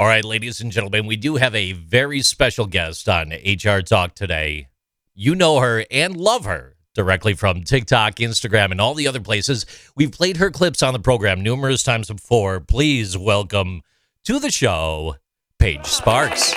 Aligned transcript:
All 0.00 0.06
right, 0.06 0.24
ladies 0.24 0.62
and 0.62 0.72
gentlemen, 0.72 1.04
we 1.04 1.16
do 1.16 1.36
have 1.36 1.54
a 1.54 1.72
very 1.72 2.22
special 2.22 2.64
guest 2.64 3.06
on 3.06 3.34
HR 3.44 3.82
Talk 3.82 4.14
today. 4.14 4.68
You 5.14 5.34
know 5.34 5.60
her 5.60 5.84
and 5.90 6.16
love 6.16 6.46
her 6.46 6.74
directly 6.94 7.34
from 7.34 7.64
TikTok, 7.64 8.14
Instagram, 8.14 8.70
and 8.70 8.80
all 8.80 8.94
the 8.94 9.06
other 9.06 9.20
places. 9.20 9.66
We've 9.94 10.10
played 10.10 10.38
her 10.38 10.50
clips 10.50 10.82
on 10.82 10.94
the 10.94 11.00
program 11.00 11.42
numerous 11.42 11.82
times 11.82 12.08
before. 12.08 12.60
Please 12.60 13.18
welcome 13.18 13.82
to 14.24 14.38
the 14.38 14.50
show, 14.50 15.16
Paige 15.58 15.84
Sparks. 15.84 16.54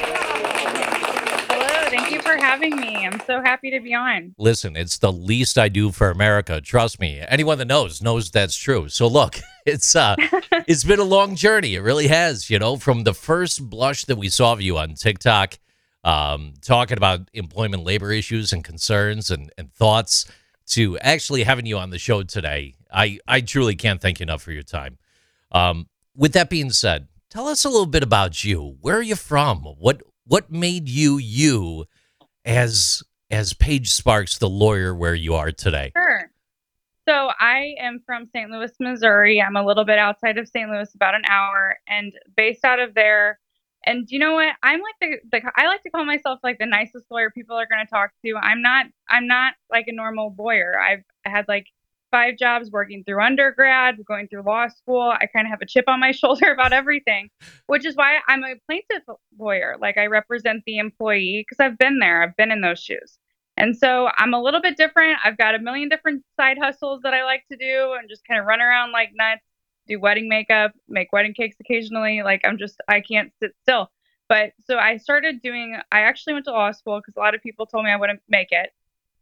Hello, 1.50 1.90
thank 1.90 2.12
you 2.12 2.22
for 2.22 2.38
having 2.54 2.76
me. 2.76 3.04
I'm 3.04 3.20
so 3.26 3.42
happy 3.42 3.72
to 3.72 3.80
be 3.80 3.96
on. 3.96 4.36
Listen, 4.38 4.76
it's 4.76 5.00
the 5.00 5.12
least 5.12 5.58
I 5.58 5.70
do 5.70 5.92
for 5.92 6.12
America. 6.12 6.62
Trust 6.62 7.00
me. 7.00 7.20
Anyone 7.28 7.58
that 7.58 7.66
knows 7.66 8.00
knows 8.00 8.30
that's 8.30 8.56
true. 8.56 8.90
So 8.90 9.08
look, 9.08 9.40
it's 9.66 9.96
uh 9.96 10.16
it's 10.68 10.84
been 10.84 11.00
a 11.00 11.04
long 11.04 11.36
journey. 11.36 11.74
It 11.74 11.82
really 11.82 12.08
has, 12.08 12.52
you 12.52 12.60
know, 12.60 12.78
from 12.78 13.06
the 13.06 13.14
first 13.16 13.68
blush 13.72 14.06
that 14.06 14.18
we 14.18 14.30
saw 14.30 14.54
of 14.54 14.62
you 14.62 14.78
on 14.78 14.94
TikTok, 14.94 15.58
um, 16.04 16.54
talking 16.62 16.98
about 16.98 17.22
employment 17.34 17.84
labor 17.84 18.12
issues 18.12 18.54
and 18.54 18.64
concerns 18.64 19.32
and, 19.32 19.52
and 19.58 19.74
thoughts 19.74 20.28
to 20.68 21.00
actually 21.00 21.42
having 21.42 21.66
you 21.66 21.80
on 21.80 21.90
the 21.90 21.98
show 21.98 22.22
today. 22.22 22.76
I, 22.94 23.18
I 23.28 23.42
truly 23.42 23.76
can't 23.76 24.00
thank 24.00 24.20
you 24.20 24.26
enough 24.26 24.44
for 24.44 24.52
your 24.52 24.62
time. 24.62 25.00
Um, 25.52 25.88
with 26.16 26.34
that 26.34 26.52
being 26.52 26.70
said, 26.70 27.08
tell 27.32 27.48
us 27.48 27.66
a 27.66 27.70
little 27.70 27.88
bit 27.88 28.04
about 28.04 28.44
you. 28.44 28.78
Where 28.80 28.98
are 28.98 29.02
you 29.02 29.16
from? 29.16 29.64
What 29.64 30.04
what 30.26 30.52
made 30.52 30.88
you 30.88 31.18
you 31.18 31.86
as 32.46 33.04
as 33.32 33.54
Paige 33.54 33.92
Sparks, 33.92 34.38
the 34.38 34.50
lawyer, 34.50 34.94
where 34.94 35.16
you 35.16 35.34
are 35.36 35.52
today? 35.52 35.92
Sure. 35.96 36.30
So 37.08 37.32
I 37.40 37.76
am 37.80 38.02
from 38.06 38.28
St. 38.28 38.50
Louis, 38.50 38.72
Missouri. 38.80 39.42
I'm 39.42 39.56
a 39.56 39.66
little 39.66 39.84
bit 39.84 39.98
outside 39.98 40.38
of 40.38 40.48
St. 40.48 40.70
Louis, 40.70 40.90
about 40.96 41.16
an 41.16 41.24
hour, 41.28 41.78
and 41.88 42.14
based 42.38 42.64
out 42.64 42.80
of 42.80 42.94
there. 42.94 43.40
And 43.86 44.10
you 44.10 44.20
know 44.20 44.34
what? 44.34 44.56
I'm 44.64 44.80
like 44.80 44.96
the, 45.02 45.18
the 45.32 45.52
I 45.58 45.68
like 45.68 45.84
to 45.84 45.90
call 45.90 46.06
myself 46.06 46.40
like 46.44 46.60
the 46.60 46.66
nicest 46.66 47.06
lawyer 47.12 47.30
people 47.30 47.58
are 47.58 47.68
going 47.70 47.86
to 47.86 47.90
talk 47.90 48.12
to. 48.24 48.36
I'm 48.38 48.62
not 48.62 48.86
I'm 49.10 49.28
not 49.28 49.56
like 49.70 49.88
a 49.88 49.94
normal 49.94 50.34
lawyer. 50.38 50.80
I've 50.80 51.04
had 51.26 51.46
like 51.50 51.68
five 52.14 52.38
jobs 52.38 52.70
working 52.70 53.04
through 53.04 53.20
undergrad, 53.20 53.96
going 54.06 54.28
through 54.28 54.44
law 54.44 54.68
school. 54.68 55.12
I 55.20 55.26
kind 55.26 55.48
of 55.48 55.50
have 55.50 55.64
a 55.64 55.66
chip 55.66 55.86
on 55.88 56.00
my 56.00 56.12
shoulder 56.22 56.54
about 56.54 56.72
everything, 56.72 57.30
which 57.66 57.86
is 57.88 57.96
why 57.96 58.20
I'm 58.28 58.44
a 58.44 58.54
plaintiff 58.68 59.02
lawyer. 59.40 59.76
Like 59.82 59.98
I 59.98 60.06
represent 60.06 60.62
the 60.68 60.78
employee 60.78 61.44
because 61.48 61.60
I've 61.60 61.78
been 61.78 61.98
there, 61.98 62.22
I've 62.22 62.38
been 62.38 62.52
in 62.52 62.62
those 62.62 62.80
shoes. 62.80 63.18
And 63.58 63.76
so 63.76 64.10
I'm 64.16 64.34
a 64.34 64.42
little 64.42 64.62
bit 64.62 64.78
different. 64.78 65.18
I've 65.24 65.38
got 65.38 65.56
a 65.56 65.60
million 65.60 65.90
different 65.90 66.24
side 66.40 66.58
hustles 66.60 67.02
that 67.04 67.16
I 67.16 67.24
like 67.24 67.46
to 67.52 67.58
do 67.58 67.96
and 68.00 68.08
just 68.08 68.26
kind 68.28 68.40
of 68.40 68.46
run 68.46 68.62
around 68.62 68.92
like 68.92 69.10
nuts, 69.14 69.42
do 69.88 70.00
wedding 70.00 70.30
makeup, 70.30 70.72
make 70.88 71.12
wedding 71.14 71.34
cakes 71.34 71.58
occasionally. 71.60 72.22
Like 72.24 72.42
I'm 72.46 72.60
just, 72.60 72.80
I 72.88 73.02
can't 73.02 73.32
sit 73.42 73.54
still. 73.64 73.90
But 74.30 74.54
so 74.66 74.78
I 74.78 74.98
started 74.98 75.42
doing, 75.42 75.78
I 75.92 76.02
actually 76.02 76.34
went 76.34 76.46
to 76.46 76.52
law 76.52 76.72
school 76.72 77.00
because 77.00 77.16
a 77.18 77.20
lot 77.20 77.36
of 77.36 77.42
people 77.42 77.66
told 77.66 77.86
me 77.86 77.92
I 77.92 77.96
wouldn't 77.96 78.22
make 78.30 78.52
it 78.52 78.72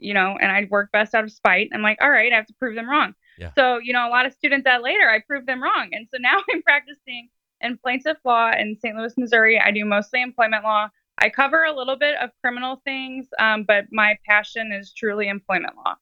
you 0.02 0.14
know, 0.14 0.38
and 0.42 0.52
I'd 0.52 0.70
work 0.70 0.92
best 0.92 1.16
out 1.16 1.24
of 1.24 1.32
spite. 1.32 1.70
I'm 1.74 1.82
like, 1.82 1.98
all 2.02 2.10
right, 2.10 2.32
I 2.32 2.36
have 2.36 2.48
to 2.48 2.54
prove 2.56 2.76
them 2.76 2.90
wrong. 2.90 3.14
Yeah. 3.38 3.52
So, 3.58 3.78
you 3.78 3.94
know, 3.94 4.08
a 4.08 4.10
lot 4.10 4.26
of 4.26 4.34
students 4.34 4.66
that 4.66 4.84
later 4.84 5.10
I 5.10 5.20
proved 5.20 5.48
them 5.48 5.64
wrong. 5.64 5.90
And 5.94 6.08
so 6.12 6.18
now 6.20 6.38
I'm 6.52 6.62
practicing 6.64 7.30
in 7.62 7.78
plaintiff 7.78 8.18
law 8.26 8.52
in 8.52 8.78
St. 8.82 8.96
Louis, 8.96 9.14
Missouri. 9.18 9.60
I 9.60 9.72
do 9.72 9.86
mostly 9.86 10.22
employment 10.22 10.64
law. 10.64 10.90
I 11.18 11.30
cover 11.30 11.64
a 11.64 11.72
little 11.76 11.96
bit 11.98 12.16
of 12.18 12.32
criminal 12.42 12.82
things, 12.84 13.28
um, 13.40 13.64
but 13.64 13.86
my 13.92 14.18
passion 14.28 14.72
is 14.72 14.92
truly 14.92 15.28
employment 15.28 15.76
law. 15.78 15.96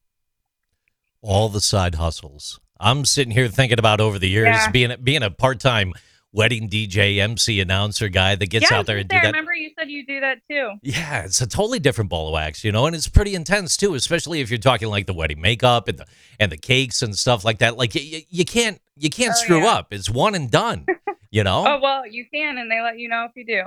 All 1.21 1.49
the 1.49 1.59
side 1.61 1.95
hustles. 1.95 2.59
I'm 2.79 3.03
sitting 3.03 3.31
here 3.31 3.49
thinking 3.49 3.79
about 3.79 3.99
over 3.99 4.17
the 4.17 4.29
years 4.29 4.47
Yeah. 4.55 4.71
being 4.71 4.95
being 5.03 5.23
a 5.23 5.29
part 5.29 5.59
time 5.59 5.93
wedding 6.31 6.69
DJ, 6.69 7.17
MC, 7.19 7.59
announcer 7.59 8.07
guy 8.09 8.35
that 8.35 8.49
gets 8.49 8.69
yeah, 8.69 8.77
out 8.77 8.85
there 8.85 8.97
and 8.97 9.09
do 9.09 9.15
say, 9.15 9.19
I 9.19 9.23
that. 9.23 9.27
remember 9.29 9.53
you 9.53 9.71
said 9.77 9.89
you 9.89 10.05
do 10.05 10.19
that 10.19 10.39
too. 10.49 10.73
Yeah, 10.83 11.23
it's 11.23 11.41
a 11.41 11.47
totally 11.47 11.79
different 11.79 12.09
ball 12.09 12.27
of 12.27 12.33
wax, 12.33 12.63
you 12.63 12.71
know, 12.71 12.85
and 12.85 12.95
it's 12.95 13.07
pretty 13.07 13.33
intense 13.35 13.75
too, 13.77 13.95
especially 13.95 14.41
if 14.41 14.49
you're 14.49 14.59
talking 14.59 14.89
like 14.89 15.07
the 15.07 15.13
wedding 15.13 15.41
makeup 15.41 15.87
and 15.87 15.97
the 15.99 16.05
and 16.39 16.51
the 16.51 16.57
cakes 16.57 17.01
and 17.01 17.17
stuff 17.17 17.43
like 17.43 17.59
that. 17.59 17.77
Like 17.77 17.95
you, 17.95 18.21
you 18.29 18.45
can't 18.45 18.79
you 18.95 19.09
can't 19.09 19.31
Oh, 19.31 19.39
screw 19.43 19.61
yeah. 19.63 19.73
up. 19.73 19.93
It's 19.93 20.09
one 20.09 20.35
and 20.35 20.51
done, 20.51 20.85
you 21.31 21.43
know. 21.43 21.63
Oh 21.67 21.79
well, 21.81 22.05
you 22.07 22.25
can, 22.31 22.57
and 22.57 22.69
they 22.71 22.79
let 22.81 22.99
you 22.99 23.09
know 23.09 23.27
if 23.27 23.31
you 23.35 23.45
do. 23.45 23.63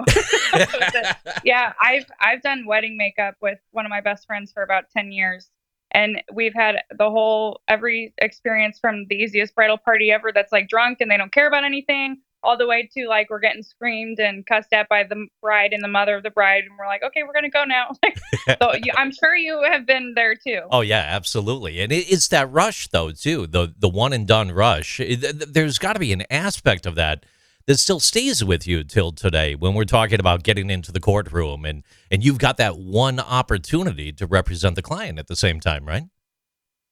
Yeah, 1.44 1.72
I've 1.81 2.06
I've 2.20 2.42
done 2.42 2.66
wedding 2.66 2.97
makeup 2.97 3.36
with 3.41 3.59
one 3.72 3.84
of 3.86 3.91
my 3.91 4.00
best 4.00 4.26
friends 4.26 4.53
for 4.53 4.62
about 4.62 4.84
ten 4.91 5.10
years, 5.12 5.50
and 5.91 6.22
we've 6.32 6.54
had 6.54 6.76
the 6.97 7.10
whole 7.10 7.60
every 7.69 8.15
experience 8.19 8.78
from 8.78 9.06
the 9.09 9.16
easiest 9.16 9.54
bridal 9.54 9.78
party 9.78 10.12
ever 10.12 10.31
that's 10.32 10.53
like 10.53 10.69
drunk 10.69 10.98
and 11.00 11.10
they 11.10 11.16
don't 11.16 11.32
care 11.32 11.48
about 11.48 11.65
anything, 11.65 12.19
all 12.42 12.56
the 12.56 12.66
way 12.66 12.88
to 12.94 13.06
like 13.08 13.30
we're 13.30 13.38
getting 13.38 13.62
screamed 13.62 14.19
and 14.19 14.44
cussed 14.47 14.72
at 14.72 14.88
by 14.88 15.04
the 15.04 15.26
bride 15.41 15.72
and 15.72 15.82
the 15.82 15.88
mother 15.88 16.16
of 16.16 16.22
the 16.22 16.30
bride, 16.30 16.64
and 16.64 16.72
we're 16.78 16.86
like, 16.86 17.03
okay, 17.03 17.22
we're 17.22 17.32
gonna 17.32 17.50
go 17.50 17.64
now. 17.64 17.91
So 18.60 18.75
you, 18.75 18.92
I'm 18.97 19.12
sure 19.12 19.36
you 19.36 19.62
have 19.62 19.86
been 19.86 20.14
there 20.14 20.34
too. 20.34 20.62
Oh 20.70 20.80
yeah, 20.80 21.04
absolutely, 21.06 21.80
and 21.80 21.92
it, 21.92 22.10
it's 22.10 22.28
that 22.28 22.50
rush 22.50 22.88
though 22.88 23.12
too 23.12 23.47
the 23.47 23.72
the 23.78 23.88
one 23.88 24.12
and 24.12 24.26
done 24.26 24.50
rush. 24.53 25.00
It- 25.00 25.20
th- 25.20 25.38
th- 25.38 25.50
there's 25.53 25.78
got 25.78 25.92
to 25.94 26.00
be 26.00 26.12
an 26.12 26.25
aspect 26.30 26.86
of 26.86 26.94
that 26.97 27.25
that 27.66 27.78
still 27.78 28.00
stays 28.00 28.42
with 28.44 28.66
you 28.66 28.82
till 28.82 29.12
today 29.12 29.54
when 29.54 29.74
we're 29.74 29.84
talking 29.84 30.19
about 30.19 30.42
getting 30.42 30.69
into 30.70 30.91
the 30.91 30.98
courtroom 31.00 31.64
and 31.64 31.84
and 32.10 32.24
you've 32.24 32.38
got 32.38 32.56
that 32.56 32.76
one 32.78 33.20
opportunity 33.20 34.12
to 34.12 34.26
represent 34.26 34.74
the 34.74 34.82
client 34.82 35.19
at 35.19 35.28
the 35.28 35.36
same 35.36 35.60
time, 35.60 35.84
right? 35.86 36.04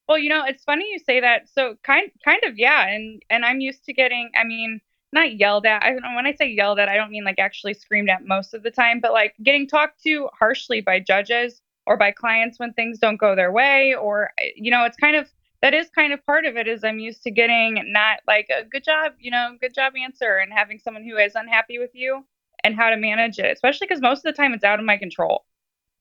Well, 0.08 0.18
you 0.18 0.28
know, 0.28 0.44
it's 0.44 0.64
funny 0.64 0.86
you 0.92 0.98
say 0.98 1.20
that. 1.20 1.48
So 1.48 1.76
kind 1.82 2.10
kind 2.24 2.40
of 2.44 2.58
yeah, 2.58 2.86
and 2.86 3.22
and 3.30 3.44
I'm 3.44 3.60
used 3.60 3.84
to 3.84 3.92
getting 3.92 4.30
I 4.40 4.44
mean, 4.44 4.80
not 5.12 5.38
yelled 5.38 5.66
at. 5.66 5.82
I 5.82 5.90
don't 5.90 6.02
know 6.02 6.14
when 6.14 6.26
I 6.26 6.34
say 6.34 6.48
yelled 6.48 6.78
at, 6.78 6.88
I 6.88 6.96
don't 6.96 7.10
mean 7.10 7.24
like 7.24 7.38
actually 7.38 7.74
screamed 7.74 8.10
at 8.10 8.26
most 8.26 8.54
of 8.54 8.62
the 8.62 8.70
time, 8.70 9.00
but 9.00 9.12
like 9.12 9.34
getting 9.42 9.66
talked 9.66 10.02
to 10.04 10.28
harshly 10.38 10.80
by 10.80 11.00
judges 11.00 11.62
or 11.86 11.96
by 11.96 12.10
clients 12.12 12.58
when 12.58 12.72
things 12.72 12.98
don't 12.98 13.16
go 13.16 13.34
their 13.34 13.52
way 13.52 13.94
or 13.94 14.30
eh, 14.38 14.50
you 14.56 14.70
know, 14.70 14.84
it's 14.84 14.96
kind 14.96 15.16
of 15.16 15.28
that 15.62 15.74
is 15.74 15.90
kind 15.90 16.12
of 16.12 16.24
part 16.24 16.46
of 16.46 16.56
it 16.56 16.66
is 16.66 16.84
I'm 16.84 16.98
used 16.98 17.22
to 17.24 17.30
getting 17.30 17.82
not 17.92 18.20
like 18.26 18.48
a 18.50 18.64
good 18.64 18.84
job, 18.84 19.12
you 19.18 19.30
know, 19.30 19.56
good 19.60 19.74
job 19.74 19.92
answer 20.00 20.38
and 20.38 20.52
having 20.52 20.78
someone 20.78 21.04
who 21.04 21.16
is 21.16 21.34
unhappy 21.34 21.78
with 21.78 21.90
you 21.92 22.24
and 22.64 22.74
how 22.74 22.90
to 22.90 22.96
manage 22.96 23.38
it, 23.38 23.52
especially 23.52 23.86
because 23.86 24.00
most 24.00 24.18
of 24.18 24.34
the 24.34 24.40
time 24.40 24.54
it's 24.54 24.64
out 24.64 24.78
of 24.78 24.86
my 24.86 24.96
control. 24.96 25.44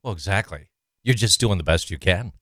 Well, 0.03 0.14
exactly. 0.14 0.69
You're 1.03 1.16
just 1.16 1.40
doing 1.40 1.58
the 1.58 1.64
best 1.64 1.90
you 1.90 1.98
can. 1.98 2.34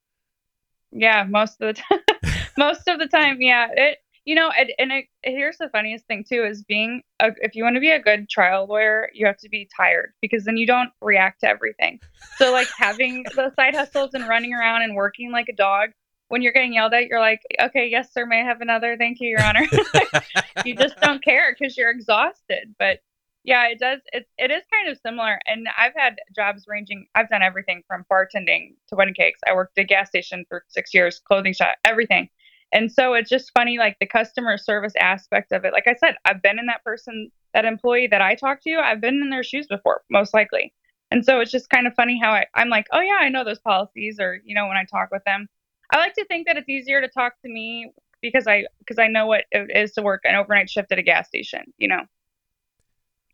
Yeah, 0.92 1.24
most 1.24 1.62
of 1.62 1.76
the 1.76 1.82
time. 1.82 2.00
most 2.58 2.88
of 2.88 3.00
the 3.00 3.08
time, 3.08 3.42
yeah. 3.42 3.68
It, 3.72 3.98
you 4.28 4.36
know, 4.36 4.52
and, 4.60 4.74
and 4.78 4.92
it, 4.92 5.06
here's 5.24 5.56
the 5.56 5.70
funniest 5.70 6.06
thing 6.06 6.26
too: 6.28 6.44
is 6.44 6.62
being 6.62 7.02
a, 7.22 7.32
if 7.38 7.56
you 7.56 7.64
want 7.64 7.78
to 7.78 7.80
be 7.80 7.92
a 7.92 8.00
good 8.00 8.30
trial 8.30 8.68
lawyer, 8.68 9.10
you 9.14 9.26
have 9.26 9.38
to 9.38 9.48
be 9.48 9.70
tired 9.76 10.12
because 10.22 10.44
then 10.44 10.58
you 10.58 10.68
don't 10.68 10.90
react 11.02 11.40
to 11.40 11.48
everything. 11.48 12.02
So 12.36 12.52
like 12.52 12.68
having 12.78 13.24
the 13.36 13.54
side 13.56 13.74
hustles 13.74 14.14
and 14.14 14.28
running 14.28 14.54
around 14.54 14.82
and 14.82 14.96
working 14.96 15.32
like 15.32 15.48
a 15.48 15.56
dog. 15.56 15.92
When 16.28 16.42
you're 16.42 16.52
getting 16.52 16.74
yelled 16.74 16.94
at, 16.94 17.08
you're 17.08 17.22
like, 17.22 17.40
okay, 17.58 17.88
yes, 17.88 18.12
sir, 18.12 18.26
may 18.26 18.42
I 18.42 18.44
have 18.44 18.60
another? 18.60 18.98
Thank 18.98 19.22
you, 19.22 19.30
Your 19.30 19.42
Honor. 19.42 19.66
you 20.66 20.76
just 20.76 21.00
don't 21.00 21.24
care 21.24 21.56
because 21.58 21.78
you're 21.78 21.90
exhausted. 21.90 22.76
But 22.78 23.00
yeah, 23.46 23.70
it 23.70 23.80
does. 23.80 24.02
It, 24.12 24.28
it 24.38 24.52
is 24.52 24.64
kind 24.70 24.90
of 24.90 25.00
similar. 25.00 25.40
And 25.48 25.70
I've 25.78 25.94
had 25.96 26.18
jobs 26.36 26.66
ranging, 26.68 27.08
I've 27.16 27.30
done 27.30 27.44
everything 27.44 27.82
from 27.88 28.04
bartending 28.12 28.76
to 28.90 28.96
wedding 28.98 29.14
cakes. 29.14 29.40
I 29.48 29.54
worked 29.54 29.78
at 29.78 29.84
a 29.84 29.86
gas 29.86 30.10
station 30.10 30.44
for 30.50 30.66
six 30.68 30.94
years, 30.94 31.22
clothing 31.26 31.54
shop, 31.54 31.76
everything. 31.86 32.28
And 32.72 32.92
so 32.92 33.14
it's 33.14 33.30
just 33.30 33.52
funny, 33.54 33.78
like 33.78 33.98
the 34.00 34.06
customer 34.06 34.58
service 34.58 34.94
aspect 35.00 35.52
of 35.52 35.64
it. 35.64 35.74
Like 35.74 35.88
I 35.88 35.96
said, 35.96 36.16
I've 36.26 36.42
been 36.42 36.60
in 36.60 36.66
that 36.66 36.84
person, 36.84 37.32
that 37.54 37.66
employee 37.66 38.08
that 38.08 38.22
I 38.22 38.36
talked 38.36 38.64
to, 38.64 38.76
I've 38.76 39.00
been 39.00 39.22
in 39.22 39.30
their 39.30 39.44
shoes 39.44 39.68
before, 39.68 40.02
most 40.10 40.34
likely. 40.34 40.74
And 41.12 41.24
so 41.24 41.40
it's 41.40 41.52
just 41.52 41.70
kind 41.70 41.88
of 41.88 41.94
funny 41.96 42.20
how 42.22 42.32
I, 42.32 42.46
I'm 42.54 42.70
like, 42.70 42.88
oh 42.92 43.00
yeah, 43.00 43.18
I 43.20 43.30
know 43.30 43.46
those 43.46 43.60
policies, 43.60 44.20
or 44.20 44.40
you 44.44 44.54
know, 44.54 44.68
when 44.68 44.78
I 44.78 44.84
talk 44.84 45.10
with 45.12 45.24
them, 45.26 45.48
I 45.92 45.98
like 45.98 46.14
to 46.16 46.26
think 46.26 46.48
that 46.48 46.58
it's 46.58 46.68
easier 46.68 47.00
to 47.00 47.08
talk 47.08 47.34
to 47.44 47.50
me 47.50 47.92
because 48.22 48.48
I 48.48 48.66
because 48.80 49.00
I 49.00 49.08
know 49.08 49.26
what 49.26 49.46
it 49.52 49.72
is 49.74 49.94
to 49.94 50.02
work 50.02 50.22
an 50.26 50.36
overnight 50.36 50.70
shift 50.70 50.92
at 50.92 51.00
a 51.00 51.04
gas 51.04 51.28
station. 51.28 51.62
You 51.78 51.88
know. 51.88 52.02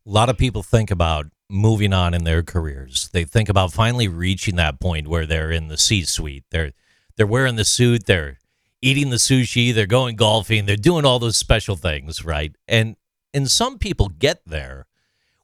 A 0.05 0.09
lot 0.09 0.29
of 0.29 0.38
people 0.38 0.61
think 0.61 0.91
about 0.91 1.27
moving 1.49 1.93
on 1.93 2.13
in 2.13 2.25
their 2.25 2.43
careers. 2.43 3.09
They 3.13 3.23
think 3.23 3.49
about 3.49 3.72
finally 3.72 4.08
reaching 4.08 4.58
that 4.58 4.79
point 4.79 5.08
where 5.08 5.25
they're 5.25 5.52
in 5.52 5.69
the 5.69 5.78
C-suite. 5.78 6.43
They're 6.52 6.73
they're 7.16 7.28
wearing 7.28 7.55
the 7.55 7.66
suit, 7.66 8.05
they're 8.05 8.37
eating 8.84 9.09
the 9.09 9.18
sushi, 9.18 9.74
they're 9.74 9.85
going 9.85 10.16
golfing, 10.16 10.66
they're 10.66 10.76
doing 10.76 11.06
all 11.06 11.20
those 11.20 11.38
special 11.38 11.76
things, 11.76 12.24
right? 12.24 12.56
And 12.68 12.96
and 13.34 13.50
some 13.50 13.80
people 13.80 14.09
get 14.09 14.41
there 14.46 14.85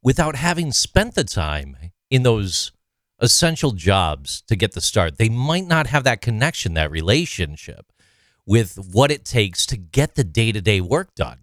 without 0.04 0.36
having 0.36 0.72
spent 0.72 1.16
the 1.16 1.24
time 1.24 1.76
in 2.10 2.24
those 2.24 2.72
essential 3.20 3.72
jobs 3.72 4.42
to 4.44 4.56
get 4.56 4.74
the 4.74 4.82
start. 4.82 5.18
They 5.18 5.30
might 5.30 5.66
not 5.68 5.88
have 5.88 6.04
that 6.04 6.22
connection, 6.22 6.76
that 6.76 6.92
relationship 6.92 7.92
with 8.46 8.78
what 8.94 9.12
it 9.12 9.26
takes 9.26 9.66
to 9.68 9.78
get 9.78 10.16
the 10.16 10.24
day-to-day 10.24 10.82
work 10.82 11.16
done 11.16 11.40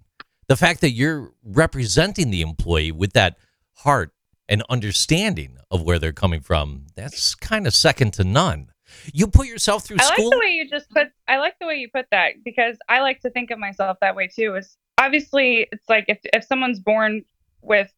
the 0.46 0.56
fact 0.56 0.80
that 0.80 0.90
you're 0.90 1.32
representing 1.44 2.30
the 2.30 2.42
employee 2.42 2.92
with 2.92 3.12
that 3.14 3.36
heart 3.78 4.12
and 4.48 4.62
understanding 4.68 5.58
of 5.70 5.82
where 5.82 5.98
they're 5.98 6.12
coming 6.12 6.40
from 6.40 6.86
that's 6.94 7.34
kind 7.34 7.66
of 7.66 7.74
second 7.74 8.12
to 8.12 8.24
none 8.24 8.70
you 9.12 9.26
put 9.26 9.46
yourself 9.46 9.84
through 9.84 9.98
I 10.00 10.08
like 10.08 10.16
the 10.16 10.38
way 10.38 10.50
you 10.50 10.68
just 10.68 10.90
put. 10.90 11.08
I 11.28 11.38
like 11.38 11.58
the 11.60 11.66
way 11.66 11.76
you 11.76 11.88
put 11.88 12.06
that 12.10 12.44
because 12.44 12.76
I 12.88 13.00
like 13.00 13.20
to 13.22 13.30
think 13.30 13.50
of 13.50 13.58
myself 13.58 13.98
that 14.00 14.14
way 14.14 14.28
too. 14.28 14.56
Is 14.56 14.76
obviously 14.98 15.68
it's 15.72 15.88
like 15.88 16.06
if 16.08 16.18
if 16.32 16.44
someone's 16.44 16.80
born 16.80 17.24
with 17.62 17.92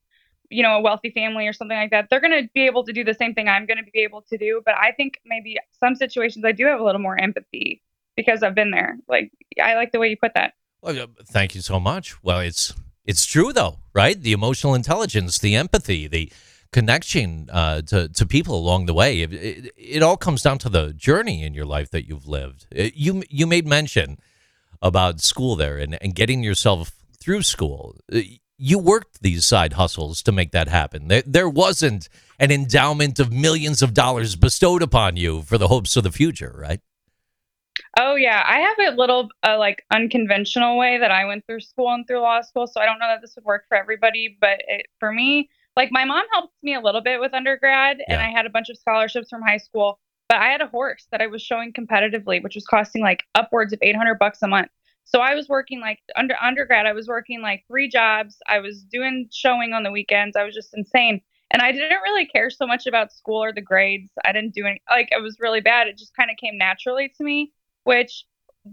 you 0.50 0.62
know, 0.62 0.77
a 0.77 0.81
wealthy 0.81 1.11
family 1.11 1.47
or 1.47 1.53
something 1.53 1.77
like 1.77 1.91
that, 1.91 2.09
they're 2.11 2.21
going 2.21 2.43
to 2.43 2.49
be 2.55 2.62
able 2.62 2.85
to 2.85 2.93
do 2.93 3.05
the 3.05 3.15
same 3.15 3.35
thing 3.35 3.49
I'm 3.49 3.67
going 3.67 3.79
to 3.79 3.91
be 3.91 4.00
able 4.00 4.23
to 4.23 4.39
do. 4.39 4.62
But 4.65 4.75
I 4.77 4.93
think 4.93 5.21
maybe 5.25 5.59
some 5.79 5.95
situations 5.95 6.45
I 6.45 6.53
do 6.53 6.67
have 6.67 6.81
a 6.81 6.85
little 6.85 7.00
more 7.00 7.21
empathy 7.21 7.83
because 8.17 8.43
I've 8.43 8.55
been 8.55 8.71
there. 8.71 8.97
Like, 9.09 9.31
I 9.62 9.75
like 9.75 9.93
the 9.93 9.99
way 9.99 10.09
you 10.09 10.17
put 10.17 10.35
that. 10.35 10.55
Well, 10.81 11.09
thank 11.27 11.55
you 11.55 11.61
so 11.61 11.79
much. 11.79 12.23
Well, 12.23 12.41
it's 12.41 12.73
it's 13.05 13.25
true 13.25 13.53
though, 13.53 13.79
right? 13.93 14.21
The 14.21 14.33
emotional 14.33 14.75
intelligence, 14.75 15.39
the 15.39 15.56
empathy, 15.56 16.06
the 16.06 16.31
connection 16.73 17.49
uh, 17.53 17.82
to 17.82 18.09
to 18.09 18.26
people 18.26 18.56
along 18.56 18.87
the 18.87 18.94
way. 18.94 19.20
It, 19.20 19.32
it, 19.32 19.73
it, 19.76 20.03
all 20.03 20.17
comes 20.17 20.43
down 20.43 20.59
to 20.59 20.69
the 20.69 20.93
journey 20.93 21.43
in 21.43 21.55
your 21.55 21.67
life 21.67 21.91
that 21.91 22.06
you've 22.06 22.26
lived. 22.26 22.67
It, 22.70 22.94
you 22.97 23.23
you 23.29 23.47
made 23.47 23.67
mention 23.67 24.19
about 24.81 25.20
school 25.20 25.56
there 25.56 25.79
and, 25.79 25.99
and 26.00 26.15
getting 26.15 26.43
yourself 26.43 26.93
through 27.19 27.43
school. 27.43 27.97
Uh, 28.12 28.20
you 28.59 28.79
worked 28.79 29.23
these 29.23 29.44
side 29.44 29.75
hustles 29.75 30.20
to 30.23 30.32
make 30.32 30.50
that 30.50 30.69
happen. 30.69 31.06
There, 31.09 31.23
there 31.25 31.49
wasn't 31.49 32.09
an 32.41 32.50
endowment 32.50 33.21
of 33.21 33.32
millions 33.32 33.82
of 33.82 33.94
dollars 33.94 34.35
bestowed 34.35 34.82
upon 34.82 35.17
you 35.17 35.43
for 35.43 35.59
the 35.59 35.69
hopes 35.69 35.97
of 35.97 36.03
the 36.03 36.11
future, 36.11 36.55
right? 36.59 36.81
Oh 37.97 38.17
yeah, 38.17 38.43
I 38.44 38.59
have 38.59 38.93
a 38.93 38.97
little 38.97 39.29
uh, 39.44 39.56
like 39.59 39.85
unconventional 39.93 40.76
way 40.76 40.99
that 40.99 41.12
I 41.12 41.25
went 41.25 41.47
through 41.47 41.61
school 41.61 41.93
and 41.93 42.06
through 42.06 42.21
law 42.21 42.41
school, 42.41 42.67
so 42.67 42.81
I 42.81 42.85
don't 42.87 42.99
know 42.99 43.09
that 43.09 43.21
this 43.21 43.37
would 43.37 43.44
work 43.44 43.67
for 43.69 43.76
everybody, 43.76 44.37
but 44.41 44.61
it, 44.67 44.87
for 44.99 45.12
me, 45.12 45.49
like 45.78 45.92
my 45.92 46.04
mom 46.04 46.25
helped 46.32 46.54
me 46.60 46.75
a 46.75 46.80
little 46.80 47.00
bit 47.00 47.20
with 47.20 47.32
undergrad, 47.32 47.98
yeah. 48.00 48.04
and 48.08 48.20
I 48.20 48.30
had 48.36 48.46
a 48.46 48.50
bunch 48.50 48.69
of 48.69 48.76
scholarships 48.76 49.30
from 49.30 49.42
high 49.42 49.58
school. 49.58 50.00
But 50.28 50.38
I 50.38 50.48
had 50.48 50.60
a 50.60 50.66
horse 50.66 51.06
that 51.12 51.22
I 51.22 51.28
was 51.28 51.40
showing 51.40 51.72
competitively, 51.72 52.42
which 52.42 52.56
was 52.56 52.66
costing 52.66 53.00
like 53.00 53.22
upwards 53.36 53.72
of 53.72 53.78
800 53.80 54.19
bucks 54.19 54.42
a 54.42 54.48
month. 54.48 54.70
So 55.04 55.20
I 55.20 55.36
was 55.36 55.48
working 55.48 55.80
like 55.80 56.00
under 56.16 56.34
undergrad, 56.42 56.84
I 56.84 56.92
was 56.92 57.06
working 57.06 57.40
like 57.40 57.64
three 57.69 57.88
jobs. 57.88 58.36
I 58.48 58.58
was 58.58 58.82
doing 58.82 59.28
showing 59.32 59.72
on 59.72 59.84
the 59.84 59.92
weekends. 59.92 60.36
I 60.36 60.42
was 60.42 60.54
just 60.54 60.76
insane. 60.76 61.22
And 61.52 61.62
I 61.62 61.70
didn't 61.70 62.02
really 62.02 62.26
care 62.26 62.50
so 62.50 62.66
much 62.66 62.86
about 62.86 63.12
school 63.12 63.42
or 63.42 63.52
the 63.52 63.62
grades. 63.62 64.10
I 64.25 64.32
didn't 64.32 64.54
do 64.54 64.66
any 64.66 64.82
like 64.90 65.08
it 65.12 65.22
was 65.22 65.38
really 65.38 65.60
bad. 65.60 65.86
It 65.86 65.96
just 65.96 66.14
kind 66.14 66.28
of 66.28 66.36
came 66.36 66.58
naturally 66.58 67.10
to 67.16 67.25
me, 67.25 67.52
which 67.84 68.25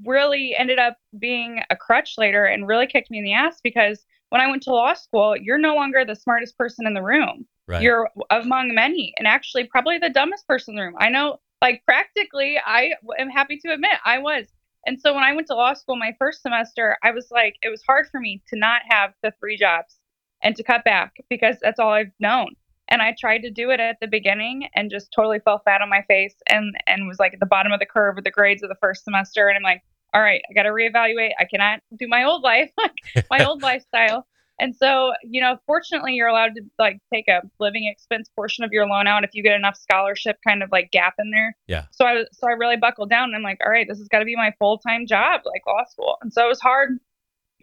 really 0.03 0.55
ended 0.57 0.79
up 0.79 0.97
being 1.19 1.61
a 1.69 1.75
crutch 1.75 2.15
later 2.17 2.45
and 2.45 2.67
really 2.67 2.87
kicked 2.87 3.11
me 3.11 3.19
in 3.19 3.23
the 3.23 3.33
ass 3.33 3.61
because 3.63 4.03
when 4.35 4.41
I 4.41 4.49
went 4.49 4.63
to 4.63 4.71
law 4.71 4.93
school, 4.93 5.37
you're 5.37 5.57
no 5.57 5.75
longer 5.75 6.03
the 6.03 6.13
smartest 6.13 6.57
person 6.57 6.85
in 6.85 6.93
the 6.93 7.01
room. 7.01 7.45
Right. 7.67 7.81
You're 7.81 8.09
among 8.29 8.75
many 8.75 9.13
and 9.17 9.29
actually 9.29 9.63
probably 9.63 9.97
the 9.97 10.09
dumbest 10.09 10.45
person 10.45 10.73
in 10.73 10.75
the 10.75 10.81
room. 10.83 10.95
I 10.99 11.07
know 11.07 11.39
like 11.61 11.81
practically 11.85 12.59
I 12.63 12.95
am 13.17 13.29
happy 13.29 13.57
to 13.59 13.71
admit 13.71 13.91
I 14.03 14.17
was 14.17 14.47
and 14.85 14.99
so 14.99 15.13
when 15.13 15.23
I 15.23 15.33
went 15.33 15.47
to 15.47 15.55
law 15.55 15.73
school 15.73 15.95
my 15.95 16.13
first 16.19 16.41
semester, 16.41 16.97
I 17.01 17.11
was 17.11 17.31
like, 17.31 17.55
it 17.61 17.69
was 17.69 17.81
hard 17.87 18.07
for 18.11 18.19
me 18.19 18.43
to 18.49 18.59
not 18.59 18.81
have 18.89 19.13
the 19.23 19.33
three 19.39 19.55
jobs 19.55 19.99
and 20.43 20.53
to 20.57 20.63
cut 20.63 20.83
back 20.83 21.13
because 21.29 21.55
that's 21.61 21.79
all 21.79 21.91
I've 21.91 22.11
known. 22.19 22.49
And 22.89 23.01
I 23.01 23.15
tried 23.17 23.43
to 23.43 23.49
do 23.49 23.69
it 23.69 23.79
at 23.79 24.01
the 24.01 24.07
beginning 24.07 24.67
and 24.75 24.91
just 24.91 25.13
totally 25.15 25.39
fell 25.39 25.59
flat 25.59 25.81
on 25.81 25.89
my 25.89 26.01
face 26.09 26.35
and 26.49 26.75
and 26.88 27.07
was 27.07 27.19
like 27.19 27.33
at 27.33 27.39
the 27.39 27.45
bottom 27.45 27.71
of 27.71 27.79
the 27.79 27.85
curve 27.85 28.15
with 28.15 28.25
the 28.25 28.31
grades 28.31 28.63
of 28.63 28.69
the 28.69 28.81
first 28.81 29.05
semester. 29.05 29.47
And 29.47 29.55
I'm 29.55 29.63
like, 29.63 29.81
all 30.15 30.21
right, 30.21 30.41
I 30.50 30.53
got 30.53 30.63
to 30.63 30.69
reevaluate. 30.69 31.31
I 31.38 31.44
cannot 31.44 31.81
do 32.00 32.07
my 32.07 32.23
old 32.23 32.41
life, 32.41 32.71
like 32.77 33.27
my 33.29 33.44
old 33.44 33.62
lifestyle. 33.62 34.25
And 34.57 34.73
so, 34.73 35.12
you 35.21 35.41
know, 35.41 35.57
fortunately, 35.65 36.13
you're 36.13 36.29
allowed 36.29 36.56
to 36.56 36.62
like 36.79 37.00
take 37.13 37.27
a 37.27 37.41
living 37.59 37.85
expense 37.91 38.29
portion 38.33 38.63
of 38.63 38.71
your 38.71 38.88
loan 38.88 39.06
out 39.06 39.25
if 39.25 39.31
you 39.33 39.44
get 39.44 39.53
enough 39.53 39.75
scholarship 39.75 40.38
kind 40.47 40.63
of 40.63 40.71
like 40.71 40.91
gap 40.91 41.15
in 41.19 41.31
there. 41.31 41.57
Yeah. 41.67 41.88
So 41.91 42.06
I 42.06 42.23
so 42.31 42.47
I 42.47 42.51
really 42.51 42.77
buckled 42.77 43.09
down 43.09 43.25
and 43.25 43.35
I'm 43.35 43.44
like, 43.44 43.59
all 43.65 43.69
right, 43.69 43.85
this 43.85 43.97
has 43.97 44.07
got 44.07 44.19
to 44.19 44.25
be 44.25 44.38
my 44.38 44.53
full 44.57 44.77
time 44.77 45.06
job, 45.06 45.41
like 45.45 45.63
law 45.67 45.83
school. 45.89 46.15
And 46.21 46.31
so 46.31 46.45
it 46.45 46.47
was 46.47 46.62
hard 46.62 46.97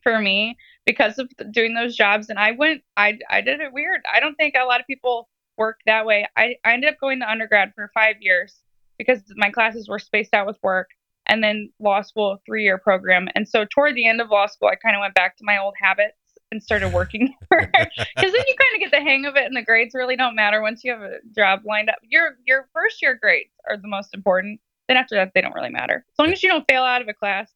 for 0.02 0.18
me 0.18 0.58
because 0.84 1.18
of 1.18 1.32
doing 1.50 1.72
those 1.72 1.96
jobs. 1.96 2.28
And 2.28 2.38
I 2.38 2.50
went, 2.50 2.82
I 2.98 3.18
I 3.30 3.40
did 3.40 3.60
it 3.60 3.72
weird. 3.72 4.02
I 4.12 4.20
don't 4.20 4.34
think 4.34 4.54
a 4.54 4.66
lot 4.66 4.80
of 4.80 4.86
people 4.86 5.30
work 5.56 5.78
that 5.86 6.04
way. 6.04 6.28
I 6.36 6.56
I 6.62 6.74
ended 6.74 6.92
up 6.92 7.00
going 7.00 7.20
to 7.20 7.30
undergrad 7.30 7.72
for 7.74 7.90
five 7.94 8.16
years 8.20 8.58
because 8.98 9.22
my 9.36 9.50
classes 9.50 9.88
were 9.88 9.98
spaced 9.98 10.34
out 10.34 10.46
with 10.46 10.58
work 10.62 10.90
and 11.32 11.42
then 11.42 11.70
law 11.80 12.02
school 12.02 12.42
three 12.44 12.62
year 12.62 12.76
program. 12.76 13.26
And 13.34 13.48
so 13.48 13.64
toward 13.64 13.94
the 13.94 14.06
end 14.06 14.20
of 14.20 14.28
law 14.28 14.46
school, 14.46 14.68
I 14.68 14.74
kind 14.74 14.94
of 14.94 15.00
went 15.00 15.14
back 15.14 15.38
to 15.38 15.44
my 15.44 15.56
old 15.56 15.72
habits 15.80 16.18
and 16.50 16.62
started 16.62 16.92
working 16.92 17.34
because 17.50 17.86
then 17.96 18.44
you 18.46 18.54
kind 18.54 18.74
of 18.74 18.80
get 18.80 18.90
the 18.90 19.00
hang 19.00 19.24
of 19.24 19.36
it 19.36 19.46
and 19.46 19.56
the 19.56 19.62
grades 19.62 19.94
really 19.94 20.14
don't 20.14 20.36
matter 20.36 20.60
once 20.60 20.84
you 20.84 20.92
have 20.92 21.00
a 21.00 21.16
job 21.34 21.60
lined 21.64 21.88
up. 21.88 21.96
Your 22.02 22.36
your 22.46 22.68
first 22.74 23.00
year 23.00 23.18
grades 23.20 23.54
are 23.66 23.78
the 23.78 23.88
most 23.88 24.12
important. 24.12 24.60
Then 24.88 24.98
after 24.98 25.14
that 25.14 25.32
they 25.34 25.40
don't 25.40 25.54
really 25.54 25.70
matter. 25.70 26.04
As 26.12 26.18
long 26.18 26.30
as 26.30 26.42
you 26.42 26.50
don't 26.50 26.66
fail 26.68 26.82
out 26.82 27.00
of 27.00 27.08
a 27.08 27.14
class 27.14 27.50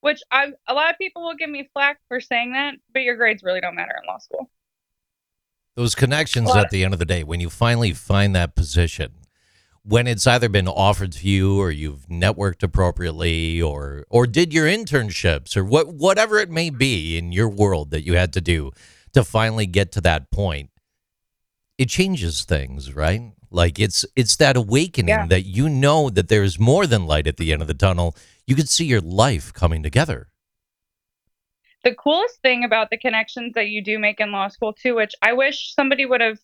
which 0.00 0.22
I, 0.30 0.52
a 0.66 0.72
lot 0.72 0.90
of 0.90 0.96
people 0.96 1.22
will 1.22 1.34
give 1.34 1.50
me 1.50 1.68
flack 1.74 2.00
for 2.08 2.20
saying 2.20 2.54
that 2.54 2.76
but 2.94 3.02
your 3.02 3.16
grades 3.16 3.42
really 3.42 3.60
don't 3.60 3.74
matter 3.74 3.92
in 4.02 4.06
law 4.06 4.16
school. 4.16 4.50
Those 5.74 5.94
connections 5.94 6.50
at 6.56 6.70
the 6.70 6.82
end 6.82 6.94
of 6.94 6.98
the 6.98 7.04
day 7.04 7.24
when 7.24 7.40
you 7.40 7.50
finally 7.50 7.92
find 7.92 8.34
that 8.34 8.54
position 8.54 9.12
when 9.82 10.06
it's 10.06 10.26
either 10.26 10.48
been 10.48 10.68
offered 10.68 11.12
to 11.12 11.28
you 11.28 11.58
or 11.58 11.70
you've 11.70 12.06
networked 12.08 12.62
appropriately 12.62 13.60
or 13.60 14.04
or 14.10 14.26
did 14.26 14.52
your 14.52 14.66
internships 14.66 15.56
or 15.56 15.64
what 15.64 15.88
whatever 15.88 16.38
it 16.38 16.50
may 16.50 16.70
be 16.70 17.16
in 17.16 17.32
your 17.32 17.48
world 17.48 17.90
that 17.90 18.04
you 18.04 18.14
had 18.14 18.32
to 18.32 18.40
do 18.40 18.70
to 19.12 19.24
finally 19.24 19.66
get 19.66 19.90
to 19.92 20.00
that 20.00 20.30
point 20.30 20.70
it 21.78 21.88
changes 21.88 22.44
things 22.44 22.92
right? 22.94 23.32
Like 23.50 23.78
it's 23.78 24.04
it's 24.14 24.36
that 24.36 24.56
awakening 24.56 25.08
yeah. 25.08 25.26
that 25.26 25.42
you 25.42 25.68
know 25.68 26.10
that 26.10 26.28
there's 26.28 26.58
more 26.58 26.86
than 26.86 27.06
light 27.06 27.26
at 27.26 27.36
the 27.36 27.52
end 27.52 27.62
of 27.62 27.68
the 27.68 27.74
tunnel. 27.74 28.14
You 28.46 28.54
can 28.54 28.66
see 28.66 28.84
your 28.84 29.00
life 29.00 29.52
coming 29.52 29.82
together. 29.82 30.28
The 31.82 31.94
coolest 31.94 32.42
thing 32.42 32.62
about 32.64 32.90
the 32.90 32.98
connections 32.98 33.54
that 33.54 33.68
you 33.68 33.82
do 33.82 33.98
make 33.98 34.20
in 34.20 34.32
law 34.32 34.48
school 34.48 34.74
too 34.74 34.94
which 34.94 35.14
i 35.22 35.32
wish 35.32 35.74
somebody 35.74 36.04
would 36.04 36.20
have 36.20 36.38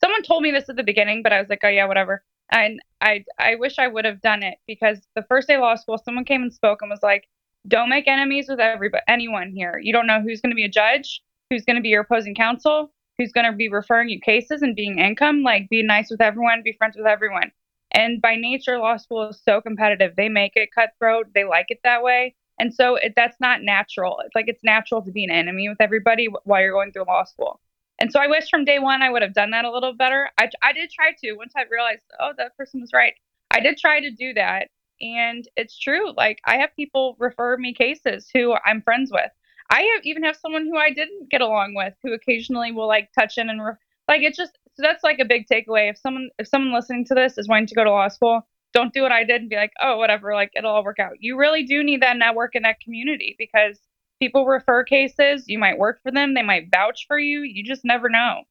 someone 0.00 0.22
told 0.22 0.42
me 0.42 0.50
this 0.50 0.68
at 0.68 0.76
the 0.76 0.82
beginning 0.82 1.22
but 1.22 1.32
i 1.32 1.40
was 1.40 1.50
like 1.50 1.60
oh 1.62 1.68
yeah 1.68 1.86
whatever 1.86 2.24
and 2.50 2.80
I 3.00 3.24
I 3.38 3.54
wish 3.56 3.78
I 3.78 3.88
would 3.88 4.04
have 4.04 4.20
done 4.20 4.42
it 4.42 4.58
because 4.66 5.00
the 5.14 5.22
first 5.22 5.48
day 5.48 5.54
of 5.54 5.60
law 5.60 5.74
school, 5.74 5.98
someone 5.98 6.24
came 6.24 6.42
and 6.42 6.52
spoke 6.52 6.82
and 6.82 6.90
was 6.90 7.02
like, 7.02 7.28
"Don't 7.66 7.88
make 7.88 8.08
enemies 8.08 8.46
with 8.48 8.60
everybody, 8.60 9.02
anyone 9.08 9.50
here. 9.50 9.78
You 9.82 9.92
don't 9.92 10.06
know 10.06 10.20
who's 10.20 10.40
going 10.40 10.50
to 10.50 10.56
be 10.56 10.64
a 10.64 10.68
judge, 10.68 11.22
who's 11.50 11.64
going 11.64 11.76
to 11.76 11.82
be 11.82 11.90
your 11.90 12.02
opposing 12.02 12.34
counsel, 12.34 12.92
who's 13.18 13.32
going 13.32 13.50
to 13.50 13.56
be 13.56 13.68
referring 13.68 14.08
you 14.08 14.20
cases 14.20 14.62
and 14.62 14.76
being 14.76 14.98
income. 14.98 15.42
Like, 15.42 15.68
be 15.68 15.82
nice 15.82 16.10
with 16.10 16.20
everyone, 16.20 16.62
be 16.62 16.72
friends 16.72 16.96
with 16.96 17.06
everyone." 17.06 17.52
And 17.92 18.20
by 18.20 18.36
nature, 18.36 18.78
law 18.78 18.96
school 18.98 19.28
is 19.28 19.40
so 19.42 19.60
competitive. 19.60 20.14
They 20.16 20.28
make 20.28 20.52
it 20.56 20.70
cutthroat. 20.74 21.28
They 21.34 21.44
like 21.44 21.66
it 21.70 21.80
that 21.84 22.02
way. 22.02 22.34
And 22.60 22.74
so 22.74 22.96
it, 22.96 23.14
that's 23.16 23.38
not 23.40 23.62
natural. 23.62 24.20
It's 24.24 24.34
like 24.34 24.48
it's 24.48 24.64
natural 24.64 25.02
to 25.02 25.10
be 25.10 25.24
an 25.24 25.30
enemy 25.30 25.68
with 25.68 25.80
everybody 25.80 26.28
while 26.44 26.60
you're 26.60 26.72
going 26.72 26.92
through 26.92 27.04
law 27.04 27.24
school. 27.24 27.60
And 28.00 28.12
so 28.12 28.20
I 28.20 28.28
wish 28.28 28.48
from 28.48 28.64
day 28.64 28.78
one 28.78 29.02
I 29.02 29.10
would 29.10 29.22
have 29.22 29.34
done 29.34 29.50
that 29.50 29.64
a 29.64 29.72
little 29.72 29.92
better. 29.92 30.30
I, 30.38 30.48
I 30.62 30.72
did 30.72 30.90
try 30.90 31.12
to 31.24 31.32
once 31.34 31.52
I 31.56 31.64
realized, 31.70 32.04
oh, 32.20 32.32
that 32.36 32.56
person 32.56 32.80
was 32.80 32.92
right. 32.92 33.14
I 33.50 33.60
did 33.60 33.76
try 33.78 34.00
to 34.00 34.10
do 34.10 34.34
that. 34.34 34.68
And 35.00 35.48
it's 35.56 35.78
true. 35.78 36.12
Like 36.16 36.40
I 36.44 36.56
have 36.56 36.74
people 36.76 37.16
refer 37.18 37.56
me 37.56 37.74
cases 37.74 38.28
who 38.32 38.54
I'm 38.64 38.82
friends 38.82 39.10
with. 39.12 39.30
I 39.70 39.82
have 39.82 40.04
even 40.04 40.24
have 40.24 40.36
someone 40.36 40.66
who 40.66 40.76
I 40.76 40.90
didn't 40.90 41.30
get 41.30 41.40
along 41.40 41.74
with 41.74 41.94
who 42.02 42.12
occasionally 42.12 42.72
will 42.72 42.88
like 42.88 43.10
touch 43.12 43.36
in 43.36 43.50
and 43.50 43.62
re- 43.64 43.72
like 44.08 44.22
it's 44.22 44.36
just 44.36 44.58
so 44.74 44.82
that's 44.82 45.04
like 45.04 45.18
a 45.18 45.24
big 45.24 45.46
takeaway. 45.46 45.90
If 45.90 45.98
someone 45.98 46.30
if 46.38 46.48
someone 46.48 46.72
listening 46.72 47.04
to 47.06 47.14
this 47.14 47.36
is 47.36 47.48
wanting 47.48 47.66
to 47.66 47.74
go 47.74 47.84
to 47.84 47.90
law 47.90 48.08
school, 48.08 48.46
don't 48.72 48.94
do 48.94 49.02
what 49.02 49.12
I 49.12 49.24
did 49.24 49.40
and 49.40 49.50
be 49.50 49.56
like, 49.56 49.72
oh, 49.80 49.98
whatever, 49.98 50.34
like 50.34 50.52
it'll 50.56 50.70
all 50.70 50.84
work 50.84 50.98
out. 50.98 51.14
You 51.20 51.36
really 51.36 51.64
do 51.64 51.82
need 51.82 52.02
that 52.02 52.16
network 52.16 52.54
and 52.54 52.64
that 52.64 52.80
community 52.80 53.36
because 53.38 53.78
people 54.18 54.46
refer 54.46 54.84
cases. 54.84 55.44
You 55.46 55.58
might 55.58 55.78
work 55.78 56.00
for 56.02 56.10
them. 56.10 56.34
They 56.34 56.42
might 56.42 56.70
vouch 56.70 57.06
for 57.06 57.18
you. 57.18 57.40
You 57.40 57.62
just 57.62 57.84
never 57.84 58.08
know. 58.08 58.42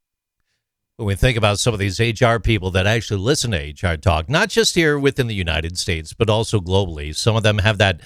When 0.98 1.08
we 1.08 1.16
think 1.16 1.38
about 1.38 1.60
some 1.60 1.74
of 1.74 1.80
these 1.80 2.00
HR 2.00 2.38
people 2.40 2.72
that 2.72 2.88
actually 2.88 3.20
listen 3.20 3.52
to 3.52 3.90
HR 3.90 3.98
talk, 3.98 4.30
not 4.30 4.50
just 4.50 4.74
here 4.74 4.98
within 4.98 5.28
the 5.28 5.36
United 5.36 5.78
States, 5.78 6.14
but 6.14 6.30
also 6.30 6.60
globally, 6.60 7.16
some 7.16 7.36
of 7.36 7.44
them 7.44 7.60
have 7.60 7.78
that 7.78 8.02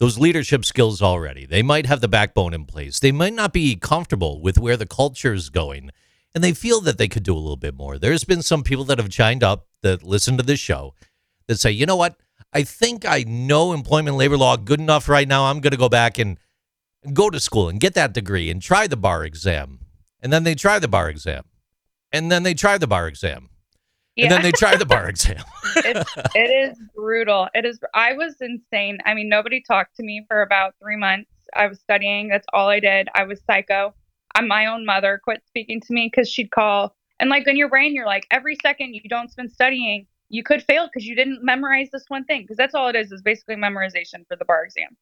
those 0.00 0.18
leadership 0.18 0.64
skills 0.64 1.00
already. 1.00 1.46
They 1.46 1.62
might 1.62 1.86
have 1.86 2.00
the 2.00 2.08
backbone 2.08 2.52
in 2.52 2.64
place. 2.64 2.98
They 2.98 3.12
might 3.12 3.32
not 3.32 3.52
be 3.52 3.76
comfortable 3.76 4.40
with 4.40 4.58
where 4.58 4.76
the 4.76 4.86
culture 4.86 5.32
is 5.32 5.50
going, 5.50 5.90
and 6.34 6.42
they 6.42 6.52
feel 6.52 6.80
that 6.80 6.98
they 6.98 7.06
could 7.06 7.22
do 7.22 7.34
a 7.34 7.38
little 7.38 7.56
bit 7.56 7.76
more. 7.76 7.96
There's 7.98 8.24
been 8.24 8.42
some 8.42 8.64
people 8.64 8.84
that 8.86 8.98
have 8.98 9.08
chimed 9.08 9.44
up 9.44 9.68
that 9.82 10.02
listen 10.02 10.36
to 10.36 10.42
this 10.42 10.58
show 10.58 10.94
that 11.46 11.60
say, 11.60 11.70
you 11.70 11.86
know 11.86 11.94
what? 11.94 12.16
I 12.52 12.64
think 12.64 13.04
I 13.06 13.24
know 13.26 13.72
employment 13.72 14.16
labor 14.16 14.36
law 14.36 14.56
good 14.56 14.80
enough 14.80 15.08
right 15.08 15.28
now. 15.28 15.44
I'm 15.44 15.60
going 15.60 15.70
to 15.70 15.76
go 15.76 15.88
back 15.88 16.18
and 16.18 16.38
go 17.12 17.30
to 17.30 17.40
school 17.40 17.68
and 17.68 17.80
get 17.80 17.94
that 17.94 18.12
degree 18.12 18.50
and 18.50 18.62
try 18.62 18.86
the 18.86 18.96
bar 18.96 19.24
exam. 19.24 19.80
And 20.20 20.32
then 20.32 20.44
they 20.44 20.54
try 20.54 20.78
the 20.78 20.88
bar 20.88 21.08
exam. 21.08 21.44
And 22.12 22.30
then 22.30 22.42
they 22.44 22.54
try 22.54 22.78
the 22.78 22.86
bar 22.86 23.06
exam. 23.08 23.50
Yeah. 24.16 24.24
And 24.24 24.32
then 24.32 24.42
they 24.42 24.52
try 24.52 24.76
the 24.76 24.86
bar 24.86 25.08
exam. 25.10 25.42
it's, 25.76 26.10
it 26.34 26.70
is 26.70 26.78
brutal. 26.94 27.48
It 27.54 27.64
is. 27.64 27.78
I 27.94 28.12
was 28.12 28.36
insane. 28.40 28.98
I 29.04 29.14
mean, 29.14 29.28
nobody 29.28 29.60
talked 29.60 29.96
to 29.96 30.02
me 30.02 30.24
for 30.28 30.42
about 30.42 30.74
three 30.80 30.96
months. 30.96 31.30
I 31.54 31.66
was 31.66 31.80
studying. 31.80 32.28
That's 32.28 32.46
all 32.52 32.68
I 32.68 32.80
did. 32.80 33.08
I 33.14 33.24
was 33.24 33.40
psycho. 33.46 33.94
I'm 34.34 34.48
my 34.48 34.66
own 34.66 34.84
mother 34.84 35.20
quit 35.22 35.42
speaking 35.46 35.80
to 35.80 35.92
me 35.92 36.10
because 36.10 36.28
she'd 36.28 36.50
call. 36.50 36.96
And 37.20 37.30
like 37.30 37.46
in 37.46 37.56
your 37.56 37.68
brain, 37.68 37.94
you're 37.94 38.06
like, 38.06 38.26
every 38.30 38.56
second 38.62 38.94
you 38.94 39.08
don't 39.08 39.30
spend 39.30 39.52
studying, 39.52 40.06
you 40.28 40.42
could 40.42 40.62
fail 40.62 40.86
because 40.86 41.06
you 41.06 41.14
didn't 41.14 41.44
memorize 41.44 41.88
this 41.92 42.04
one 42.08 42.24
thing. 42.24 42.42
Because 42.42 42.56
that's 42.56 42.74
all 42.74 42.88
it 42.88 42.96
is, 42.96 43.12
is 43.12 43.22
basically 43.22 43.56
memorization 43.56 44.26
for 44.28 44.36
the 44.36 44.44
bar 44.44 44.64
exam. 44.64 44.96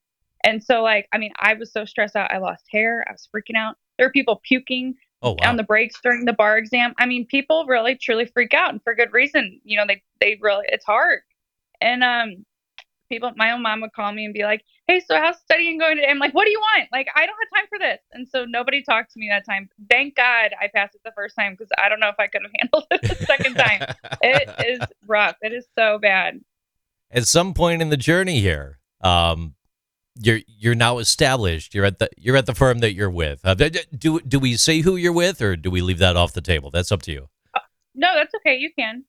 And 0.44 0.62
so, 0.62 0.82
like, 0.82 1.08
I 1.12 1.18
mean, 1.18 1.32
I 1.38 1.54
was 1.54 1.72
so 1.72 1.84
stressed 1.84 2.16
out. 2.16 2.32
I 2.32 2.38
lost 2.38 2.64
hair. 2.70 3.04
I 3.08 3.12
was 3.12 3.28
freaking 3.34 3.56
out. 3.56 3.76
There 3.98 4.06
were 4.06 4.12
people 4.12 4.40
puking. 4.44 4.94
Oh 5.22 5.36
wow. 5.40 5.50
on 5.50 5.56
the 5.56 5.62
breaks 5.62 6.00
during 6.02 6.24
the 6.24 6.32
bar 6.32 6.58
exam. 6.58 6.94
I 6.98 7.06
mean, 7.06 7.26
people 7.26 7.64
really 7.66 7.94
truly 7.94 8.26
freak 8.26 8.54
out 8.54 8.70
and 8.70 8.82
for 8.82 8.92
good 8.94 9.12
reason. 9.12 9.60
You 9.64 9.76
know, 9.76 9.84
they 9.86 10.02
they 10.20 10.36
really 10.40 10.64
it's 10.68 10.84
hard. 10.84 11.20
And 11.80 12.02
um 12.02 12.44
people 13.08 13.30
my 13.36 13.52
own 13.52 13.62
mom 13.62 13.82
would 13.82 13.92
call 13.92 14.12
me 14.12 14.24
and 14.24 14.34
be 14.34 14.42
like, 14.42 14.64
Hey, 14.88 15.00
so 15.00 15.16
how's 15.16 15.38
studying 15.38 15.78
going 15.78 15.96
today? 15.96 16.08
I'm 16.08 16.18
like, 16.18 16.34
What 16.34 16.44
do 16.44 16.50
you 16.50 16.58
want? 16.58 16.88
Like, 16.90 17.06
I 17.14 17.24
don't 17.24 17.36
have 17.38 17.60
time 17.60 17.68
for 17.68 17.78
this. 17.78 18.00
And 18.12 18.26
so 18.28 18.44
nobody 18.44 18.82
talked 18.82 19.12
to 19.12 19.20
me 19.20 19.28
that 19.28 19.44
time. 19.46 19.68
Thank 19.88 20.16
God 20.16 20.50
I 20.60 20.68
passed 20.74 20.96
it 20.96 21.02
the 21.04 21.12
first 21.14 21.36
time 21.36 21.52
because 21.52 21.70
I 21.78 21.88
don't 21.88 22.00
know 22.00 22.08
if 22.08 22.18
I 22.18 22.26
could 22.26 22.42
have 22.42 22.50
handled 22.60 22.86
it 22.90 23.02
the 23.02 23.24
second 23.26 23.54
time. 23.54 23.94
it 24.22 24.48
is 24.66 24.80
rough. 25.06 25.36
It 25.40 25.52
is 25.52 25.66
so 25.78 26.00
bad. 26.00 26.40
At 27.12 27.28
some 27.28 27.54
point 27.54 27.80
in 27.80 27.90
the 27.90 27.96
journey 27.96 28.40
here, 28.40 28.80
um, 29.02 29.54
you're 30.20 30.40
you're 30.46 30.74
now 30.74 30.98
established. 30.98 31.74
You're 31.74 31.84
at 31.84 31.98
the 31.98 32.10
you're 32.16 32.36
at 32.36 32.46
the 32.46 32.54
firm 32.54 32.78
that 32.80 32.94
you're 32.94 33.10
with. 33.10 33.40
Uh, 33.44 33.54
do 33.54 34.20
do 34.20 34.38
we 34.38 34.56
say 34.56 34.80
who 34.80 34.96
you're 34.96 35.12
with, 35.12 35.40
or 35.40 35.56
do 35.56 35.70
we 35.70 35.80
leave 35.80 35.98
that 35.98 36.16
off 36.16 36.32
the 36.32 36.40
table? 36.40 36.70
That's 36.70 36.92
up 36.92 37.02
to 37.02 37.12
you. 37.12 37.28
No, 37.94 38.14
that's 38.14 38.34
okay. 38.36 38.56
You 38.56 38.70
can. 38.78 39.04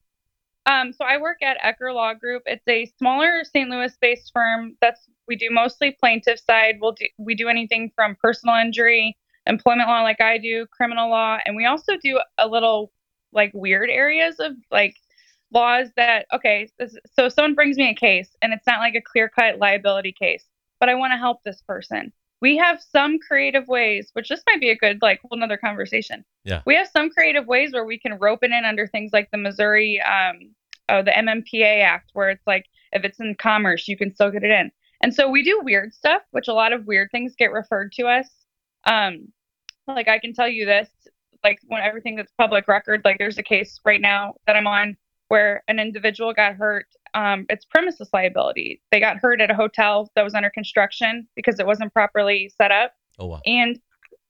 Um, 0.66 0.92
so 0.92 1.04
I 1.04 1.18
work 1.18 1.38
at 1.42 1.58
Ecker 1.60 1.94
Law 1.94 2.14
Group. 2.14 2.42
It's 2.46 2.66
a 2.68 2.86
smaller 2.98 3.44
St. 3.44 3.68
Louis-based 3.68 4.30
firm. 4.32 4.76
That's 4.80 5.00
we 5.28 5.36
do 5.36 5.48
mostly 5.50 5.96
plaintiff 5.98 6.40
side. 6.40 6.76
We'll 6.80 6.92
do 6.92 7.06
we 7.18 7.34
do 7.34 7.48
anything 7.48 7.92
from 7.94 8.16
personal 8.22 8.56
injury, 8.56 9.16
employment 9.46 9.88
law, 9.88 10.02
like 10.02 10.20
I 10.20 10.38
do, 10.38 10.66
criminal 10.66 11.10
law, 11.10 11.38
and 11.44 11.56
we 11.56 11.66
also 11.66 11.96
do 12.02 12.20
a 12.38 12.48
little 12.48 12.92
like 13.32 13.50
weird 13.52 13.90
areas 13.90 14.36
of 14.38 14.52
like 14.70 14.96
laws 15.52 15.88
that 15.96 16.26
okay. 16.32 16.68
This, 16.78 16.96
so 17.12 17.28
someone 17.28 17.54
brings 17.54 17.76
me 17.76 17.90
a 17.90 17.94
case, 17.94 18.30
and 18.40 18.54
it's 18.54 18.66
not 18.66 18.80
like 18.80 18.94
a 18.94 19.02
clear-cut 19.02 19.58
liability 19.58 20.12
case 20.12 20.44
but 20.84 20.90
I 20.90 20.96
want 20.96 21.14
to 21.14 21.16
help 21.16 21.42
this 21.42 21.62
person. 21.66 22.12
We 22.42 22.58
have 22.58 22.78
some 22.78 23.18
creative 23.18 23.66
ways, 23.68 24.10
which 24.12 24.28
this 24.28 24.42
might 24.46 24.60
be 24.60 24.68
a 24.68 24.76
good, 24.76 24.98
like, 25.00 25.18
whole 25.22 25.38
nother 25.38 25.56
conversation. 25.56 26.22
Yeah. 26.44 26.60
We 26.66 26.74
have 26.74 26.88
some 26.88 27.08
creative 27.08 27.46
ways 27.46 27.72
where 27.72 27.86
we 27.86 27.98
can 27.98 28.18
rope 28.18 28.40
it 28.42 28.50
in 28.50 28.66
under 28.66 28.86
things 28.86 29.10
like 29.14 29.30
the 29.30 29.38
Missouri, 29.38 29.98
um, 30.02 30.54
oh, 30.90 31.02
the 31.02 31.10
MMPA 31.10 31.82
Act, 31.82 32.10
where 32.12 32.28
it's 32.28 32.46
like 32.46 32.66
if 32.92 33.02
it's 33.02 33.18
in 33.18 33.34
commerce, 33.36 33.88
you 33.88 33.96
can 33.96 34.14
still 34.14 34.30
get 34.30 34.44
it 34.44 34.50
in. 34.50 34.70
And 35.02 35.14
so 35.14 35.30
we 35.30 35.42
do 35.42 35.62
weird 35.64 35.94
stuff, 35.94 36.20
which 36.32 36.48
a 36.48 36.52
lot 36.52 36.74
of 36.74 36.84
weird 36.84 37.08
things 37.10 37.34
get 37.34 37.50
referred 37.50 37.92
to 37.92 38.02
us. 38.02 38.28
Um, 38.86 39.32
like 39.86 40.08
I 40.08 40.18
can 40.18 40.34
tell 40.34 40.48
you 40.48 40.66
this, 40.66 40.90
like 41.42 41.60
when 41.68 41.80
everything 41.80 42.16
that's 42.16 42.32
public 42.36 42.68
record, 42.68 43.00
like 43.06 43.16
there's 43.16 43.38
a 43.38 43.42
case 43.42 43.80
right 43.86 44.02
now 44.02 44.34
that 44.46 44.54
I'm 44.54 44.66
on 44.66 44.98
where 45.28 45.62
an 45.68 45.78
individual 45.78 46.32
got 46.32 46.54
hurt 46.54 46.86
um, 47.14 47.46
it's 47.48 47.64
premises 47.64 48.10
liability. 48.12 48.82
They 48.90 49.00
got 49.00 49.18
hurt 49.18 49.40
at 49.40 49.50
a 49.50 49.54
hotel 49.54 50.10
that 50.16 50.24
was 50.24 50.34
under 50.34 50.50
construction 50.50 51.26
because 51.36 51.58
it 51.60 51.66
wasn't 51.66 51.92
properly 51.92 52.52
set 52.56 52.72
up. 52.72 52.92
Oh 53.18 53.26
wow. 53.26 53.40
And 53.46 53.78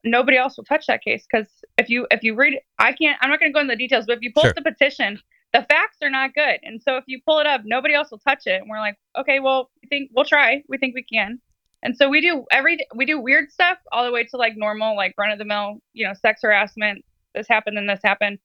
nobody 0.05 0.37
else 0.37 0.57
will 0.57 0.65
touch 0.65 0.87
that 0.87 1.03
case 1.03 1.27
because 1.31 1.47
if 1.79 1.89
you 1.89 2.07
if 2.11 2.23
you 2.23 2.35
read, 2.35 2.61
I 2.79 2.93
can't. 2.93 3.17
I'm 3.23 3.31
not 3.31 3.41
going 3.41 3.51
to 3.51 3.55
go 3.55 3.61
into 3.61 3.73
the 3.73 3.79
details, 3.79 4.05
but 4.07 4.19
if 4.19 4.23
you 4.23 4.33
pull 4.33 4.43
Sure. 4.43 4.51
up 4.51 4.57
the 4.57 4.63
petition, 4.63 5.19
the 5.55 5.63
facts 5.63 5.97
are 6.03 6.11
not 6.11 6.35
good. 6.35 6.61
And 6.63 6.81
so 6.83 6.97
if 6.97 7.05
you 7.07 7.21
pull 7.27 7.39
it 7.39 7.47
up, 7.47 7.63
nobody 7.65 7.95
else 7.95 8.11
will 8.11 8.19
touch 8.19 8.47
it. 8.47 8.61
And 8.61 8.69
we're 8.69 8.81
like, 8.81 8.97
okay, 9.19 9.41
well, 9.41 9.71
we 9.83 9.89
think 9.89 10.11
we'll 10.15 10.27
try. 10.27 10.63
We 10.69 10.77
think 10.77 10.95
we 10.95 11.03
can. 11.03 11.41
And 11.83 11.97
so 11.97 12.09
we 12.09 12.21
do 12.21 12.45
every 12.51 12.87
we 12.95 13.07
do 13.07 13.19
weird 13.19 13.51
stuff 13.51 13.79
all 13.93 14.05
the 14.05 14.13
way 14.13 14.25
to 14.25 14.37
like 14.37 14.57
normal, 14.57 14.95
like 14.95 15.15
run 15.17 15.31
of 15.31 15.39
the 15.39 15.45
mill, 15.45 15.81
you 15.95 16.07
know, 16.07 16.13
sex 16.15 16.41
harassment. 16.43 17.03
This 17.35 17.49
happened 17.49 17.79
and 17.79 17.89
this 17.89 18.01
happened. 18.05 18.39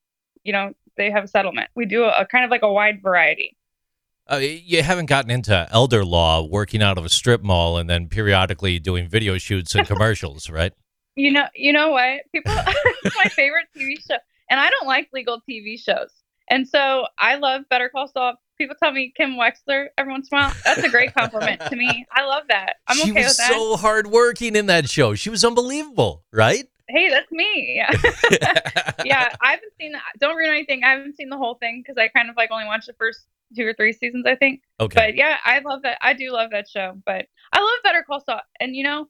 You 0.43 0.53
know, 0.53 0.73
they 0.99 1.09
have 1.09 1.23
a 1.23 1.27
settlement. 1.27 1.69
We 1.75 1.85
do 1.85 2.03
a, 2.03 2.09
a 2.09 2.25
kind 2.27 2.45
of 2.45 2.51
like 2.51 2.61
a 2.61 2.71
wide 2.71 3.01
variety. 3.01 3.55
Uh, 4.31 4.35
you 4.35 4.83
haven't 4.83 5.07
gotten 5.07 5.31
into 5.31 5.67
elder 5.71 6.05
law, 6.05 6.43
working 6.43 6.83
out 6.83 6.99
of 6.99 7.05
a 7.05 7.09
strip 7.09 7.41
mall, 7.41 7.77
and 7.77 7.89
then 7.89 8.07
periodically 8.07 8.77
doing 8.77 9.07
video 9.07 9.39
shoots 9.39 9.73
and 9.73 9.87
commercials, 9.87 10.51
right? 10.51 10.73
You 11.15 11.31
know, 11.31 11.47
you 11.55 11.73
know 11.73 11.89
what? 11.89 12.21
People, 12.31 12.53
it's 13.03 13.17
my 13.17 13.29
favorite 13.29 13.65
TV 13.75 13.95
show, 14.07 14.17
and 14.51 14.59
I 14.59 14.69
don't 14.69 14.85
like 14.85 15.09
legal 15.11 15.41
TV 15.49 15.79
shows. 15.79 16.11
And 16.51 16.67
so 16.67 17.07
I 17.17 17.35
love 17.35 17.63
Better 17.69 17.89
Call 17.89 18.07
Saul. 18.07 18.35
People 18.57 18.75
tell 18.81 18.91
me 18.91 19.13
Kim 19.15 19.31
Wexler 19.31 19.87
every 19.97 20.11
once 20.11 20.27
in 20.31 20.37
a 20.37 20.41
while. 20.41 20.53
That's 20.65 20.83
a 20.83 20.89
great 20.89 21.13
compliment 21.13 21.61
to 21.61 21.75
me. 21.75 22.05
I 22.11 22.25
love 22.25 22.43
that. 22.49 22.75
I'm 22.87 22.97
she 22.97 23.11
okay 23.11 23.23
was 23.23 23.29
with 23.29 23.37
that. 23.37 23.51
so 23.51 23.77
hardworking 23.77 24.55
in 24.55 24.65
that 24.65 24.89
show. 24.89 25.15
She 25.15 25.29
was 25.29 25.45
unbelievable, 25.45 26.25
right? 26.33 26.65
Hey, 26.89 27.09
that's 27.09 27.31
me. 27.31 27.81
Yeah. 28.31 28.59
yeah, 29.05 29.35
I 29.41 29.51
haven't 29.51 29.73
seen. 29.79 29.93
Don't 30.19 30.35
ruin 30.35 30.49
anything. 30.49 30.83
I 30.83 30.91
haven't 30.91 31.15
seen 31.15 31.29
the 31.29 31.37
whole 31.37 31.55
thing 31.55 31.81
because 31.81 31.97
I 31.97 32.07
kind 32.09 32.29
of 32.29 32.35
like 32.35 32.51
only 32.51 32.65
watched 32.65 32.87
the 32.87 32.93
first 32.93 33.25
two 33.55 33.65
or 33.65 33.73
three 33.73 33.93
seasons, 33.93 34.25
I 34.25 34.35
think. 34.35 34.61
Okay. 34.79 34.95
But 34.95 35.15
yeah, 35.15 35.37
I 35.43 35.59
love 35.59 35.81
that. 35.83 35.97
I 36.01 36.13
do 36.13 36.31
love 36.31 36.51
that 36.51 36.67
show. 36.69 36.97
But 37.05 37.27
I 37.53 37.59
love 37.59 37.79
Better 37.83 38.03
Call 38.03 38.21
Saul. 38.21 38.41
And 38.59 38.75
you 38.75 38.83
know, 38.83 39.07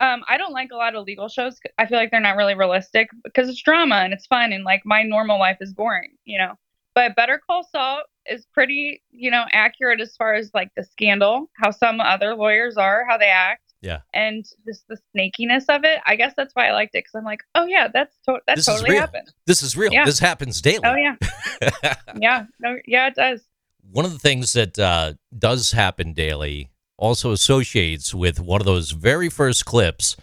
um, 0.00 0.22
I 0.28 0.36
don't 0.36 0.52
like 0.52 0.70
a 0.72 0.76
lot 0.76 0.94
of 0.94 1.06
legal 1.06 1.28
shows. 1.28 1.58
I 1.78 1.86
feel 1.86 1.98
like 1.98 2.10
they're 2.10 2.20
not 2.20 2.36
really 2.36 2.54
realistic 2.54 3.08
because 3.24 3.48
it's 3.48 3.62
drama 3.62 3.96
and 3.96 4.12
it's 4.12 4.26
fun 4.26 4.52
and 4.52 4.64
like 4.64 4.82
my 4.84 5.02
normal 5.02 5.38
life 5.38 5.58
is 5.60 5.72
boring, 5.72 6.12
you 6.24 6.38
know. 6.38 6.54
But 6.94 7.16
Better 7.16 7.40
Call 7.44 7.66
Saul 7.70 8.02
is 8.28 8.46
pretty, 8.52 9.02
you 9.10 9.30
know, 9.30 9.44
accurate 9.52 10.00
as 10.00 10.16
far 10.16 10.34
as 10.34 10.50
like 10.54 10.70
the 10.76 10.84
scandal, 10.84 11.50
how 11.54 11.70
some 11.70 12.00
other 12.00 12.34
lawyers 12.34 12.76
are, 12.76 13.04
how 13.08 13.18
they 13.18 13.28
act. 13.28 13.65
Yeah. 13.82 14.00
And 14.14 14.44
just 14.66 14.86
the 14.88 14.98
snakiness 15.14 15.64
of 15.68 15.84
it. 15.84 16.00
I 16.06 16.16
guess 16.16 16.32
that's 16.36 16.54
why 16.54 16.68
I 16.68 16.72
liked 16.72 16.94
it 16.94 17.04
because 17.04 17.14
I'm 17.14 17.24
like, 17.24 17.42
oh 17.54 17.66
yeah, 17.66 17.88
that's 17.92 18.16
to- 18.26 18.40
that 18.46 18.56
This 18.56 18.66
totally 18.66 18.96
happened. 18.96 19.28
this 19.46 19.62
is 19.62 19.76
real. 19.76 19.92
Yeah. 19.92 20.04
This 20.04 20.18
happens 20.18 20.60
daily. 20.60 20.80
Oh 20.84 20.94
yeah, 20.96 21.14
yeah, 22.20 22.46
no, 22.60 22.76
yeah, 22.86 23.08
it 23.08 23.14
does. 23.14 23.42
One 23.90 24.04
of 24.04 24.12
the 24.12 24.18
things 24.18 24.52
that 24.54 24.78
uh, 24.78 25.14
does 25.38 25.72
happen 25.72 26.12
daily 26.12 26.70
also 26.98 27.30
associates 27.32 28.14
with 28.14 28.40
one 28.40 28.60
of 28.60 28.64
those 28.66 28.90
very 28.90 29.28
first 29.28 29.64
clips 29.64 30.16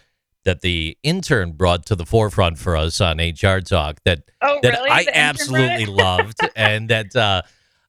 that 0.44 0.60
the 0.60 0.98
intern 1.02 1.52
brought 1.52 1.86
to 1.86 1.96
the 1.96 2.04
forefront 2.04 2.58
for 2.58 2.76
us 2.76 3.00
on 3.00 3.16
HR 3.18 3.60
Talk 3.60 4.00
that 4.04 4.30
Oh 4.42 4.58
that 4.62 4.72
really? 4.74 4.90
I 4.90 5.06
absolutely 5.14 5.86
loved 5.86 6.38
and 6.56 6.90
that 6.90 7.16
uh, 7.16 7.42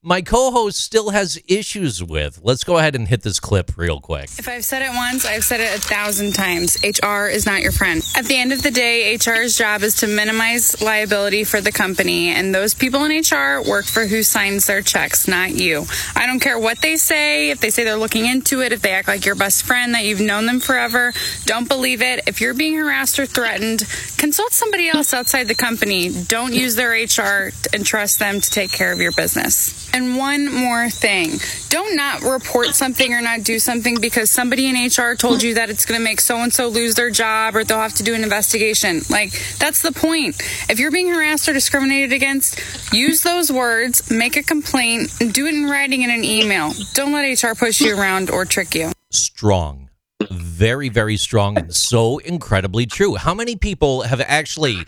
my 0.06 0.22
co-host 0.22 0.80
still 0.80 1.10
has 1.10 1.42
issues 1.48 2.04
with. 2.04 2.40
Let's 2.44 2.64
go 2.64 2.78
ahead 2.78 2.96
and 2.96 3.08
hit 3.08 3.24
this 3.24 3.40
clip 3.40 3.76
real 3.76 4.00
quick. 4.00 4.30
If 4.38 4.48
I've 4.48 4.64
said 4.64 4.84
it 4.84 4.94
once, 4.94 5.26
I've 5.26 5.44
said 5.44 5.62
it 5.62 5.76
a 5.76 5.82
thousand 5.82 6.34
times. 6.34 6.78
HR 6.84 7.26
is 7.26 7.48
not 7.48 7.64
your 7.64 7.72
friend. 7.72 8.06
At 8.16 8.26
the 8.26 8.36
end 8.36 8.54
of 8.54 8.62
the 8.62 8.70
day, 8.70 9.18
HR's 9.18 9.58
job 9.58 9.82
is 9.82 9.96
to 9.98 10.08
minimize 10.08 10.80
liability 10.80 11.44
for 11.44 11.60
the 11.60 11.72
company, 11.72 12.30
and 12.30 12.54
those 12.54 12.76
people 12.76 13.04
in 13.04 13.20
HR 13.20 13.68
work 13.68 13.86
for 13.86 14.06
who 14.06 14.22
signs 14.22 14.68
their 14.68 14.84
checks, 14.84 15.28
not 15.28 15.56
you. 15.56 15.88
I 16.16 16.28
don't 16.28 16.40
care 16.40 16.60
what 16.60 16.84
they 16.84 16.98
say, 16.98 17.50
if 17.50 17.60
they 17.60 17.72
say 17.72 17.84
they're 17.84 17.96
looking 17.96 18.28
into 18.28 18.62
it, 18.62 18.72
if 18.72 18.84
they 18.84 18.92
act 18.92 19.08
like 19.08 19.26
your 19.26 19.34
best 19.34 19.64
friend, 19.64 19.96
that 19.96 20.06
you've 20.06 20.22
known 20.22 20.46
them 20.46 20.60
forever. 20.60 21.14
Don't 21.46 21.68
believe 21.68 22.04
it. 22.04 22.22
If 22.28 22.42
you're 22.42 22.54
being 22.54 22.78
harassed 22.78 23.18
or 23.18 23.26
threatened, 23.26 23.88
consult 24.18 24.52
somebody 24.52 24.88
else 24.88 25.16
outside 25.16 25.48
the 25.48 25.56
company. 25.56 26.10
Don't 26.10 26.54
use 26.54 26.76
their 26.76 26.92
HR 26.92 27.52
and 27.74 27.84
trust 27.84 28.20
them 28.20 28.40
to 28.40 28.52
take 28.52 28.72
care 28.72 28.92
of 28.92 29.00
your 29.00 29.12
business. 29.12 29.90
And 29.96 30.18
one 30.18 30.54
more 30.54 30.90
thing 30.90 31.40
don't 31.70 31.96
not 31.96 32.22
report 32.22 32.76
something 32.76 33.14
or 33.14 33.22
not 33.22 33.44
do 33.44 33.60
something 33.60 33.96
because 34.02 34.30
somebody 34.30 34.68
in 34.68 34.76
HR 34.76 35.16
told 35.16 35.42
you 35.42 35.54
that 35.54 35.70
it's 35.70 35.86
going 35.86 35.98
to 35.98 36.04
make 36.04 36.20
so 36.20 36.36
and 36.36 36.54
so 36.54 36.68
lose 36.68 36.96
their 36.96 37.10
job 37.10 37.56
or 37.56 37.64
they'll 37.64 37.80
have 37.80 37.94
to 37.94 38.04
do 38.04 38.14
an 38.14 38.22
investigation. 38.22 39.00
Like, 39.10 39.32
that's 39.58 39.82
the 39.82 39.94
point. 39.94 40.36
If 40.70 40.80
you're 40.80 40.92
being 40.92 41.08
harassed 41.08 41.48
or 41.48 41.54
discriminated 41.54 42.12
against, 42.12 42.60
use 42.94 43.24
those 43.24 43.50
words, 43.50 44.12
make 44.12 44.36
a 44.36 44.44
complaint, 44.44 45.14
and 45.22 45.34
do 45.34 45.46
it 45.48 45.54
in 45.54 45.70
writing 45.70 46.02
in 46.02 46.10
an 46.10 46.26
email. 46.26 46.74
Don't 46.94 47.14
let 47.14 47.42
HR 47.42 47.56
push 47.56 47.80
you 47.80 47.98
around 47.98 48.30
or 48.30 48.44
trick 48.44 48.76
you. 48.76 48.92
Strong, 49.12 49.90
very 50.30 50.90
very 50.90 51.16
strong, 51.16 51.58
and 51.58 51.74
so 51.74 52.18
incredibly 52.18 52.86
true. 52.86 53.16
How 53.16 53.34
many 53.34 53.56
people 53.56 54.02
have 54.02 54.20
actually? 54.20 54.84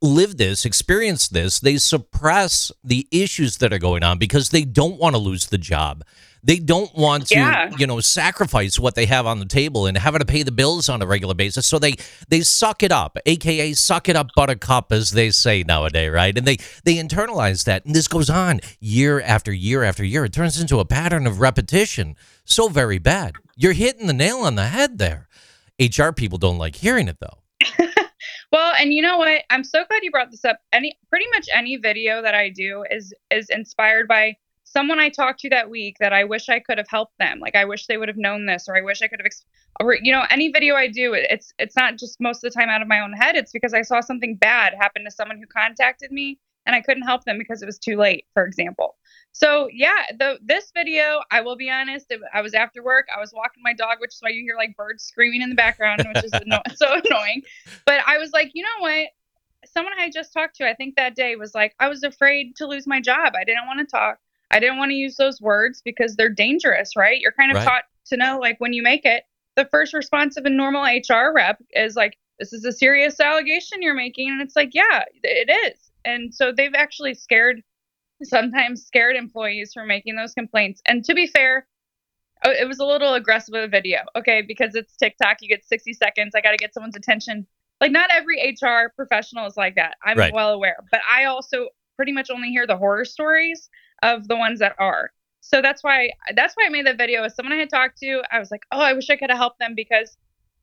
Lived 0.00 0.38
this, 0.38 0.64
experience 0.64 1.28
this, 1.28 1.58
they 1.60 1.76
suppress 1.76 2.70
the 2.84 3.06
issues 3.10 3.58
that 3.58 3.72
are 3.72 3.78
going 3.78 4.02
on 4.04 4.18
because 4.18 4.50
they 4.50 4.64
don't 4.64 4.98
want 4.98 5.14
to 5.14 5.18
lose 5.18 5.46
the 5.46 5.58
job. 5.58 6.04
They 6.44 6.58
don't 6.58 6.92
want 6.96 7.28
to, 7.28 7.36
Yeah. 7.36 7.70
you 7.78 7.86
know, 7.86 8.00
sacrifice 8.00 8.76
what 8.78 8.96
they 8.96 9.06
have 9.06 9.26
on 9.26 9.38
the 9.38 9.44
table 9.44 9.86
and 9.86 9.96
having 9.96 10.18
to 10.18 10.24
pay 10.24 10.42
the 10.42 10.50
bills 10.50 10.88
on 10.88 11.00
a 11.00 11.06
regular 11.06 11.34
basis. 11.34 11.66
So 11.68 11.78
they 11.78 11.94
they 12.28 12.40
suck 12.40 12.82
it 12.82 12.90
up, 12.90 13.16
aka 13.26 13.72
suck 13.74 14.08
it 14.08 14.16
up, 14.16 14.28
buttercup, 14.34 14.90
as 14.90 15.12
they 15.12 15.30
say 15.30 15.62
nowadays, 15.62 16.10
right? 16.10 16.36
And 16.36 16.44
they 16.46 16.56
they 16.84 16.96
internalize 16.96 17.62
that, 17.64 17.84
and 17.84 17.94
this 17.94 18.08
goes 18.08 18.28
on 18.28 18.60
year 18.80 19.20
after 19.20 19.52
year 19.52 19.84
after 19.84 20.04
year. 20.04 20.24
It 20.24 20.32
turns 20.32 20.60
into 20.60 20.80
a 20.80 20.84
pattern 20.84 21.28
of 21.28 21.38
repetition. 21.38 22.16
So 22.44 22.68
very 22.68 22.98
bad. 22.98 23.34
You're 23.56 23.72
hitting 23.72 24.08
the 24.08 24.12
nail 24.12 24.38
on 24.38 24.56
the 24.56 24.66
head 24.66 24.98
there. 24.98 25.28
HR 25.80 26.10
people 26.10 26.38
don't 26.38 26.58
like 26.58 26.74
hearing 26.74 27.06
it 27.06 27.18
though. 27.20 27.38
Well, 28.52 28.74
and 28.78 28.92
you 28.92 29.00
know 29.00 29.16
what? 29.16 29.44
I'm 29.48 29.64
so 29.64 29.84
glad 29.86 30.02
you 30.02 30.10
brought 30.10 30.30
this 30.30 30.44
up. 30.44 30.60
Any 30.72 30.98
pretty 31.08 31.26
much 31.32 31.48
any 31.52 31.76
video 31.76 32.20
that 32.20 32.34
I 32.34 32.50
do 32.50 32.84
is 32.90 33.14
is 33.30 33.48
inspired 33.48 34.06
by 34.06 34.36
someone 34.64 35.00
I 35.00 35.08
talked 35.08 35.40
to 35.40 35.50
that 35.50 35.70
week 35.70 35.96
that 36.00 36.12
I 36.12 36.24
wish 36.24 36.48
I 36.48 36.60
could 36.60 36.78
have 36.78 36.88
helped 36.88 37.16
them. 37.18 37.40
Like 37.40 37.56
I 37.56 37.64
wish 37.64 37.86
they 37.86 37.96
would 37.96 38.08
have 38.08 38.18
known 38.18 38.46
this, 38.46 38.68
or 38.68 38.76
I 38.76 38.82
wish 38.82 39.00
I 39.02 39.08
could 39.08 39.20
have. 39.20 39.26
Ex- 39.26 39.44
or, 39.80 39.96
you 40.02 40.12
know, 40.12 40.24
any 40.30 40.50
video 40.50 40.74
I 40.74 40.88
do, 40.88 41.14
it's 41.14 41.52
it's 41.58 41.76
not 41.76 41.98
just 41.98 42.20
most 42.20 42.44
of 42.44 42.52
the 42.52 42.58
time 42.58 42.68
out 42.68 42.82
of 42.82 42.88
my 42.88 43.00
own 43.00 43.14
head. 43.14 43.36
It's 43.36 43.52
because 43.52 43.72
I 43.72 43.82
saw 43.82 44.00
something 44.00 44.36
bad 44.36 44.74
happen 44.78 45.04
to 45.04 45.10
someone 45.10 45.38
who 45.38 45.46
contacted 45.46 46.12
me, 46.12 46.38
and 46.66 46.76
I 46.76 46.80
couldn't 46.80 47.04
help 47.04 47.24
them 47.24 47.38
because 47.38 47.62
it 47.62 47.66
was 47.66 47.78
too 47.78 47.96
late. 47.96 48.26
For 48.34 48.44
example. 48.44 48.96
So 49.32 49.68
yeah, 49.72 50.04
the 50.18 50.38
this 50.42 50.70
video, 50.74 51.22
I 51.30 51.40
will 51.40 51.56
be 51.56 51.70
honest, 51.70 52.06
it, 52.10 52.20
I 52.34 52.42
was 52.42 52.54
after 52.54 52.82
work, 52.82 53.06
I 53.14 53.20
was 53.20 53.32
walking 53.34 53.62
my 53.62 53.72
dog, 53.72 53.98
which 54.00 54.14
is 54.14 54.18
why 54.20 54.30
you 54.30 54.42
hear 54.42 54.56
like 54.56 54.76
birds 54.76 55.04
screaming 55.04 55.42
in 55.42 55.48
the 55.48 55.56
background, 55.56 56.04
which 56.06 56.24
is 56.24 56.32
anno- 56.32 56.62
so 56.74 57.00
annoying. 57.04 57.42
But 57.86 58.00
I 58.06 58.18
was 58.18 58.32
like, 58.32 58.50
you 58.54 58.62
know 58.62 58.80
what? 58.80 59.08
someone 59.64 59.92
I 59.98 60.10
just 60.10 60.32
talked 60.32 60.56
to, 60.56 60.68
I 60.68 60.74
think 60.74 60.96
that 60.96 61.14
day 61.14 61.36
was 61.36 61.54
like, 61.54 61.74
I 61.78 61.88
was 61.88 62.02
afraid 62.02 62.56
to 62.56 62.66
lose 62.66 62.86
my 62.86 63.00
job. 63.00 63.34
I 63.36 63.44
didn't 63.44 63.66
want 63.66 63.78
to 63.78 63.86
talk. 63.86 64.18
I 64.50 64.60
didn't 64.60 64.78
want 64.78 64.90
to 64.90 64.96
use 64.96 65.16
those 65.16 65.40
words 65.40 65.82
because 65.84 66.16
they're 66.16 66.28
dangerous, 66.28 66.96
right? 66.96 67.20
You're 67.20 67.32
kind 67.32 67.50
of 67.52 67.58
Right. 67.58 67.64
taught 67.64 67.84
to 68.06 68.16
know, 68.16 68.38
like, 68.38 68.56
when 68.58 68.72
you 68.72 68.82
make 68.82 69.04
it, 69.04 69.24
the 69.56 69.66
first 69.66 69.94
response 69.94 70.36
of 70.36 70.44
a 70.46 70.50
normal 70.50 70.82
HR 70.84 71.32
rep 71.32 71.62
is 71.70 71.96
like, 71.96 72.18
this 72.38 72.52
is 72.52 72.64
a 72.64 72.72
serious 72.72 73.20
allegation 73.20 73.82
you're 73.82 73.94
making. 73.94 74.30
And 74.30 74.40
it's 74.42 74.56
like, 74.56 74.74
yeah, 74.74 75.04
it 75.22 75.48
is. 75.72 75.91
And 76.04 76.34
so 76.34 76.52
they've 76.52 76.74
actually 76.74 77.14
scared, 77.14 77.62
sometimes 78.22 78.84
scared 78.84 79.16
employees 79.16 79.72
from 79.74 79.88
making 79.88 80.16
those 80.16 80.34
complaints. 80.34 80.80
And 80.86 81.04
to 81.04 81.14
be 81.14 81.26
fair, 81.26 81.66
oh, 82.44 82.50
it 82.50 82.66
was 82.66 82.78
a 82.78 82.84
little 82.84 83.14
aggressive 83.14 83.54
of 83.54 83.64
a 83.64 83.68
video, 83.68 84.00
okay, 84.16 84.42
because 84.42 84.74
it's 84.74 84.96
TikTok, 84.96 85.38
you 85.40 85.48
get 85.48 85.64
60 85.64 85.92
seconds. 85.94 86.34
I 86.34 86.40
got 86.40 86.52
to 86.52 86.56
get 86.56 86.74
someone's 86.74 86.96
attention. 86.96 87.46
Like, 87.80 87.92
not 87.92 88.10
every 88.12 88.56
HR 88.60 88.92
professional 88.94 89.46
is 89.46 89.56
like 89.56 89.74
that. 89.74 89.96
I'm 90.04 90.16
Right. 90.16 90.32
well 90.32 90.52
aware. 90.52 90.76
But 90.90 91.00
I 91.10 91.24
also 91.24 91.68
pretty 91.96 92.12
much 92.12 92.30
only 92.30 92.50
hear 92.50 92.66
the 92.66 92.76
horror 92.76 93.04
stories 93.04 93.68
of 94.02 94.28
the 94.28 94.36
ones 94.36 94.58
that 94.60 94.74
are. 94.78 95.10
So 95.40 95.60
that's 95.60 95.82
why 95.82 96.12
that's 96.36 96.54
why 96.54 96.66
I 96.66 96.68
made 96.68 96.86
that 96.86 96.96
video. 96.96 97.24
As 97.24 97.34
someone 97.34 97.52
I 97.52 97.56
had 97.56 97.68
talked 97.70 97.98
to, 97.98 98.22
I 98.30 98.38
was 98.38 98.52
like, 98.52 98.62
oh, 98.70 98.80
I 98.80 98.92
wish 98.92 99.10
I 99.10 99.16
could 99.16 99.30
have 99.30 99.38
helped 99.38 99.58
them 99.58 99.74
because 99.74 100.16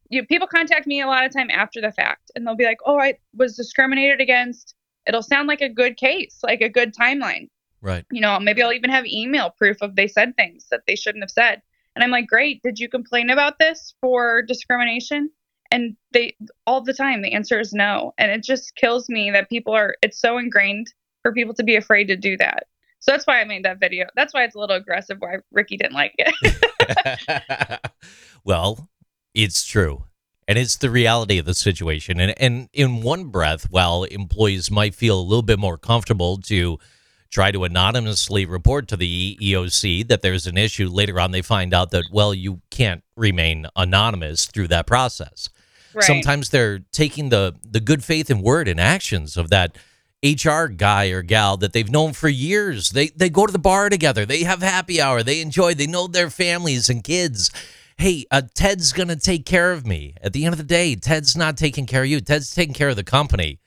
you 0.09 0.25
people 0.25 0.47
contact 0.47 0.87
me 0.87 1.01
a 1.01 1.07
lot 1.07 1.25
of 1.25 1.33
time 1.33 1.49
after 1.49 1.81
the 1.81 1.91
fact, 1.91 2.31
and 2.35 2.47
they'll 2.47 2.55
be 2.55 2.65
like, 2.65 2.79
oh, 2.85 2.97
I 2.97 3.15
was 3.35 3.55
discriminated 3.55 4.21
against. 4.21 4.75
It'll 5.09 5.21
sound 5.21 5.49
like 5.49 5.61
a 5.61 5.67
good 5.67 5.97
case, 5.97 6.39
like 6.43 6.61
a 6.61 6.69
good 6.69 6.95
timeline 6.95 7.49
Right. 7.81 8.05
you 8.11 8.21
know, 8.21 8.39
maybe 8.39 8.61
I'll 8.61 8.73
even 8.73 8.89
have 8.89 9.05
email 9.05 9.51
proof 9.51 9.77
of 9.81 9.95
they 9.95 10.07
said 10.07 10.35
things 10.35 10.67
that 10.69 10.81
they 10.85 10.95
shouldn't 10.95 11.23
have 11.23 11.31
said. 11.31 11.61
And 11.95 12.03
I'm 12.03 12.11
like, 12.11 12.27
great, 12.27 12.61
did 12.61 12.79
you 12.79 12.89
complain 12.89 13.29
about 13.29 13.59
this 13.59 13.93
for 14.01 14.41
discrimination? 14.41 15.29
And 15.71 15.95
they 16.11 16.35
all 16.65 16.81
the 16.81 16.93
time 16.93 17.21
the 17.21 17.33
answer 17.33 17.59
is 17.59 17.73
no. 17.73 18.13
And 18.17 18.31
it 18.31 18.43
just 18.43 18.75
kills 18.75 19.07
me 19.07 19.31
that 19.31 19.49
people 19.49 19.73
are 19.73 19.95
it's 20.01 20.19
so 20.19 20.37
ingrained 20.37 20.87
for 21.21 21.31
people 21.31 21.53
to 21.53 21.63
be 21.63 21.75
afraid 21.75 22.05
to 22.05 22.15
do 22.15 22.37
that. 22.37 22.67
So 22.99 23.11
that's 23.11 23.25
why 23.25 23.39
I 23.39 23.45
made 23.45 23.63
that 23.63 23.79
video. 23.79 24.07
That's 24.15 24.33
why 24.33 24.43
it's 24.43 24.55
a 24.55 24.59
little 24.59 24.75
aggressive 24.75 25.17
why 25.19 25.37
Ricky 25.51 25.77
didn't 25.77 25.93
like 25.93 26.15
it. 26.17 27.81
well, 28.43 28.89
it's 29.33 29.63
true. 29.63 30.03
And 30.49 30.57
it's 30.57 30.77
the 30.77 30.89
reality 30.89 31.37
of 31.37 31.45
the 31.45 31.53
situation. 31.53 32.19
And 32.19 32.33
and 32.37 32.69
in 32.73 33.03
one 33.03 33.25
breath, 33.25 33.69
while 33.69 34.03
employees 34.03 34.71
might 34.71 34.95
feel 34.95 35.19
a 35.19 35.21
little 35.21 35.43
bit 35.43 35.59
more 35.59 35.77
comfortable 35.77 36.37
to 36.37 36.79
try 37.29 37.51
to 37.51 37.63
anonymously 37.63 38.47
report 38.47 38.87
to 38.87 38.97
the 38.97 39.37
EEOC 39.39 40.07
that 40.07 40.23
there's 40.23 40.47
an 40.47 40.57
issue, 40.57 40.89
later 40.89 41.19
on 41.19 41.29
they 41.29 41.43
find 41.43 41.71
out 41.71 41.91
that, 41.91 42.05
well, 42.11 42.33
you 42.33 42.61
can't 42.71 43.03
remain 43.15 43.67
anonymous 43.75 44.47
through 44.47 44.67
that 44.69 44.87
process. 44.87 45.49
right. 45.93 46.03
Sometimes 46.03 46.49
they're 46.49 46.79
taking 46.91 47.29
the 47.29 47.55
the 47.63 47.79
good 47.79 48.03
faith 48.03 48.31
and 48.31 48.41
word 48.41 48.67
and 48.67 48.79
actions 48.79 49.37
of 49.37 49.51
that 49.51 49.77
HR 50.23 50.65
guy 50.65 51.09
or 51.09 51.21
gal 51.21 51.57
that 51.57 51.73
they've 51.73 51.91
known 51.91 52.13
for 52.13 52.27
years. 52.27 52.89
They 52.89 53.09
they 53.09 53.29
go 53.29 53.45
to 53.45 53.53
the 53.53 53.59
bar 53.59 53.89
together. 53.89 54.25
They 54.25 54.43
have 54.43 54.63
happy 54.63 54.99
hour. 54.99 55.21
They 55.21 55.41
enjoy. 55.41 55.75
They 55.75 55.85
know 55.85 56.07
their 56.07 56.31
families 56.31 56.89
and 56.89 57.03
kids. 57.03 57.51
Hey, 57.99 58.23
uh, 58.31 58.43
Ted's 58.55 58.93
gonna 58.93 59.17
take 59.17 59.45
care 59.45 59.73
of 59.73 59.85
me. 59.85 60.15
At 60.23 60.31
the 60.31 60.45
end 60.45 60.53
of 60.53 60.57
the 60.57 60.63
day, 60.63 60.95
Ted's 60.95 61.35
not 61.35 61.57
taking 61.57 61.85
care 61.85 62.03
of 62.03 62.07
you. 62.07 62.21
Ted's 62.21 62.55
taking 62.55 62.73
care 62.73 62.87
of 62.87 62.95
the 62.95 63.03
company. 63.03 63.59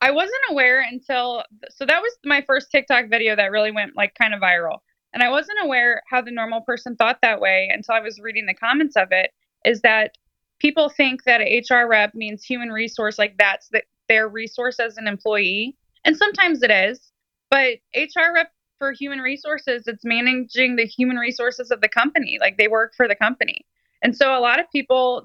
I 0.00 0.10
wasn't 0.10 0.42
aware 0.50 0.80
until 0.86 1.44
so 1.70 1.86
that 1.86 2.02
was 2.02 2.12
my 2.26 2.42
first 2.42 2.70
TikTok 2.70 3.06
video 3.08 3.34
that 3.36 3.52
really 3.52 3.70
went 3.70 3.96
like 3.96 4.14
kind 4.16 4.34
of 4.34 4.42
viral. 4.42 4.80
And 5.14 5.22
I 5.22 5.30
wasn't 5.30 5.60
aware 5.62 6.02
how 6.10 6.20
the 6.20 6.30
normal 6.30 6.60
person 6.60 6.94
thought 6.94 7.20
that 7.22 7.40
way 7.40 7.70
until 7.72 7.94
I 7.94 8.00
was 8.00 8.20
reading 8.20 8.44
the 8.44 8.52
comments 8.52 8.96
of 8.96 9.08
it 9.12 9.30
is 9.64 9.80
that 9.80 10.18
people 10.58 10.90
think 10.90 11.24
that 11.24 11.40
HR 11.40 11.88
rep 11.88 12.14
means 12.14 12.44
human 12.44 12.68
resource 12.68 13.18
like 13.18 13.38
that's 13.38 13.68
the, 13.68 13.82
their 14.10 14.28
resource 14.28 14.78
as 14.78 14.98
an 14.98 15.06
employee. 15.06 15.74
And 16.04 16.18
sometimes 16.18 16.62
it 16.62 16.70
is, 16.70 17.12
but 17.50 17.78
HR 17.94 18.34
rep 18.34 18.52
for 18.78 18.92
human 18.92 19.20
resources 19.20 19.86
it's 19.86 20.04
managing 20.04 20.76
the 20.76 20.86
human 20.86 21.16
resources 21.16 21.70
of 21.70 21.80
the 21.80 21.88
company, 21.88 22.38
like 22.40 22.56
they 22.56 22.68
work 22.68 22.94
for 22.96 23.08
the 23.08 23.14
company. 23.14 23.66
And 24.02 24.16
so 24.16 24.36
a 24.36 24.40
lot 24.40 24.60
of 24.60 24.66
people 24.70 25.24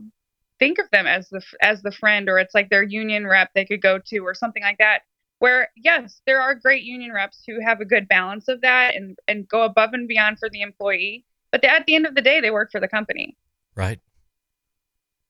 think 0.60 0.80
of 0.80 0.90
them 0.92 1.08
as 1.08 1.30
the 1.30 1.42
as 1.62 1.82
the 1.82 1.92
friend 1.92 2.30
or 2.30 2.38
it's 2.38 2.54
like 2.54 2.70
their 2.70 2.84
union 2.84 3.28
rep 3.28 3.50
they 3.54 3.66
could 3.66 3.82
go 3.82 4.00
to 4.00 4.20
or 4.20 4.34
something 4.34 4.62
like 4.62 4.78
that 4.78 5.02
where 5.40 5.70
yes 5.76 6.22
there 6.28 6.40
are 6.40 6.54
great 6.54 6.84
union 6.84 7.12
reps 7.12 7.42
who 7.46 7.60
have 7.60 7.82
a 7.82 7.86
good 7.86 8.08
balance 8.08 8.48
of 8.48 8.62
that 8.62 8.96
and 8.96 9.18
and 9.28 9.48
go 9.48 9.64
above 9.64 9.90
and 9.94 10.08
beyond 10.08 10.38
for 10.38 10.50
the 10.52 10.62
employee 10.62 11.26
but 11.52 11.62
they, 11.62 11.68
at 11.68 11.86
the 11.88 11.96
end 11.96 12.06
of 12.06 12.14
the 12.14 12.22
day 12.22 12.40
they 12.40 12.52
work 12.52 12.72
for 12.72 12.80
the 12.80 12.88
company 12.88 13.36
Right. 13.76 14.00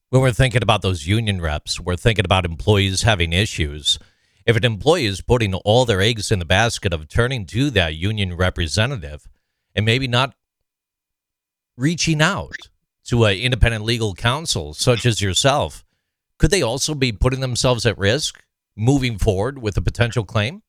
When 0.10 0.22
we're 0.22 0.32
thinking 0.32 0.62
about 0.62 0.82
those 0.82 1.08
union 1.08 1.42
reps, 1.42 1.80
we're 1.80 1.96
thinking 1.96 2.26
about 2.26 2.46
employees 2.46 3.04
having 3.04 3.34
issues. 3.34 3.98
If 4.46 4.58
an 4.58 4.66
employee 4.66 5.06
is 5.06 5.22
putting 5.22 5.54
all 5.54 5.86
their 5.86 6.02
eggs 6.02 6.32
in 6.32 6.40
the 6.40 6.46
basket 6.46 6.94
of 6.94 7.08
turning 7.08 7.46
to 7.48 7.70
that 7.72 7.96
union 7.96 8.36
representative 8.36 9.28
and 9.74 9.86
maybe 9.86 10.08
not 10.08 10.36
reaching 11.78 12.22
out 12.22 12.56
to 13.06 13.26
an 13.26 13.38
independent 13.38 13.86
legal 13.86 14.14
counsel 14.14 14.74
such 14.74 15.06
as 15.06 15.22
yourself, 15.22 15.84
could 16.38 16.52
they 16.52 16.62
also 16.62 16.94
be 16.94 17.12
putting 17.12 17.40
themselves 17.40 17.86
at 17.86 17.98
risk 17.98 18.44
moving 18.76 19.18
forward 19.18 19.62
with 19.62 19.78
a 19.78 19.82
potential 19.82 20.26
claim? 20.26 20.62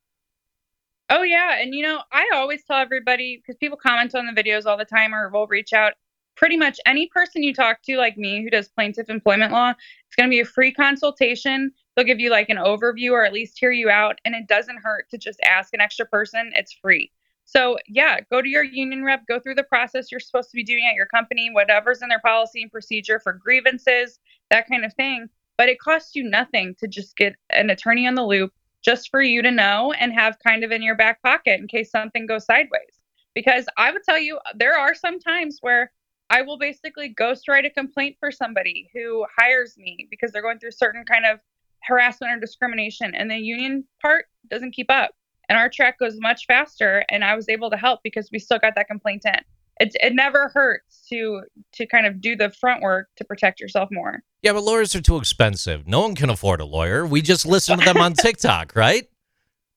oh 1.11 1.23
yeah 1.23 1.61
and 1.61 1.75
you 1.75 1.83
know 1.83 2.03
i 2.13 2.29
always 2.35 2.65
tell 2.65 2.79
everybody 2.79 3.37
because 3.37 3.57
people 3.59 3.79
comment 3.79 4.15
on 4.15 4.27
the 4.27 4.43
videos 4.43 4.67
all 4.67 4.77
the 4.77 4.85
time 4.85 5.15
or 5.15 5.29
will 5.29 5.47
reach 5.47 5.73
out 5.73 5.95
pretty 6.37 6.57
much 6.57 6.81
any 6.87 7.09
person 7.09 7.43
you 7.43 7.55
talk 7.55 7.79
to 7.83 7.97
like 7.97 8.17
me 8.17 8.43
who 8.43 8.51
does 8.51 8.69
plaintiff 8.69 9.09
employment 9.09 9.53
law 9.53 9.71
it's 9.71 10.17
going 10.17 10.29
to 10.29 10.35
be 10.35 10.41
a 10.41 10.45
free 10.45 10.73
consultation 10.73 11.71
they'll 11.95 12.05
give 12.05 12.21
you 12.21 12.31
like 12.31 12.49
an 12.49 12.57
overview 12.57 13.13
or 13.13 13.25
at 13.25 13.33
least 13.33 13.59
hear 13.59 13.73
you 13.73 13.91
out 13.91 14.21
and 14.25 14.35
it 14.35 14.47
doesn't 14.47 14.83
hurt 14.83 15.09
to 15.11 15.19
just 15.19 15.41
ask 15.43 15.75
an 15.75 15.81
extra 15.81 16.07
person. 16.07 16.53
It's 16.55 16.73
free. 16.73 17.11
So 17.45 17.79
yeah 17.89 18.21
go 18.31 18.41
to 18.41 18.49
your 18.49 18.65
union 18.65 19.05
rep 19.05 19.27
go 19.27 19.39
through 19.39 19.57
the 19.57 19.65
process 19.65 20.11
you're 20.11 20.21
supposed 20.21 20.51
to 20.51 20.57
be 20.57 20.65
doing 20.65 20.87
at 20.89 20.95
your 20.95 21.07
company 21.07 21.51
whatever's 21.53 22.01
in 22.01 22.09
their 22.09 22.21
policy 22.21 22.63
and 22.63 22.73
procedure 22.73 23.21
for 23.21 23.35
grievances 23.35 24.19
that 24.51 24.69
kind 24.69 24.85
of 24.85 24.95
thing. 24.95 25.29
But 25.57 25.69
it 25.69 25.79
costs 25.79 26.17
you 26.17 26.25
nothing 26.25 26.75
to 26.81 26.89
just 26.89 27.17
get 27.17 27.37
an 27.51 27.71
attorney 27.71 28.07
on 28.07 28.15
the 28.15 28.25
loop 28.25 28.53
just 28.85 29.11
for 29.11 29.23
you 29.23 29.41
to 29.43 29.51
know 29.51 29.93
and 29.93 30.13
have 30.13 30.39
kind 30.39 30.63
of 30.63 30.71
in 30.71 30.83
your 30.83 30.95
back 30.95 31.23
pocket 31.23 31.61
in 31.61 31.67
case 31.67 31.91
something 31.91 32.27
goes 32.27 32.45
sideways. 32.45 33.01
Because 33.35 33.67
I 33.77 33.91
would 33.91 34.05
tell 34.05 34.19
you, 34.19 34.39
there 34.55 34.79
are 34.79 34.95
some 34.95 35.19
times 35.19 35.59
where 35.61 35.91
I 36.31 36.43
will 36.43 36.59
basically 36.59 37.15
ghostwrite 37.15 37.67
a 37.67 37.71
complaint 37.71 38.17
for 38.21 38.31
somebody 38.31 38.91
who 38.93 39.27
hires 39.37 39.77
me 39.77 40.07
because 40.11 40.31
they're 40.31 40.43
going 40.43 40.59
through 40.59 40.73
certain 40.73 41.05
kind 41.05 41.27
of 41.27 41.41
harassment 41.87 42.33
or 42.33 42.41
discrimination, 42.41 43.15
and 43.15 43.31
the 43.31 43.37
union 43.37 43.85
part 44.01 44.27
doesn't 44.49 44.73
keep 44.73 44.91
up. 44.91 45.13
And 45.49 45.59
our 45.59 45.69
track 45.69 45.99
goes 45.99 46.15
much 46.19 46.47
faster, 46.47 47.05
and 47.11 47.25
I 47.25 47.37
was 47.37 47.49
able 47.49 47.71
to 47.71 47.77
help 47.77 48.01
because 48.03 48.31
we 48.33 48.39
still 48.39 48.59
got 48.59 48.75
that 48.77 48.89
complaint 48.89 49.25
in. 49.27 49.41
It, 49.81 49.95
it 50.01 50.15
never 50.15 50.51
hurts 50.55 51.07
to 51.11 51.43
to 51.73 51.87
kind 51.87 52.07
of 52.07 52.21
do 52.21 52.37
the 52.37 52.51
front 52.51 52.81
work 52.81 53.09
to 53.17 53.25
protect 53.25 53.61
yourself 53.61 53.89
more. 53.91 54.23
Yeah, 54.43 54.53
but 54.53 54.63
lawyers 54.63 54.95
are 54.95 55.01
too 55.01 55.17
expensive. 55.17 55.87
No 55.87 56.03
one 56.03 56.15
can 56.15 56.31
afford 56.31 56.61
a 56.61 56.65
lawyer. 56.65 57.07
We 57.07 57.23
just 57.23 57.45
listen 57.45 57.79
to 57.79 57.85
them 57.85 57.97
on 57.99 58.13
TikTok, 58.15 58.77
right? 58.77 59.09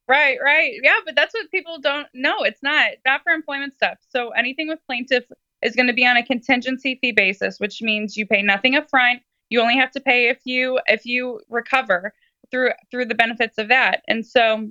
Right, 0.07 0.37
right. 0.41 0.73
Yeah, 0.83 0.99
but 1.03 1.15
that's 1.15 1.33
what 1.33 1.49
people 1.51 1.79
don't 1.79 2.07
know. 2.13 2.43
It's 2.43 2.63
not 2.63 2.91
not 3.05 3.23
for 3.23 3.33
employment 3.33 3.73
stuff. 3.75 3.97
So 4.09 4.29
anything 4.29 4.69
with 4.69 4.79
plaintiff 4.85 5.25
is 5.61 5.75
going 5.75 5.87
to 5.87 5.93
be 5.93 6.05
on 6.05 6.15
a 6.15 6.25
contingency 6.25 6.97
fee 7.01 7.11
basis, 7.11 7.59
which 7.59 7.81
means 7.81 8.15
you 8.15 8.25
pay 8.25 8.41
nothing 8.41 8.75
up 8.75 8.89
front. 8.89 9.21
You 9.49 9.61
only 9.61 9.77
have 9.77 9.91
to 9.91 9.99
pay 9.99 10.29
if 10.29 10.39
you 10.45 10.79
if 10.87 11.05
you 11.05 11.41
recover 11.49 12.13
through 12.51 12.71
through 12.91 13.05
the 13.05 13.15
benefits 13.15 13.57
of 13.57 13.67
that. 13.69 14.01
And 14.07 14.25
so 14.25 14.69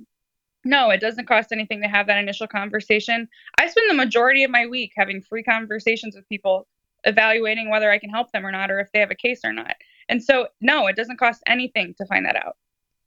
no, 0.65 0.89
it 0.89 0.99
doesn't 0.99 1.27
cost 1.27 1.51
anything 1.51 1.81
to 1.81 1.87
have 1.87 2.07
that 2.07 2.17
initial 2.17 2.47
conversation. 2.47 3.27
I 3.57 3.67
spend 3.67 3.89
the 3.89 3.95
majority 3.95 4.43
of 4.43 4.51
my 4.51 4.65
week 4.65 4.91
having 4.95 5.21
free 5.21 5.43
conversations 5.43 6.15
with 6.15 6.27
people 6.27 6.67
evaluating 7.03 7.69
whether 7.69 7.89
I 7.89 7.99
can 7.99 8.09
help 8.09 8.31
them 8.31 8.45
or 8.45 8.51
not 8.51 8.69
or 8.69 8.79
if 8.79 8.91
they 8.91 8.99
have 8.99 9.11
a 9.11 9.15
case 9.15 9.41
or 9.43 9.53
not. 9.53 9.75
And 10.09 10.23
so 10.23 10.47
no, 10.61 10.87
it 10.87 10.95
doesn't 10.95 11.19
cost 11.19 11.41
anything 11.47 11.95
to 11.97 12.05
find 12.05 12.25
that 12.25 12.35
out. 12.35 12.57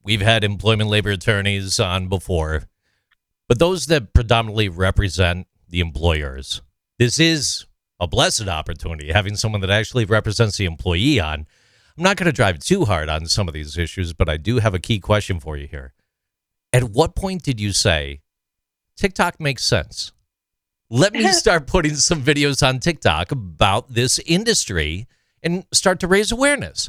We've 0.03 0.23
had 0.23 0.45
employment 0.45 0.89
labor 0.89 1.11
attorneys 1.11 1.79
on 1.79 2.09
before, 2.09 2.65
but 3.49 3.59
those 3.59 3.87
that 3.87 4.15
predominantly 4.15 4.69
represent 4.69 5.47
the 5.69 5.81
employers, 5.81 6.63
this 6.99 7.21
is 7.21 7.67
a 8.01 8.07
blessed 8.07 8.49
opportunity 8.49 9.13
having 9.13 9.37
someone 9.37 9.61
that 9.61 9.71
actually 9.71 10.07
represents 10.07 10.57
the 10.57 10.65
employee 10.65 11.21
on. 11.21 11.47
I'm 12.01 12.05
not 12.05 12.17
going 12.17 12.25
to 12.25 12.33
drive 12.33 12.61
too 12.61 12.87
hard 12.87 13.11
on 13.11 13.27
some 13.27 13.47
of 13.47 13.53
these 13.53 13.77
issues, 13.77 14.15
but 14.15 14.27
I 14.27 14.39
do 14.39 14.57
have 14.57 14.73
a 14.73 14.79
key 14.79 15.01
question 15.01 15.39
for 15.39 15.59
you 15.59 15.67
here. 15.67 15.93
At 16.73 16.85
what 16.85 17.15
point 17.15 17.43
did 17.43 17.61
you 17.61 17.73
say 17.73 18.23
TikTok 18.97 19.39
makes 19.39 19.67
sense? 19.67 20.11
Let 20.89 21.13
me 21.13 21.29
start 21.33 21.67
putting 21.67 21.97
some 21.97 22.23
videos 22.23 22.67
on 22.67 22.79
TikTok 22.79 23.33
about 23.33 23.93
this 23.93 24.19
industry 24.21 25.09
and 25.43 25.67
start 25.75 26.01
to 26.01 26.07
raise 26.07 26.33
awareness. 26.33 26.89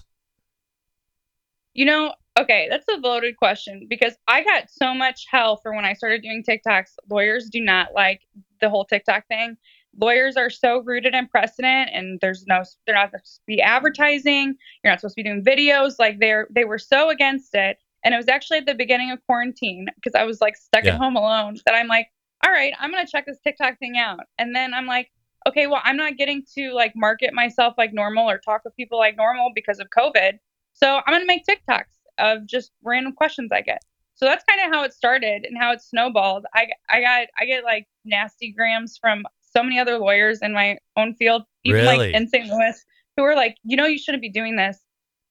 You 1.74 1.88
know, 1.88 2.14
okay, 2.40 2.68
that's 2.70 2.88
a 2.88 2.96
loaded 2.96 3.36
question 3.36 3.88
because 3.90 4.14
I 4.30 4.46
got 4.46 4.70
so 4.70 4.94
much 4.94 5.26
hell 5.30 5.58
for 5.58 5.76
when 5.76 5.84
I 5.84 5.92
started 5.92 6.22
doing 6.22 6.42
TikToks. 6.42 6.92
Lawyers 7.10 7.50
do 7.50 7.60
not 7.60 7.94
like 7.94 8.22
the 8.62 8.70
whole 8.70 8.86
TikTok 8.86 9.28
thing. 9.28 9.58
Lawyers 10.00 10.38
are 10.38 10.50
so 10.50 10.80
rooted 10.82 11.14
in 11.14 11.28
precedent 11.28 11.90
and 11.94 12.20
there's 12.22 12.46
no 12.48 12.64
they're 12.86 12.96
not 12.96 13.12
supposed 13.12 13.36
to 13.36 13.42
be 13.48 13.62
advertising, 13.62 14.56
you're 14.84 14.92
not 14.92 15.00
supposed 15.00 15.16
to 15.16 15.24
be 15.24 15.30
doing 15.30 15.44
videos. 15.44 15.96
Like 16.00 16.20
they're 16.20 16.48
they 16.50 16.66
were 16.66 16.80
so 16.80 17.10
against 17.10 17.54
it. 17.56 17.78
And 18.04 18.14
it 18.14 18.18
was 18.18 18.30
actually 18.30 18.58
at 18.60 18.66
the 18.66 18.74
beginning 18.74 19.12
of 19.12 19.20
quarantine 19.26 19.88
because 19.96 20.16
I 20.16 20.24
was 20.24 20.42
like 20.42 20.56
stuck 20.56 20.86
Yeah. 20.86 20.94
at 20.94 20.98
home 21.00 21.16
alone 21.16 21.58
that 21.66 21.76
I'm 21.76 21.88
like, 21.88 22.08
all 22.44 22.52
right, 22.52 22.74
I'm 22.80 22.92
going 22.92 23.06
to 23.06 23.12
check 23.12 23.26
this 23.28 23.40
TikTok 23.44 23.78
thing 23.78 23.98
out. 23.98 24.22
And 24.40 24.56
then 24.56 24.74
I'm 24.74 24.88
like, 24.88 25.12
okay, 25.48 25.68
well, 25.68 25.82
I'm 25.84 25.98
not 25.98 26.18
getting 26.18 26.44
to 26.56 26.72
like 26.74 26.94
market 26.96 27.34
myself 27.34 27.76
like 27.78 27.94
normal 27.94 28.28
or 28.28 28.40
talk 28.40 28.62
with 28.64 28.76
people 28.76 28.98
like 28.98 29.18
normal 29.18 29.52
because 29.54 29.80
of 29.80 29.88
COVID. 29.96 30.40
So 30.74 31.02
I'm 31.06 31.14
going 31.14 31.22
to 31.22 31.28
make 31.28 31.46
TikToks 31.46 31.84
of 32.18 32.48
just 32.48 32.72
random 32.84 33.14
questions 33.14 33.52
I 33.52 33.62
get. 33.62 33.82
So 34.16 34.26
that's 34.26 34.44
kind 34.50 34.62
of 34.66 34.74
how 34.74 34.84
it 34.84 34.94
started 34.94 35.46
and 35.46 35.58
how 35.58 35.72
it 35.72 35.82
snowballed. 35.82 36.46
I, 36.56 36.68
I 36.90 37.02
got 37.02 37.28
I 37.40 37.46
get 37.46 37.64
like 37.64 37.88
nasty 38.06 38.52
grams 38.52 38.98
from 39.00 39.24
so 39.52 39.64
many 39.64 39.80
other 39.80 39.98
lawyers 39.98 40.40
in 40.42 40.54
my 40.54 40.78
own 40.98 41.14
field, 41.16 41.44
even 41.64 41.82
Really? 41.82 41.98
like 42.12 42.16
in 42.16 42.28
St. 42.28 42.48
Louis, 42.48 42.84
who 43.18 43.24
are 43.24 43.36
like, 43.36 43.58
you 43.64 43.76
know, 43.78 43.86
you 43.86 43.98
shouldn't 43.98 44.22
be 44.22 44.30
doing 44.30 44.56
this. 44.56 44.80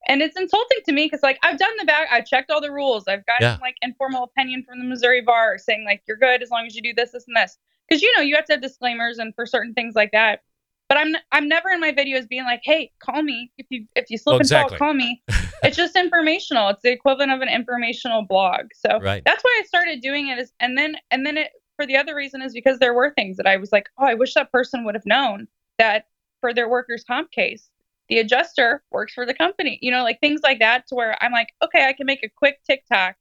And 0.08 0.22
it's 0.22 0.36
insulting 0.38 0.78
to 0.86 0.92
me 0.92 1.06
because 1.06 1.22
like 1.22 1.38
I've 1.42 1.58
done 1.58 1.72
the 1.78 1.84
back, 1.84 2.08
I've 2.10 2.24
checked 2.26 2.50
all 2.50 2.60
the 2.60 2.72
rules. 2.72 3.04
I've 3.06 3.24
gotten 3.26 3.46
Yeah. 3.46 3.58
like 3.60 3.76
informal 3.82 4.24
opinion 4.24 4.64
from 4.66 4.78
the 4.78 4.84
Missouri 4.84 5.20
bar 5.20 5.58
saying 5.58 5.84
like 5.84 6.02
you're 6.08 6.16
good 6.16 6.42
as 6.42 6.50
long 6.50 6.66
as 6.66 6.74
you 6.74 6.82
do 6.82 6.94
this, 6.94 7.12
this, 7.12 7.26
and 7.28 7.36
this. 7.36 7.58
Because 7.88 8.02
you 8.02 8.12
know 8.16 8.22
you 8.22 8.34
have 8.36 8.46
to 8.46 8.54
have 8.54 8.62
disclaimers 8.62 9.18
and 9.18 9.34
for 9.34 9.44
certain 9.44 9.74
things 9.74 9.94
like 9.94 10.12
that. 10.12 10.40
But 10.88 10.98
I'm 10.98 11.14
I'm 11.32 11.48
never 11.48 11.68
in 11.68 11.80
my 11.80 11.92
videos 11.92 12.28
being 12.28 12.44
like, 12.44 12.62
hey, 12.64 12.90
call 12.98 13.22
me 13.22 13.52
if 13.58 13.66
you 13.68 13.86
if 13.94 14.10
you 14.10 14.16
slip 14.18 14.34
Oh, 14.36 14.38
and 14.38 14.48
fall, 14.48 14.70
call 14.70 14.94
me. 14.94 15.22
it's 15.62 15.76
just 15.76 15.94
informational. 15.96 16.68
It's 16.70 16.82
the 16.82 16.90
equivalent 16.92 17.30
of 17.32 17.42
an 17.42 17.48
informational 17.48 18.22
blog. 18.22 18.66
So 18.74 18.98
Right. 19.00 19.22
that's 19.24 19.44
why 19.44 19.60
I 19.62 19.66
started 19.66 20.00
doing 20.00 20.28
it. 20.28 20.38
Is 20.38 20.52
and 20.60 20.76
then 20.78 20.96
and 21.10 21.26
then 21.26 21.36
it 21.36 21.50
for 21.80 21.86
the 21.86 21.96
other 21.96 22.14
reason 22.14 22.42
is 22.42 22.52
because 22.52 22.78
there 22.78 22.92
were 22.92 23.10
things 23.10 23.38
that 23.38 23.46
I 23.46 23.56
was 23.56 23.72
like, 23.72 23.88
oh, 23.96 24.04
I 24.04 24.12
wish 24.12 24.34
that 24.34 24.52
person 24.52 24.84
would 24.84 24.94
have 24.94 25.06
known 25.06 25.48
that 25.78 26.08
for 26.42 26.52
their 26.52 26.68
workers' 26.68 27.04
comp 27.04 27.30
case, 27.30 27.70
the 28.10 28.18
adjuster 28.18 28.82
works 28.90 29.14
for 29.14 29.24
the 29.24 29.32
company. 29.32 29.78
You 29.80 29.90
know, 29.90 30.02
like 30.02 30.20
things 30.20 30.42
like 30.42 30.58
that, 30.58 30.86
to 30.88 30.94
where 30.94 31.16
I'm 31.22 31.32
like, 31.32 31.48
okay, 31.64 31.88
I 31.88 31.94
can 31.94 32.04
make 32.04 32.22
a 32.22 32.28
quick 32.28 32.60
TikTok 32.68 33.16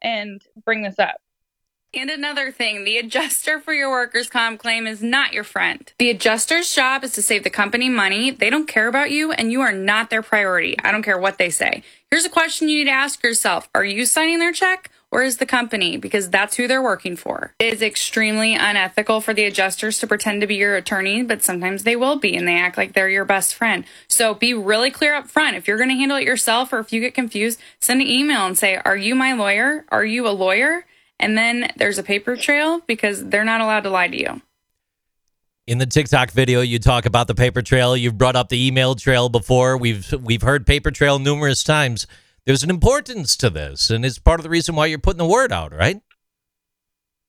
and 0.00 0.40
bring 0.64 0.82
this 0.82 1.00
up. 1.00 1.16
And 1.92 2.08
another 2.08 2.52
thing, 2.52 2.84
the 2.84 2.98
adjuster 2.98 3.58
for 3.58 3.72
your 3.72 3.90
workers' 3.90 4.28
comp 4.28 4.60
claim 4.60 4.86
is 4.86 5.02
not 5.02 5.32
your 5.32 5.44
friend. 5.44 5.92
The 5.98 6.10
adjuster's 6.10 6.72
job 6.72 7.02
is 7.02 7.12
to 7.12 7.22
save 7.22 7.42
the 7.42 7.50
company 7.50 7.88
money. 7.88 8.30
They 8.30 8.50
don't 8.50 8.68
care 8.68 8.86
about 8.86 9.10
you, 9.10 9.32
and 9.32 9.50
you 9.50 9.60
are 9.60 9.72
not 9.72 10.10
their 10.10 10.22
priority. 10.22 10.76
I 10.84 10.92
don't 10.92 11.02
care 11.02 11.18
what 11.18 11.38
they 11.38 11.50
say. 11.50 11.82
Here's 12.10 12.24
a 12.24 12.30
question 12.30 12.68
you 12.68 12.78
need 12.78 12.84
to 12.84 12.90
ask 12.90 13.24
yourself 13.24 13.68
Are 13.74 13.84
you 13.84 14.06
signing 14.06 14.38
their 14.38 14.52
check? 14.52 14.90
Or 15.14 15.22
is 15.22 15.36
the 15.36 15.46
company? 15.46 15.96
Because 15.96 16.28
that's 16.28 16.56
who 16.56 16.66
they're 16.66 16.82
working 16.82 17.14
for. 17.14 17.54
It 17.60 17.72
is 17.72 17.82
extremely 17.82 18.56
unethical 18.56 19.20
for 19.20 19.32
the 19.32 19.44
adjusters 19.44 19.96
to 19.98 20.08
pretend 20.08 20.40
to 20.40 20.48
be 20.48 20.56
your 20.56 20.74
attorney, 20.74 21.22
but 21.22 21.40
sometimes 21.40 21.84
they 21.84 21.94
will 21.94 22.16
be 22.16 22.34
and 22.34 22.48
they 22.48 22.58
act 22.58 22.76
like 22.76 22.94
they're 22.94 23.08
your 23.08 23.24
best 23.24 23.54
friend. 23.54 23.84
So 24.08 24.34
be 24.34 24.54
really 24.54 24.90
clear 24.90 25.14
up 25.14 25.30
front. 25.30 25.54
If 25.54 25.68
you're 25.68 25.76
going 25.76 25.90
to 25.90 25.94
handle 25.94 26.16
it 26.16 26.24
yourself 26.24 26.72
or 26.72 26.80
if 26.80 26.92
you 26.92 27.00
get 27.00 27.14
confused, 27.14 27.60
send 27.78 28.00
an 28.00 28.08
email 28.08 28.44
and 28.44 28.58
say, 28.58 28.80
Are 28.84 28.96
you 28.96 29.14
my 29.14 29.34
lawyer? 29.34 29.84
Are 29.90 30.04
you 30.04 30.26
a 30.26 30.34
lawyer? 30.34 30.84
And 31.20 31.38
then 31.38 31.70
there's 31.76 31.98
a 31.98 32.02
paper 32.02 32.34
trail 32.34 32.80
because 32.88 33.24
they're 33.24 33.44
not 33.44 33.60
allowed 33.60 33.84
to 33.84 33.90
lie 33.90 34.08
to 34.08 34.20
you. 34.20 34.42
In 35.68 35.78
the 35.78 35.86
TikTok 35.86 36.32
video, 36.32 36.60
you 36.60 36.80
talk 36.80 37.06
about 37.06 37.28
the 37.28 37.36
paper 37.36 37.62
trail. 37.62 37.96
You've 37.96 38.18
brought 38.18 38.34
up 38.34 38.48
the 38.48 38.66
email 38.66 38.96
trail 38.96 39.28
before. 39.28 39.76
We've 39.76 40.12
we've 40.20 40.42
heard 40.42 40.66
paper 40.66 40.90
trail 40.90 41.20
numerous 41.20 41.62
times. 41.62 42.08
There's 42.46 42.62
an 42.62 42.70
importance 42.70 43.36
to 43.38 43.48
this, 43.48 43.90
and 43.90 44.04
it's 44.04 44.18
part 44.18 44.38
of 44.38 44.44
the 44.44 44.50
reason 44.50 44.74
why 44.74 44.86
you're 44.86 44.98
putting 44.98 45.18
the 45.18 45.26
word 45.26 45.50
out, 45.50 45.74
right? 45.74 46.00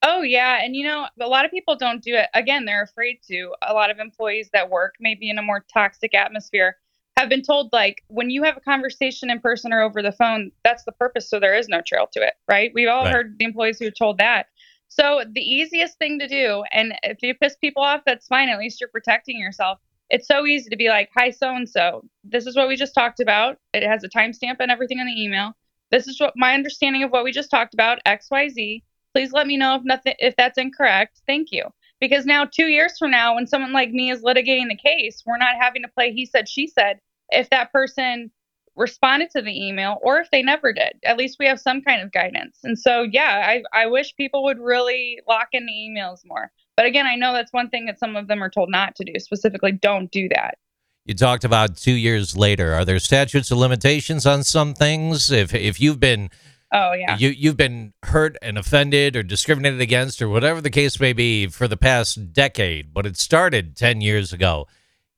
Oh 0.04 0.22
yeah, 0.22 0.60
and 0.62 0.76
you 0.76 0.86
know, 0.86 1.08
a 1.20 1.28
lot 1.28 1.46
of 1.46 1.52
people 1.52 1.76
don't 1.78 2.04
do 2.04 2.16
it. 2.16 2.28
Again, 2.34 2.66
they're 2.66 2.84
afraid 2.84 3.20
to. 3.28 3.54
A 3.68 3.74
lot 3.74 3.90
of 3.90 4.00
employees 4.00 4.50
that 4.54 4.70
work 4.70 4.96
maybe 5.00 5.30
in 5.30 5.38
a 5.38 5.42
more 5.42 5.66
toxic 5.74 6.14
atmosphere 6.14 6.78
have 7.18 7.30
been 7.30 7.42
told 7.42 7.72
like 7.72 8.04
when 8.08 8.30
you 8.30 8.44
have 8.44 8.58
a 8.58 8.62
conversation 8.62 9.32
in 9.32 9.40
person 9.40 9.72
or 9.72 9.82
over 9.82 10.02
the 10.02 10.12
phone, 10.12 10.52
that's 10.64 10.84
the 10.84 10.92
purpose 10.92 11.30
so 11.30 11.40
there 11.40 11.56
is 11.56 11.70
no 11.70 11.82
trail 11.82 12.08
to 12.12 12.22
it, 12.22 12.34
right? 12.50 12.72
We've 12.76 12.90
all 12.90 13.06
Right. 13.06 13.14
heard 13.14 13.40
the 13.40 13.46
employees 13.46 13.80
who 13.80 13.88
are 13.88 13.92
told 13.92 14.18
that. 14.18 14.48
So 14.90 15.24
the 15.32 15.42
easiest 15.42 15.98
thing 15.98 16.20
to 16.20 16.28
do 16.28 16.64
and 16.72 16.94
if 17.04 17.20
you 17.22 17.34
piss 17.34 17.56
people 17.56 17.84
off, 17.84 18.02
that's 18.06 18.28
fine. 18.28 18.50
At 18.50 18.60
least 18.60 18.82
you're 18.82 18.90
protecting 18.90 19.40
yourself. 19.40 19.80
It's 20.10 20.28
so 20.28 20.46
easy 20.46 20.70
to 20.70 20.78
be 20.78 20.90
like, 20.90 21.10
"Hi 21.16 21.32
so 21.32 21.56
and 21.56 21.70
so. 21.70 22.04
This 22.24 22.46
is 22.46 22.56
what 22.56 22.68
we 22.68 22.76
just 22.76 22.94
talked 22.94 23.20
about. 23.20 23.58
It 23.74 23.84
has 23.84 24.04
a 24.04 24.10
timestamp 24.10 24.58
and 24.60 24.72
everything 24.72 25.00
in 25.00 25.08
the 25.08 25.24
email. 25.24 25.54
This 25.92 26.08
is 26.08 26.20
what 26.20 26.34
my 26.36 26.54
understanding 26.54 27.04
of 27.04 27.12
what 27.12 27.24
we 27.24 27.32
just 27.32 27.52
talked 27.52 27.74
about, 27.74 28.00
XYZ 28.06 28.82
please 29.16 29.32
let 29.32 29.48
me 29.48 29.56
know 29.56 29.76
if 29.76 29.84
nothing 29.86 30.14
if 30.20 30.36
that's 30.36 30.58
incorrect 30.58 31.22
thank 31.26 31.52
you 31.52 31.64
because 32.02 32.26
now 32.26 32.44
two 32.44 32.66
years 32.66 32.98
from 33.00 33.10
now 33.10 33.34
when 33.34 33.48
someone 33.48 33.72
like 33.72 33.92
me 33.92 34.12
is 34.12 34.22
litigating 34.22 34.68
the 34.68 34.76
case 34.76 35.24
we're 35.26 35.38
not 35.38 35.56
having 35.58 35.82
to 35.82 35.88
play 35.88 36.12
he 36.12 36.26
said 36.26 36.50
she 36.50 36.68
said 36.68 37.00
if 37.30 37.50
that 37.50 37.72
person 37.72 38.30
responded 38.76 39.30
to 39.32 39.42
the 39.42 39.68
email 39.68 39.98
or 40.02 40.20
if 40.20 40.30
they 40.32 40.42
never 40.42 40.74
did 40.74 40.94
at 41.04 41.18
least 41.18 41.38
we 41.40 41.46
have 41.46 41.60
some 41.60 41.82
kind 41.82 42.02
of 42.02 42.12
guidance 42.12 42.60
and 42.64 42.78
so 42.78 43.04
yeah 43.04 43.62
i, 43.74 43.84
I 43.84 43.86
wish 43.88 44.16
people 44.16 44.44
would 44.44 44.60
really 44.60 45.20
lock 45.28 45.50
in 45.54 45.66
the 45.66 45.72
emails 45.72 46.20
more 46.26 46.52
but 46.76 46.86
again 46.86 47.06
i 47.06 47.16
know 47.16 47.34
that's 47.34 47.54
one 47.54 47.70
thing 47.70 47.86
that 47.86 48.00
some 48.00 48.16
of 48.16 48.28
them 48.28 48.44
are 48.44 48.50
told 48.50 48.70
not 48.70 48.96
to 48.96 49.04
do 49.04 49.20
specifically 49.20 49.72
don't 49.72 50.12
do 50.12 50.28
that 50.30 50.58
You 51.06 51.14
talked 51.14 51.46
about 51.46 51.78
two 51.78 51.94
years 51.94 52.36
later. 52.36 52.74
Are 52.74 52.84
there 52.84 52.98
statutes 52.98 53.52
of 53.52 53.60
limitations 53.60 54.26
on 54.26 54.44
some 54.44 54.74
things? 54.74 55.30
If 55.30 55.54
if 55.54 55.80
you've 55.80 56.00
been 56.00 56.30
oh 56.74 56.94
yeah 56.94 57.16
you 57.18 57.30
you've 57.30 57.58
been 57.58 57.94
hurt 58.04 58.36
and 58.42 58.58
offended 58.58 59.16
or 59.16 59.22
discriminated 59.22 59.82
against 59.82 60.20
or 60.22 60.28
whatever 60.28 60.62
the 60.62 60.72
case 60.72 61.00
may 61.00 61.14
be 61.14 61.46
for 61.48 61.68
the 61.68 61.78
past 61.78 62.34
decade, 62.34 62.92
but 62.92 63.06
it 63.06 63.18
started 63.18 63.78
10 63.78 64.02
years 64.02 64.34
ago 64.34 64.66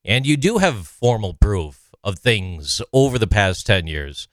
and 0.04 0.28
you 0.28 0.36
do 0.38 0.58
have 0.58 0.88
formal 0.88 1.34
proof 1.34 1.87
of 2.04 2.20
things 2.20 2.82
over 2.94 3.18
the 3.20 3.28
past 3.28 3.66
10 3.68 3.88
years. 3.88 4.28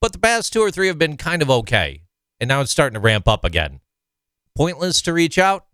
But 0.00 0.12
the 0.12 0.18
past 0.18 0.52
2 0.52 0.60
or 0.60 0.70
3 0.70 0.86
have 0.88 0.98
been 0.98 1.16
kind 1.16 1.42
of 1.42 1.50
okay 1.50 2.02
and 2.40 2.48
now 2.48 2.60
it's 2.60 2.70
starting 2.70 2.94
to 2.94 3.00
ramp 3.00 3.26
up 3.26 3.44
again. 3.44 3.80
Pointless 4.56 5.02
to 5.02 5.12
reach 5.12 5.38
out? 5.38 5.66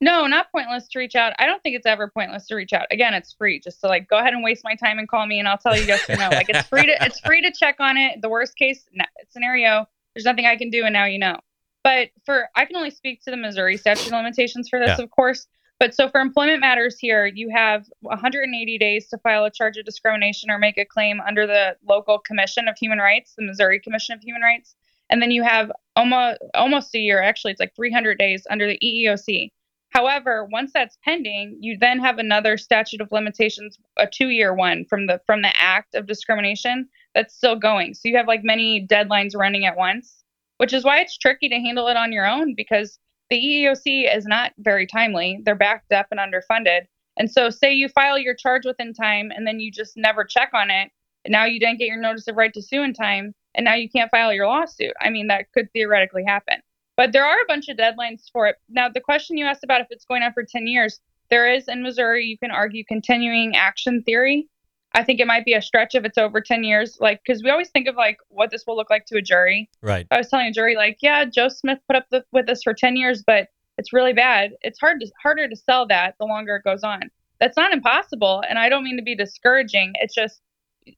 No, 0.00 0.26
not 0.26 0.50
pointless 0.52 0.86
to 0.88 0.98
reach 0.98 1.14
out. 1.14 1.32
I 1.38 1.46
don't 1.46 1.62
think 1.62 1.76
it's 1.76 1.86
ever 1.86 2.08
pointless 2.08 2.46
to 2.48 2.56
reach 2.56 2.72
out. 2.72 2.86
Again, 2.90 3.14
it's 3.14 3.32
free. 3.32 3.60
Just 3.60 3.80
to 3.80 3.86
like 3.86 4.08
go 4.08 4.18
ahead 4.18 4.34
and 4.34 4.42
waste 4.42 4.62
my 4.64 4.74
time 4.74 4.98
and 4.98 5.08
call 5.08 5.26
me, 5.26 5.38
and 5.38 5.48
I'll 5.48 5.56
tell 5.56 5.76
you 5.76 5.84
yes 5.84 6.08
or 6.10 6.16
no. 6.16 6.28
Like 6.30 6.48
it's 6.50 6.68
free 6.68 6.84
to 6.86 7.04
it's 7.04 7.20
free 7.20 7.40
to 7.42 7.52
check 7.52 7.76
on 7.78 7.96
it. 7.96 8.20
The 8.20 8.28
worst 8.28 8.56
case 8.56 8.84
scenario, 9.30 9.86
there's 10.14 10.24
nothing 10.24 10.46
I 10.46 10.56
can 10.56 10.70
do, 10.70 10.84
and 10.84 10.92
now 10.92 11.06
you 11.06 11.18
know. 11.18 11.38
But 11.84 12.10
for 12.26 12.48
I 12.54 12.64
can 12.66 12.76
only 12.76 12.90
speak 12.90 13.22
to 13.24 13.30
the 13.30 13.36
Missouri 13.36 13.76
statute 13.76 14.06
of 14.06 14.12
limitations 14.12 14.68
for 14.68 14.78
this, 14.78 14.98
Yeah. 14.98 15.04
of 15.04 15.10
course. 15.10 15.46
But 15.84 15.94
so 15.94 16.08
for 16.08 16.22
employment 16.22 16.60
matters 16.60 16.98
here, 16.98 17.26
you 17.26 17.50
have 17.50 17.84
180 18.00 18.78
days 18.78 19.06
to 19.08 19.18
file 19.18 19.44
a 19.44 19.50
charge 19.50 19.76
of 19.76 19.84
discrimination 19.84 20.50
or 20.50 20.56
make 20.56 20.78
a 20.78 20.86
claim 20.86 21.20
under 21.20 21.46
the 21.46 21.76
local 21.86 22.18
Commission 22.20 22.68
of 22.68 22.78
Human 22.78 23.00
Rights, 23.00 23.34
the 23.36 23.44
Missouri 23.44 23.78
Commission 23.80 24.14
of 24.14 24.22
Human 24.22 24.40
Rights, 24.40 24.76
and 25.10 25.20
then 25.20 25.30
you 25.30 25.42
have 25.42 25.70
almost 25.94 26.38
almost 26.54 26.94
a 26.94 26.98
year. 26.98 27.20
Actually, 27.20 27.50
it's 27.50 27.60
like 27.60 27.76
300 27.76 28.16
days 28.16 28.46
under 28.48 28.66
the 28.66 28.78
EEOC. 28.82 29.50
However, 29.90 30.48
once 30.50 30.70
that's 30.72 30.96
pending, 31.04 31.58
you 31.60 31.76
then 31.78 31.98
have 31.98 32.16
another 32.16 32.56
statute 32.56 33.02
of 33.02 33.12
limitations, 33.12 33.78
a 33.98 34.06
two-year 34.06 34.54
one 34.54 34.86
from 34.86 35.06
the 35.06 35.20
from 35.26 35.42
the 35.42 35.52
act 35.54 35.94
of 35.94 36.06
discrimination 36.06 36.88
that's 37.14 37.36
still 37.36 37.56
going. 37.56 37.92
So 37.92 38.08
you 38.08 38.16
have 38.16 38.26
like 38.26 38.42
many 38.42 38.86
deadlines 38.86 39.36
running 39.36 39.66
at 39.66 39.76
once, 39.76 40.24
which 40.56 40.72
is 40.72 40.82
why 40.82 41.00
it's 41.00 41.18
tricky 41.18 41.50
to 41.50 41.60
handle 41.60 41.88
it 41.88 41.98
on 41.98 42.10
your 42.10 42.26
own 42.26 42.54
because 42.54 42.98
the 43.30 43.36
EEOC 43.36 44.14
is 44.14 44.26
not 44.26 44.52
very 44.58 44.86
timely. 44.86 45.40
They're 45.44 45.54
backed 45.54 45.92
up 45.92 46.06
and 46.10 46.20
underfunded. 46.20 46.82
And 47.16 47.30
so 47.30 47.50
say 47.50 47.72
you 47.72 47.88
file 47.88 48.18
your 48.18 48.34
charge 48.34 48.64
within 48.64 48.92
time 48.92 49.30
and 49.34 49.46
then 49.46 49.60
you 49.60 49.70
just 49.70 49.96
never 49.96 50.24
check 50.24 50.50
on 50.52 50.70
it. 50.70 50.90
And 51.24 51.32
now 51.32 51.44
you 51.44 51.58
didn't 51.58 51.78
get 51.78 51.86
your 51.86 52.00
notice 52.00 52.28
of 52.28 52.36
right 52.36 52.52
to 52.52 52.62
sue 52.62 52.82
in 52.82 52.92
time 52.92 53.34
and 53.54 53.64
now 53.64 53.74
you 53.74 53.88
can't 53.88 54.10
file 54.10 54.32
your 54.32 54.46
lawsuit. 54.46 54.92
I 55.00 55.10
mean, 55.10 55.28
that 55.28 55.50
could 55.52 55.72
theoretically 55.72 56.24
happen. 56.24 56.60
But 56.96 57.12
there 57.12 57.24
are 57.24 57.40
a 57.40 57.46
bunch 57.46 57.68
of 57.68 57.76
deadlines 57.76 58.30
for 58.32 58.46
it. 58.46 58.56
Now, 58.68 58.88
the 58.88 59.00
question 59.00 59.36
you 59.36 59.46
asked 59.46 59.64
about 59.64 59.80
if 59.80 59.88
it's 59.90 60.04
going 60.04 60.22
on 60.22 60.32
for 60.32 60.44
10 60.44 60.66
years, 60.66 61.00
there 61.30 61.52
is 61.52 61.68
in 61.68 61.82
Missouri, 61.82 62.24
you 62.26 62.38
can 62.38 62.50
argue 62.50 62.84
continuing 62.84 63.56
action 63.56 64.02
theory. 64.02 64.48
I 64.94 65.02
think 65.02 65.18
it 65.18 65.26
might 65.26 65.44
be 65.44 65.54
a 65.54 65.62
stretch 65.62 65.94
if 65.94 66.04
it's 66.04 66.18
over 66.18 66.40
10 66.40 66.62
years, 66.62 66.98
like, 67.00 67.20
because 67.26 67.42
we 67.42 67.50
always 67.50 67.68
think 67.70 67.88
of 67.88 67.96
like 67.96 68.18
what 68.28 68.50
this 68.50 68.64
will 68.66 68.76
look 68.76 68.90
like 68.90 69.06
to 69.06 69.18
a 69.18 69.22
jury. 69.22 69.68
Right. 69.82 70.06
I 70.10 70.18
was 70.18 70.28
telling 70.28 70.46
a 70.46 70.52
jury, 70.52 70.76
like, 70.76 70.98
yeah, 71.02 71.24
Joe 71.24 71.48
Smith 71.48 71.78
put 71.88 71.96
up 71.96 72.06
the, 72.10 72.24
with 72.32 72.48
us 72.48 72.62
for 72.62 72.72
10 72.72 72.94
years, 72.96 73.22
but 73.26 73.48
it's 73.76 73.92
really 73.92 74.12
bad. 74.12 74.52
It's 74.62 74.78
hard 74.78 75.00
to, 75.00 75.10
harder 75.20 75.48
to 75.48 75.56
sell 75.56 75.86
that 75.88 76.14
the 76.20 76.26
longer 76.26 76.56
it 76.56 76.64
goes 76.64 76.84
on. 76.84 77.10
That's 77.40 77.56
not 77.56 77.72
impossible. 77.72 78.44
And 78.48 78.56
I 78.58 78.68
don't 78.68 78.84
mean 78.84 78.96
to 78.96 79.02
be 79.02 79.16
discouraging. 79.16 79.94
It's 79.96 80.14
just, 80.14 80.40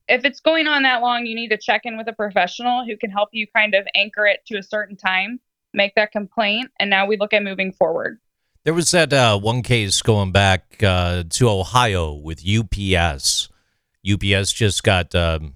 if 0.08 0.26
it's 0.26 0.40
going 0.40 0.66
on 0.66 0.82
that 0.82 1.00
long, 1.00 1.24
you 1.24 1.34
need 1.34 1.48
to 1.48 1.56
check 1.56 1.82
in 1.84 1.96
with 1.96 2.08
a 2.08 2.12
professional 2.12 2.84
who 2.84 2.98
can 2.98 3.10
help 3.10 3.30
you 3.32 3.46
kind 3.46 3.74
of 3.74 3.86
anchor 3.94 4.26
it 4.26 4.40
to 4.48 4.58
a 4.58 4.62
certain 4.62 4.96
time, 4.96 5.40
make 5.72 5.94
that 5.94 6.12
complaint, 6.12 6.70
and 6.78 6.90
now 6.90 7.06
we 7.06 7.16
look 7.16 7.32
at 7.32 7.42
moving 7.42 7.72
forward. 7.72 8.18
There 8.64 8.74
was 8.74 8.90
that 8.90 9.12
uh, 9.12 9.38
one 9.38 9.62
case 9.62 10.02
going 10.02 10.32
back 10.32 10.82
uh, 10.82 11.22
to 11.30 11.48
Ohio 11.48 12.12
with 12.12 12.42
UPS. 12.46 13.48
UPS 14.08 14.52
just 14.52 14.82
got 14.82 15.14
um, 15.14 15.54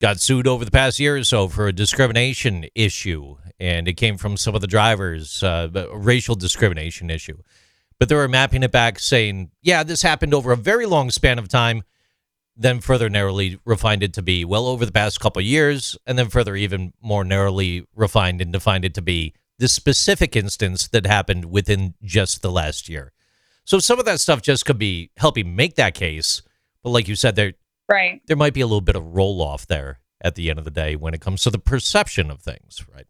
got 0.00 0.20
sued 0.20 0.46
over 0.46 0.64
the 0.64 0.70
past 0.70 1.00
year 1.00 1.16
or 1.16 1.24
so 1.24 1.48
for 1.48 1.68
a 1.68 1.72
discrimination 1.72 2.66
issue, 2.74 3.36
and 3.58 3.88
it 3.88 3.94
came 3.94 4.16
from 4.16 4.36
some 4.36 4.54
of 4.54 4.60
the 4.60 4.66
drivers, 4.66 5.42
uh, 5.42 5.68
racial 5.92 6.34
discrimination 6.34 7.10
issue. 7.10 7.38
But 7.98 8.08
they 8.08 8.14
were 8.14 8.28
mapping 8.28 8.62
it 8.62 8.72
back, 8.72 8.98
saying, 8.98 9.50
"Yeah, 9.62 9.82
this 9.82 10.02
happened 10.02 10.34
over 10.34 10.52
a 10.52 10.56
very 10.56 10.86
long 10.86 11.10
span 11.10 11.38
of 11.38 11.48
time." 11.48 11.82
then 12.56 12.80
further 12.80 13.10
narrowly 13.10 13.58
refined 13.64 14.02
it 14.02 14.14
to 14.14 14.22
be 14.22 14.44
well 14.44 14.66
over 14.66 14.86
the 14.86 14.92
past 14.92 15.20
couple 15.20 15.42
years, 15.42 15.96
and 16.06 16.18
then 16.18 16.30
further 16.30 16.56
even 16.56 16.92
more 17.02 17.24
narrowly 17.24 17.86
refined 17.94 18.40
and 18.40 18.52
defined 18.52 18.84
it 18.84 18.94
to 18.94 19.02
be 19.02 19.34
the 19.58 19.68
specific 19.68 20.34
instance 20.34 20.88
that 20.88 21.06
happened 21.06 21.46
within 21.46 21.94
just 22.02 22.42
the 22.42 22.50
last 22.50 22.88
year. 22.88 23.12
So 23.64 23.78
some 23.78 23.98
of 23.98 24.04
that 24.06 24.20
stuff 24.20 24.42
just 24.42 24.64
could 24.64 24.78
be 24.78 25.10
helping 25.16 25.54
make 25.56 25.74
that 25.76 25.94
case, 25.94 26.42
but 26.86 26.92
like 26.92 27.08
you 27.08 27.16
said, 27.16 27.34
there 27.34 27.52
Right. 27.88 28.20
there 28.26 28.36
might 28.36 28.54
be 28.54 28.60
a 28.60 28.66
little 28.66 28.80
bit 28.80 28.94
of 28.94 29.16
roll 29.16 29.42
off 29.42 29.66
there 29.66 29.98
at 30.20 30.36
the 30.36 30.50
end 30.50 30.60
of 30.60 30.64
the 30.64 30.70
day 30.70 30.94
when 30.94 31.14
it 31.14 31.20
comes 31.20 31.42
to 31.42 31.50
the 31.50 31.58
perception 31.58 32.30
of 32.30 32.40
things, 32.40 32.84
right? 32.94 33.08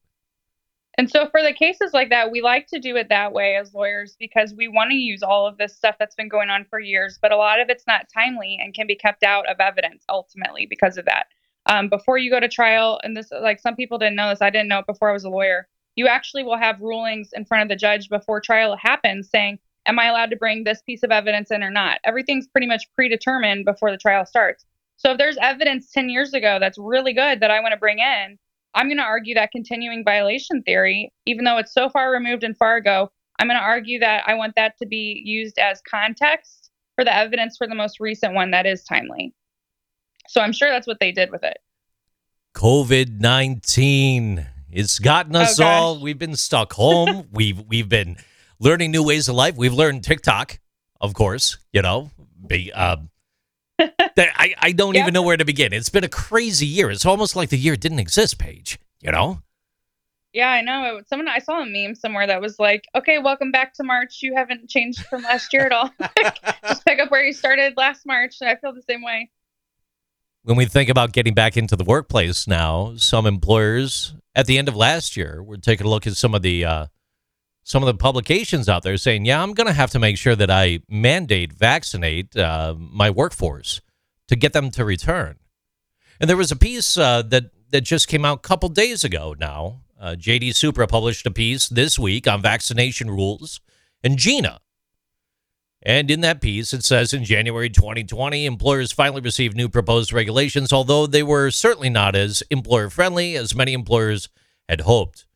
And 0.97 1.11
so 1.11 1.29
for 1.29 1.43
the 1.43 1.53
cases 1.53 1.93
like 1.93 2.09
that, 2.09 2.31
we 2.31 2.41
like 2.41 2.69
to 2.69 2.79
do 2.79 2.97
it 2.97 3.11
that 3.11 3.35
way 3.35 3.57
as 3.57 3.75
lawyers 3.75 4.17
because 4.19 4.55
we 4.55 4.67
want 4.67 4.93
to 4.93 4.97
use 4.97 5.23
all 5.23 5.47
of 5.47 5.59
this 5.59 5.77
stuff 5.77 5.97
that's 5.99 6.15
been 6.15 6.31
going 6.31 6.49
on 6.49 6.65
for 6.65 6.81
years, 6.81 7.19
but 7.21 7.33
a 7.33 7.37
lot 7.37 7.61
of 7.61 7.69
it's 7.69 7.87
not 7.87 8.09
timely 8.09 8.59
and 8.59 8.73
can 8.73 8.87
be 8.87 8.97
kept 8.97 9.23
out 9.23 9.47
of 9.47 9.61
evidence 9.61 10.05
ultimately 10.09 10.65
because 10.65 10.97
of 10.97 11.05
that. 11.05 11.27
Um, 11.67 11.91
before 11.91 12.17
you 12.17 12.31
go 12.31 12.41
to 12.41 12.49
trial, 12.49 12.99
and 13.05 13.15
this, 13.15 13.31
like 13.31 13.61
some 13.61 13.77
people 13.77 13.99
didn't 13.99 14.17
know 14.17 14.31
this, 14.31 14.41
I 14.41 14.49
didn't 14.49 14.69
know 14.69 14.79
it 14.79 14.87
before 14.87 15.11
I 15.11 15.13
was 15.13 15.25
a 15.25 15.31
lawyer. 15.31 15.69
You 15.97 16.07
actually 16.07 16.45
will 16.45 16.57
have 16.57 16.81
rulings 16.81 17.29
in 17.35 17.45
front 17.45 17.63
of 17.63 17.69
the 17.69 17.77
judge 17.77 18.09
before 18.09 18.41
trial 18.41 18.75
happens 18.75 19.29
saying, 19.29 19.59
Am 19.87 19.99
I 19.99 20.07
allowed 20.07 20.31
to 20.31 20.37
bring 20.37 20.65
this 20.65 20.83
piece 20.83 21.03
of 21.03 21.11
evidence 21.11 21.51
in 21.51 21.63
or 21.63 21.71
not? 21.71 21.99
Everything's 22.05 22.47
pretty 22.49 22.67
much 22.67 22.85
predetermined 22.95 23.65
before 23.65 23.91
the 23.91 23.97
trial 23.97 24.27
starts. 24.27 24.65
So 24.97 25.13
if 25.13 25.19
there's 25.19 25.37
evidence 25.41 25.91
10 25.93 26.09
years 26.09 26.35
ago 26.35 26.59
that's 26.61 26.79
really 26.79 27.13
good 27.13 27.41
that 27.41 27.51
I 27.51 27.61
want 27.61 27.73
to 27.73 27.79
bring 27.79 27.99
in, 27.99 28.39
I'm 28.75 28.89
going 28.89 28.97
to 28.99 29.03
argue 29.05 29.35
that 29.35 29.53
continuing 29.53 30.05
violation 30.05 30.63
theory, 30.63 31.13
even 31.25 31.45
though 31.45 31.59
it's 31.59 31.73
so 31.73 31.89
far 31.89 32.11
removed 32.11 32.45
in 32.45 32.55
Fargo, 32.55 33.11
I'm 33.39 33.47
going 33.49 33.59
to 33.59 33.65
argue 33.65 33.99
that 34.01 34.25
I 34.27 34.35
want 34.35 34.55
that 34.57 34.75
to 34.79 34.87
be 34.87 35.23
used 35.25 35.59
as 35.59 35.81
context 35.89 36.71
for 36.95 37.05
the 37.05 37.15
evidence 37.15 37.57
for 37.57 37.67
the 37.67 37.75
most 37.75 38.01
recent 38.01 38.35
one 38.35 38.51
that 38.51 38.67
is 38.67 38.83
timely. 38.85 39.35
So 40.29 40.41
I'm 40.41 40.53
sure 40.53 40.71
that's 40.71 40.87
what 40.87 40.99
they 40.99 41.13
did 41.13 41.31
with 41.31 41.45
it. 41.45 41.59
COVID 42.55 43.21
nineteen. 43.21 44.47
It's 44.71 44.99
gotten 44.99 45.37
us 45.37 45.61
Oh, 45.61 45.65
all. 45.65 46.01
We've 46.01 46.19
been 46.19 46.37
stuck 46.37 46.73
home. 46.73 47.29
we've 47.33 47.61
we've 47.69 47.89
been 47.89 48.17
learning 48.59 48.91
new 48.91 49.03
ways 49.03 49.29
of 49.29 49.35
life. 49.35 49.57
We've 49.57 49.73
learned 49.75 50.05
TikTok, 50.05 50.59
of 51.01 51.15
course. 51.15 51.59
You 51.73 51.83
know, 51.83 52.11
be, 52.47 52.73
um, 52.73 53.11
that 53.79 53.93
I 54.19 54.55
I 54.59 54.73
don't 54.73 54.95
Yep. 54.95 55.03
even 55.03 55.15
know 55.15 55.23
where 55.23 55.37
to 55.37 55.45
begin. 55.45 55.73
It's 55.73 55.89
been 55.91 56.05
a 56.05 56.09
crazy 56.09 56.67
year. 56.67 56.91
It's 56.91 57.05
almost 57.07 57.37
like 57.37 57.51
the 57.51 57.59
year 57.59 57.77
didn't 57.77 57.99
exist. 57.99 58.39
Paige, 58.39 58.79
you 59.01 59.13
know. 59.13 59.41
Yeah, 60.33 60.51
I 60.51 60.61
know. 60.61 61.01
Someone 61.09 61.29
I 61.29 61.39
saw 61.39 61.63
a 61.63 61.67
meme 61.67 61.95
somewhere 61.95 62.27
that 62.27 62.41
was 62.43 62.59
like, 62.59 62.85
"Okay, 62.95 63.19
welcome 63.19 63.51
back 63.53 63.73
to 63.75 63.85
March. 63.85 64.19
You 64.23 64.35
haven't 64.35 64.69
changed 64.69 65.01
from 65.07 65.23
last 65.23 65.51
year 65.53 65.65
at 65.67 65.73
all. 65.73 65.91
Just 66.69 66.85
pick 66.85 66.99
up 67.01 67.11
where 67.11 67.25
you 67.25 67.33
started 67.33 67.75
last 67.77 68.05
March." 68.07 68.37
And 68.41 68.51
I 68.51 68.57
feel 68.57 68.73
the 68.75 68.83
same 68.83 69.03
way. 69.03 69.31
when 70.43 70.57
we 70.57 70.65
think 70.67 70.89
about 70.91 71.13
getting 71.13 71.35
back 71.35 71.57
into 71.57 71.75
the 71.75 71.85
workplace 71.85 72.47
now, 72.47 72.95
some 72.97 73.27
employers 73.27 74.15
at 74.35 74.47
the 74.47 74.59
end 74.59 74.69
of 74.69 74.77
last 74.77 75.17
year 75.17 75.43
were 75.43 75.57
taking 75.57 75.87
a 75.87 75.91
look 75.91 76.07
at 76.07 76.17
some 76.17 76.35
of 76.35 76.43
the 76.43 76.65
uh, 76.65 76.87
some 77.67 77.83
of 77.83 77.89
the 77.89 77.95
publications 77.95 78.69
out 78.69 78.85
there 78.85 78.97
saying, 78.97 79.25
"Yeah, 79.25 79.43
I'm 79.43 79.53
going 79.53 79.67
to 79.67 79.73
have 79.73 79.91
to 79.91 79.99
make 79.99 80.17
sure 80.17 80.37
that 80.37 80.51
I 80.51 80.79
mandate 80.89 81.53
vaccinate 81.53 82.37
uh, 82.37 82.77
my 82.79 83.11
workforce 83.11 83.81
to 84.29 84.37
get 84.37 84.53
them 84.53 84.71
to 84.71 84.85
return." 84.85 85.41
And 86.21 86.31
there 86.31 86.37
was 86.37 86.53
a 86.53 86.57
piece 86.57 86.97
uh, 86.97 87.23
that 87.23 87.51
that 87.73 87.81
just 87.81 88.07
came 88.07 88.25
out 88.25 88.39
a 88.39 88.49
couple 88.49 88.69
days 88.69 89.03
ago. 89.03 89.35
Now, 89.37 89.81
uh, 90.01 90.15
JD 90.17 90.55
Supra 90.55 90.87
published 90.87 91.27
a 91.27 91.31
piece 91.33 91.69
this 91.69 91.99
week 91.99 92.29
on 92.29 92.41
vaccination 92.41 93.11
rules 93.11 93.61
and 94.05 94.17
GINA. 94.17 94.61
And 95.83 96.09
in 96.09 96.21
that 96.21 96.41
piece, 96.41 96.73
it 96.73 96.85
says 96.85 97.13
in 97.13 97.25
January 97.25 97.69
2020, 97.69 98.47
employers 98.47 98.93
finally 98.93 99.21
received 99.21 99.57
new 99.57 99.69
proposed 99.69 100.13
regulations, 100.13 100.73
although 100.73 101.07
they 101.07 101.23
were 101.25 101.51
certainly 101.51 101.91
not 101.91 102.15
as 102.15 102.45
employer 102.49 102.91
friendly 102.91 103.37
as 103.37 103.57
many 103.57 103.73
employers 103.73 104.29
had 104.69 104.83
hoped. 104.83 105.27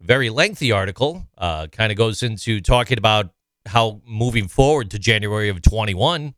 Very 0.00 0.30
lengthy 0.30 0.72
article, 0.72 1.26
uh, 1.36 1.66
kind 1.66 1.92
of 1.92 1.98
goes 1.98 2.22
into 2.22 2.60
talking 2.60 2.98
about 2.98 3.30
how 3.66 4.00
moving 4.06 4.48
forward 4.48 4.90
to 4.90 4.98
January 4.98 5.48
of 5.48 5.60
21, 5.60 6.34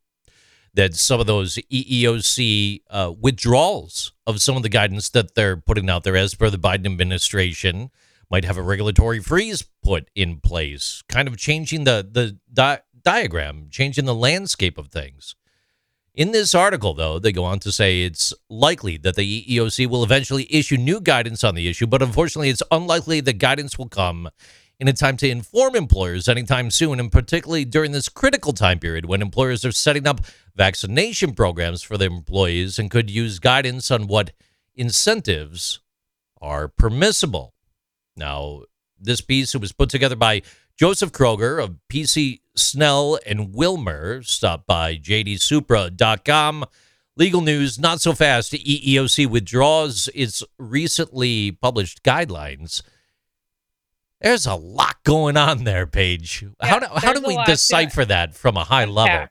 that 0.74 0.94
some 0.94 1.20
of 1.20 1.26
those 1.26 1.56
EEOC 1.72 2.82
uh, 2.90 3.12
withdrawals 3.20 4.12
of 4.26 4.40
some 4.40 4.56
of 4.56 4.62
the 4.62 4.68
guidance 4.68 5.10
that 5.10 5.34
they're 5.34 5.56
putting 5.56 5.88
out 5.88 6.02
there 6.02 6.16
as 6.16 6.34
per 6.34 6.50
the 6.50 6.58
Biden 6.58 6.86
administration 6.86 7.90
might 8.30 8.44
have 8.44 8.56
a 8.56 8.62
regulatory 8.62 9.20
freeze 9.20 9.64
put 9.82 10.08
in 10.14 10.40
place, 10.40 11.02
kind 11.08 11.28
of 11.28 11.36
changing 11.36 11.84
the 11.84 12.06
the 12.10 12.38
di- 12.52 12.80
diagram, 13.02 13.68
changing 13.70 14.06
the 14.06 14.14
landscape 14.14 14.78
of 14.78 14.88
things. 14.88 15.34
In 16.14 16.32
this 16.32 16.54
article, 16.54 16.92
though, 16.92 17.18
they 17.18 17.32
go 17.32 17.44
on 17.44 17.58
to 17.60 17.72
say 17.72 18.02
it's 18.02 18.34
likely 18.50 18.98
that 18.98 19.16
the 19.16 19.46
EEOC 19.46 19.86
will 19.86 20.04
eventually 20.04 20.46
issue 20.54 20.76
new 20.76 21.00
guidance 21.00 21.42
on 21.42 21.54
the 21.54 21.68
issue, 21.68 21.86
but 21.86 22.02
unfortunately, 22.02 22.50
it's 22.50 22.62
unlikely 22.70 23.20
that 23.22 23.38
guidance 23.38 23.78
will 23.78 23.88
come 23.88 24.28
in 24.78 24.88
a 24.88 24.92
time 24.92 25.16
to 25.16 25.28
inform 25.28 25.74
employers 25.74 26.28
anytime 26.28 26.70
soon, 26.70 27.00
and 27.00 27.10
particularly 27.10 27.64
during 27.64 27.92
this 27.92 28.10
critical 28.10 28.52
time 28.52 28.78
period 28.78 29.06
when 29.06 29.22
employers 29.22 29.64
are 29.64 29.72
setting 29.72 30.06
up 30.06 30.20
vaccination 30.54 31.32
programs 31.32 31.82
for 31.82 31.96
their 31.96 32.10
employees 32.10 32.78
and 32.78 32.90
could 32.90 33.08
use 33.08 33.38
guidance 33.38 33.90
on 33.90 34.06
what 34.06 34.32
incentives 34.74 35.80
are 36.42 36.68
permissible. 36.68 37.54
Now, 38.18 38.64
this 39.00 39.22
piece 39.22 39.54
was 39.54 39.72
put 39.72 39.88
together 39.88 40.16
by 40.16 40.42
Joseph 40.76 41.12
Kroger 41.12 41.62
of 41.62 41.76
PC 41.90 42.40
Snell 42.54 43.18
and 43.26 43.54
Wilmer. 43.54 44.22
Stop 44.22 44.66
by 44.66 44.96
jdsupra.com. 44.96 46.64
Legal 47.16 47.40
news, 47.42 47.78
not 47.78 48.00
so 48.00 48.14
fast. 48.14 48.52
EEOC 48.52 49.26
withdraws 49.26 50.08
its 50.14 50.42
recently 50.58 51.52
published 51.52 52.02
guidelines. 52.02 52.82
There's 54.22 54.46
a 54.46 54.54
lot 54.54 55.02
going 55.04 55.36
on 55.36 55.64
there, 55.64 55.86
Paige. 55.86 56.46
how 56.60 56.78
do, 56.78 56.86
how 56.94 57.12
do 57.12 57.20
we 57.26 57.34
lot 57.34 57.46
to 57.46 57.52
it. 57.52 57.54
decipher 57.54 58.04
that 58.04 58.34
from 58.34 58.56
a 58.56 58.64
high 58.64 58.84
level? 58.84 59.14
Yeah. 59.14 59.26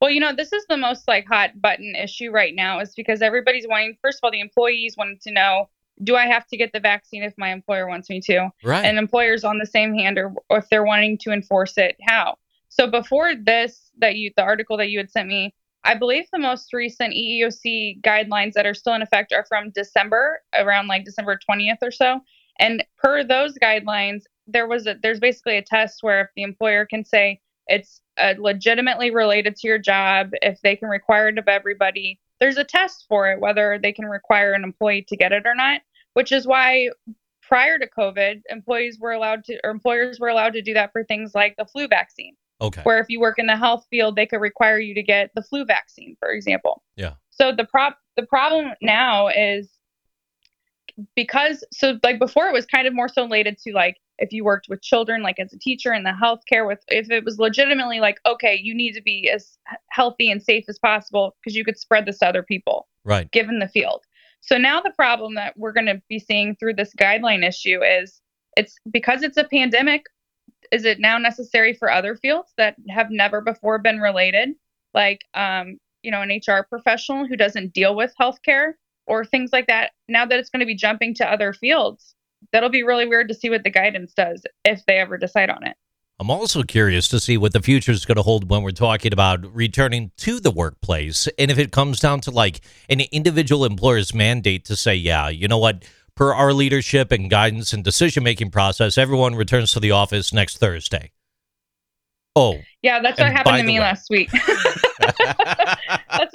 Well, 0.00 0.10
you 0.10 0.20
know, 0.20 0.34
this 0.34 0.52
is 0.52 0.64
the 0.68 0.76
most 0.76 1.06
like 1.06 1.26
hot 1.26 1.60
button 1.60 1.94
issue 1.94 2.30
right 2.30 2.54
now 2.54 2.80
is 2.80 2.94
because 2.94 3.22
everybody's 3.22 3.66
wanting 3.68 3.96
first 4.02 4.18
of 4.18 4.20
all, 4.24 4.30
the 4.30 4.40
employees 4.40 4.96
wanted 4.96 5.20
to 5.22 5.30
know, 5.30 5.68
do 6.02 6.16
I 6.16 6.26
have 6.26 6.46
to 6.48 6.56
get 6.56 6.72
the 6.72 6.80
vaccine 6.80 7.22
if 7.22 7.34
my 7.36 7.52
employer 7.52 7.86
wants 7.86 8.08
me 8.08 8.20
to? 8.22 8.50
Right. 8.64 8.84
And 8.84 8.98
employers 8.98 9.44
on 9.44 9.58
the 9.58 9.66
same 9.66 9.94
hand 9.94 10.18
or, 10.18 10.32
if 10.50 10.68
they're 10.68 10.84
wanting 10.84 11.18
to 11.18 11.32
enforce 11.32 11.76
it, 11.76 11.96
how? 12.06 12.36
So 12.68 12.86
before 12.86 13.34
this 13.34 13.90
that 13.98 14.16
you 14.16 14.30
the 14.36 14.42
article 14.42 14.76
that 14.76 14.90
you 14.90 14.98
had 14.98 15.10
sent 15.10 15.28
me, 15.28 15.54
I 15.84 15.94
believe 15.94 16.26
the 16.32 16.38
most 16.38 16.72
recent 16.72 17.14
EEOC 17.14 18.02
guidelines 18.02 18.52
that 18.52 18.66
are 18.66 18.74
still 18.74 18.94
in 18.94 19.02
effect 19.02 19.32
are 19.32 19.44
from 19.48 19.70
December, 19.70 20.40
around 20.54 20.86
like 20.88 21.04
December 21.04 21.38
20th 21.50 21.78
or 21.82 21.90
so. 21.90 22.20
And 22.58 22.84
per 22.98 23.24
those 23.24 23.56
guidelines, 23.58 24.22
there 24.46 24.68
was 24.68 24.86
a 24.86 24.96
there's 25.02 25.20
basically 25.20 25.56
a 25.56 25.62
test 25.62 26.02
where 26.02 26.22
if 26.22 26.28
the 26.36 26.42
employer 26.42 26.86
can 26.86 27.04
say 27.04 27.40
it's 27.66 28.00
uh, 28.18 28.34
legitimately 28.38 29.10
related 29.10 29.56
to 29.56 29.68
your 29.68 29.78
job, 29.78 30.30
if 30.42 30.60
they 30.60 30.76
can 30.76 30.88
require 30.88 31.28
it 31.28 31.38
of 31.38 31.48
everybody, 31.48 32.20
there's 32.40 32.56
a 32.56 32.64
test 32.64 33.06
for 33.08 33.30
it 33.30 33.40
whether 33.40 33.78
they 33.80 33.92
can 33.92 34.06
require 34.06 34.52
an 34.52 34.64
employee 34.64 35.04
to 35.08 35.16
get 35.16 35.32
it 35.32 35.46
or 35.46 35.54
not. 35.54 35.80
Which 36.14 36.32
is 36.32 36.46
why 36.46 36.90
prior 37.42 37.78
to 37.78 37.88
COVID, 37.88 38.42
employees 38.48 38.98
were 39.00 39.12
allowed 39.12 39.44
to 39.44 39.58
or 39.64 39.70
employers 39.70 40.20
were 40.20 40.28
allowed 40.28 40.52
to 40.54 40.62
do 40.62 40.74
that 40.74 40.92
for 40.92 41.04
things 41.04 41.34
like 41.34 41.56
the 41.56 41.64
flu 41.64 41.88
vaccine 41.88 42.36
okay. 42.60 42.82
where 42.82 42.98
if 42.98 43.06
you 43.08 43.20
work 43.20 43.38
in 43.38 43.46
the 43.46 43.56
health 43.56 43.86
field, 43.90 44.16
they 44.16 44.26
could 44.26 44.40
require 44.40 44.78
you 44.78 44.94
to 44.94 45.02
get 45.02 45.30
the 45.34 45.42
flu 45.42 45.64
vaccine, 45.64 46.16
for 46.18 46.30
example. 46.30 46.82
Yeah. 46.96 47.14
So 47.30 47.52
the 47.52 47.64
prop 47.64 47.98
the 48.16 48.26
problem 48.26 48.74
now 48.82 49.28
is 49.28 49.68
because 51.14 51.64
so 51.72 51.98
like 52.02 52.18
before 52.18 52.48
it 52.48 52.52
was 52.52 52.66
kind 52.66 52.86
of 52.86 52.92
more 52.92 53.08
so 53.08 53.22
related 53.22 53.56
to 53.58 53.72
like 53.72 53.96
if 54.18 54.32
you 54.32 54.44
worked 54.44 54.66
with 54.68 54.82
children 54.82 55.22
like 55.22 55.38
as 55.38 55.52
a 55.52 55.58
teacher 55.58 55.94
in 55.94 56.02
the 56.02 56.10
healthcare 56.10 56.66
with 56.66 56.80
if 56.88 57.10
it 57.10 57.24
was 57.24 57.38
legitimately 57.38 58.00
like 58.00 58.18
okay 58.26 58.58
you 58.60 58.74
need 58.74 58.92
to 58.92 59.00
be 59.00 59.30
as 59.30 59.56
healthy 59.88 60.30
and 60.30 60.42
safe 60.42 60.64
as 60.68 60.78
possible 60.78 61.34
because 61.40 61.56
you 61.56 61.64
could 61.64 61.78
spread 61.78 62.04
this 62.04 62.18
to 62.18 62.26
other 62.26 62.42
people 62.42 62.86
Right. 63.04 63.30
given 63.30 63.58
the 63.58 63.68
field. 63.68 64.04
So 64.40 64.56
now 64.56 64.80
the 64.80 64.92
problem 64.96 65.34
that 65.34 65.56
we're 65.56 65.72
going 65.72 65.86
to 65.86 66.00
be 66.08 66.18
seeing 66.18 66.56
through 66.56 66.74
this 66.74 66.94
guideline 66.94 67.46
issue 67.46 67.82
is 67.82 68.20
it's 68.56 68.76
because 68.90 69.22
it's 69.22 69.36
a 69.36 69.44
pandemic 69.44 70.04
is 70.72 70.84
it 70.84 71.00
now 71.00 71.18
necessary 71.18 71.72
for 71.72 71.90
other 71.90 72.16
fields 72.16 72.52
that 72.56 72.76
have 72.88 73.10
never 73.10 73.40
before 73.40 73.78
been 73.78 74.00
related 74.00 74.50
like 74.94 75.20
um 75.34 75.78
you 76.02 76.10
know 76.10 76.22
an 76.22 76.30
HR 76.30 76.66
professional 76.68 77.26
who 77.26 77.36
doesn't 77.36 77.72
deal 77.72 77.94
with 77.94 78.12
healthcare 78.20 78.72
or 79.06 79.24
things 79.24 79.52
like 79.52 79.66
that 79.68 79.92
now 80.08 80.26
that 80.26 80.38
it's 80.38 80.50
going 80.50 80.60
to 80.60 80.66
be 80.66 80.74
jumping 80.74 81.14
to 81.14 81.30
other 81.30 81.52
fields 81.52 82.14
that'll 82.52 82.68
be 82.68 82.82
really 82.82 83.06
weird 83.06 83.28
to 83.28 83.34
see 83.34 83.50
what 83.50 83.64
the 83.64 83.70
guidance 83.70 84.12
does 84.14 84.44
if 84.64 84.84
they 84.86 84.98
ever 84.98 85.16
decide 85.16 85.50
on 85.50 85.66
it. 85.66 85.76
I'm 86.20 86.28
also 86.30 86.62
curious 86.62 87.08
to 87.08 87.18
see 87.18 87.38
what 87.38 87.54
the 87.54 87.62
future 87.62 87.92
is 87.92 88.04
going 88.04 88.16
to 88.16 88.22
hold 88.22 88.50
when 88.50 88.62
we're 88.62 88.72
talking 88.72 89.10
about 89.14 89.42
returning 89.54 90.10
to 90.18 90.38
the 90.38 90.50
workplace. 90.50 91.26
And 91.38 91.50
if 91.50 91.58
it 91.58 91.72
comes 91.72 91.98
down 91.98 92.20
to 92.20 92.30
like 92.30 92.60
an 92.90 93.00
individual 93.10 93.64
employer's 93.64 94.12
mandate 94.12 94.66
to 94.66 94.76
say, 94.76 94.94
yeah, 94.94 95.30
you 95.30 95.48
know 95.48 95.56
what, 95.56 95.82
per 96.16 96.34
our 96.34 96.52
leadership 96.52 97.10
and 97.10 97.30
guidance 97.30 97.72
and 97.72 97.82
decision 97.82 98.22
making 98.22 98.50
process, 98.50 98.98
everyone 98.98 99.34
returns 99.34 99.72
to 99.72 99.80
the 99.80 99.92
office 99.92 100.30
next 100.30 100.58
Thursday. 100.58 101.10
Oh, 102.36 102.58
Yeah, 102.82 103.00
that's 103.00 103.18
what 103.18 103.32
happened 103.32 103.56
to 103.56 103.62
me 103.64 103.78
way- 103.78 103.80
last 103.80 104.10
week. 104.10 104.30
that's 105.00 105.18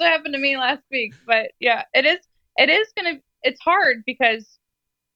happened 0.00 0.34
to 0.34 0.40
me 0.40 0.56
last 0.56 0.82
week. 0.90 1.14
But 1.28 1.52
yeah, 1.60 1.84
it 1.94 2.04
is 2.04 2.18
it 2.56 2.68
is 2.68 2.88
gonna 2.96 3.20
it's 3.44 3.60
hard 3.60 4.02
because 4.04 4.58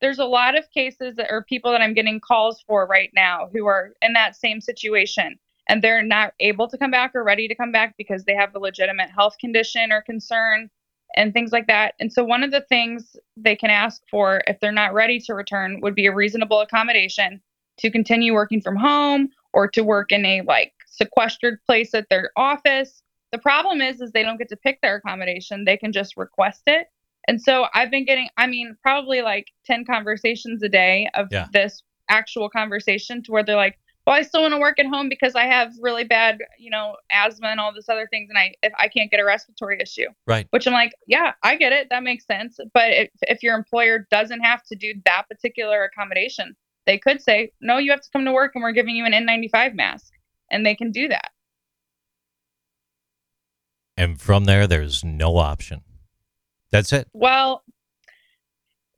there's 0.00 0.18
a 0.18 0.24
lot 0.24 0.56
of 0.56 0.70
cases 0.70 1.16
that 1.16 1.30
are 1.30 1.44
people 1.44 1.70
that 1.72 1.80
I'm 1.80 1.94
getting 1.94 2.20
calls 2.20 2.62
for 2.66 2.86
right 2.86 3.10
now 3.14 3.48
who 3.52 3.66
are 3.66 3.92
in 4.02 4.14
that 4.14 4.36
same 4.36 4.60
situation 4.60 5.38
and 5.68 5.82
they're 5.82 6.02
not 6.02 6.32
able 6.40 6.68
to 6.68 6.78
come 6.78 6.90
back 6.90 7.12
or 7.14 7.22
ready 7.22 7.46
to 7.46 7.54
come 7.54 7.70
back 7.70 7.94
because 7.96 8.24
they 8.24 8.34
have 8.34 8.54
a 8.54 8.58
legitimate 8.58 9.10
health 9.10 9.36
condition 9.38 9.92
or 9.92 10.02
concern 10.02 10.70
and 11.16 11.32
things 11.32 11.52
like 11.52 11.66
that. 11.66 11.94
And 12.00 12.12
so 12.12 12.24
one 12.24 12.42
of 12.42 12.50
the 12.50 12.62
things 12.62 13.16
they 13.36 13.56
can 13.56 13.70
ask 13.70 14.02
for 14.10 14.42
if 14.46 14.58
they're 14.60 14.72
not 14.72 14.94
ready 14.94 15.18
to 15.20 15.34
return 15.34 15.80
would 15.80 15.94
be 15.94 16.06
a 16.06 16.14
reasonable 16.14 16.60
accommodation 16.60 17.40
to 17.78 17.90
continue 17.90 18.34
working 18.34 18.60
from 18.60 18.76
home 18.76 19.28
or 19.52 19.68
to 19.68 19.82
work 19.82 20.12
in 20.12 20.24
a 20.24 20.42
like 20.42 20.72
sequestered 20.86 21.58
place 21.66 21.94
at 21.94 22.08
their 22.08 22.30
office. 22.36 23.02
The 23.32 23.38
problem 23.38 23.80
is 23.80 24.00
is 24.00 24.12
they 24.12 24.22
don't 24.22 24.38
get 24.38 24.48
to 24.50 24.56
pick 24.56 24.80
their 24.80 24.96
accommodation. 24.96 25.64
They 25.64 25.76
can 25.76 25.92
just 25.92 26.16
request 26.16 26.62
it. 26.66 26.88
And 27.28 27.40
so 27.40 27.66
I've 27.74 27.90
been 27.90 28.04
getting 28.04 28.28
I 28.36 28.46
mean 28.46 28.76
probably 28.82 29.22
like 29.22 29.48
10 29.66 29.84
conversations 29.84 30.62
a 30.62 30.68
day 30.68 31.08
of 31.14 31.28
Yeah. 31.30 31.46
this 31.52 31.82
actual 32.08 32.48
conversation 32.48 33.22
to 33.22 33.32
where 33.32 33.44
they're 33.44 33.56
like, 33.56 33.78
"Well, 34.06 34.16
I 34.16 34.22
still 34.22 34.42
want 34.42 34.52
to 34.54 34.58
work 34.58 34.78
at 34.80 34.86
home 34.86 35.08
because 35.08 35.34
I 35.36 35.44
have 35.44 35.72
really 35.80 36.02
bad, 36.04 36.38
you 36.58 36.70
know, 36.70 36.96
asthma 37.12 37.48
and 37.48 37.60
all 37.60 37.72
this 37.72 37.88
other 37.88 38.08
things 38.10 38.28
and 38.30 38.38
I 38.38 38.54
if 38.62 38.72
I 38.78 38.88
can't 38.88 39.10
get 39.10 39.20
a 39.20 39.24
respiratory 39.24 39.78
issue." 39.80 40.08
right. 40.26 40.46
Which 40.50 40.66
I'm 40.66 40.72
like, 40.72 40.92
"Yeah, 41.06 41.32
I 41.42 41.56
get 41.56 41.72
it. 41.72 41.88
That 41.90 42.02
makes 42.02 42.26
sense." 42.26 42.58
But 42.74 42.90
if 42.90 43.10
if 43.22 43.42
your 43.42 43.54
employer 43.56 44.06
doesn't 44.10 44.40
have 44.40 44.62
to 44.64 44.74
do 44.76 44.94
that 45.04 45.28
particular 45.28 45.84
accommodation, 45.84 46.56
they 46.86 46.98
could 46.98 47.22
say, 47.22 47.52
"No, 47.60 47.78
you 47.78 47.90
have 47.92 48.00
to 48.00 48.10
come 48.12 48.24
to 48.24 48.32
work 48.32 48.52
and 48.54 48.62
we're 48.62 48.72
giving 48.72 48.96
you 48.96 49.04
an 49.04 49.12
N95 49.12 49.74
mask." 49.74 50.12
And 50.50 50.66
they 50.66 50.74
can 50.74 50.90
do 50.90 51.06
that. 51.08 51.30
And 53.96 54.20
from 54.20 54.46
there, 54.46 54.66
there's 54.66 55.04
no 55.04 55.36
option. 55.36 55.82
That's 56.70 56.92
it. 56.92 57.08
Well, 57.12 57.62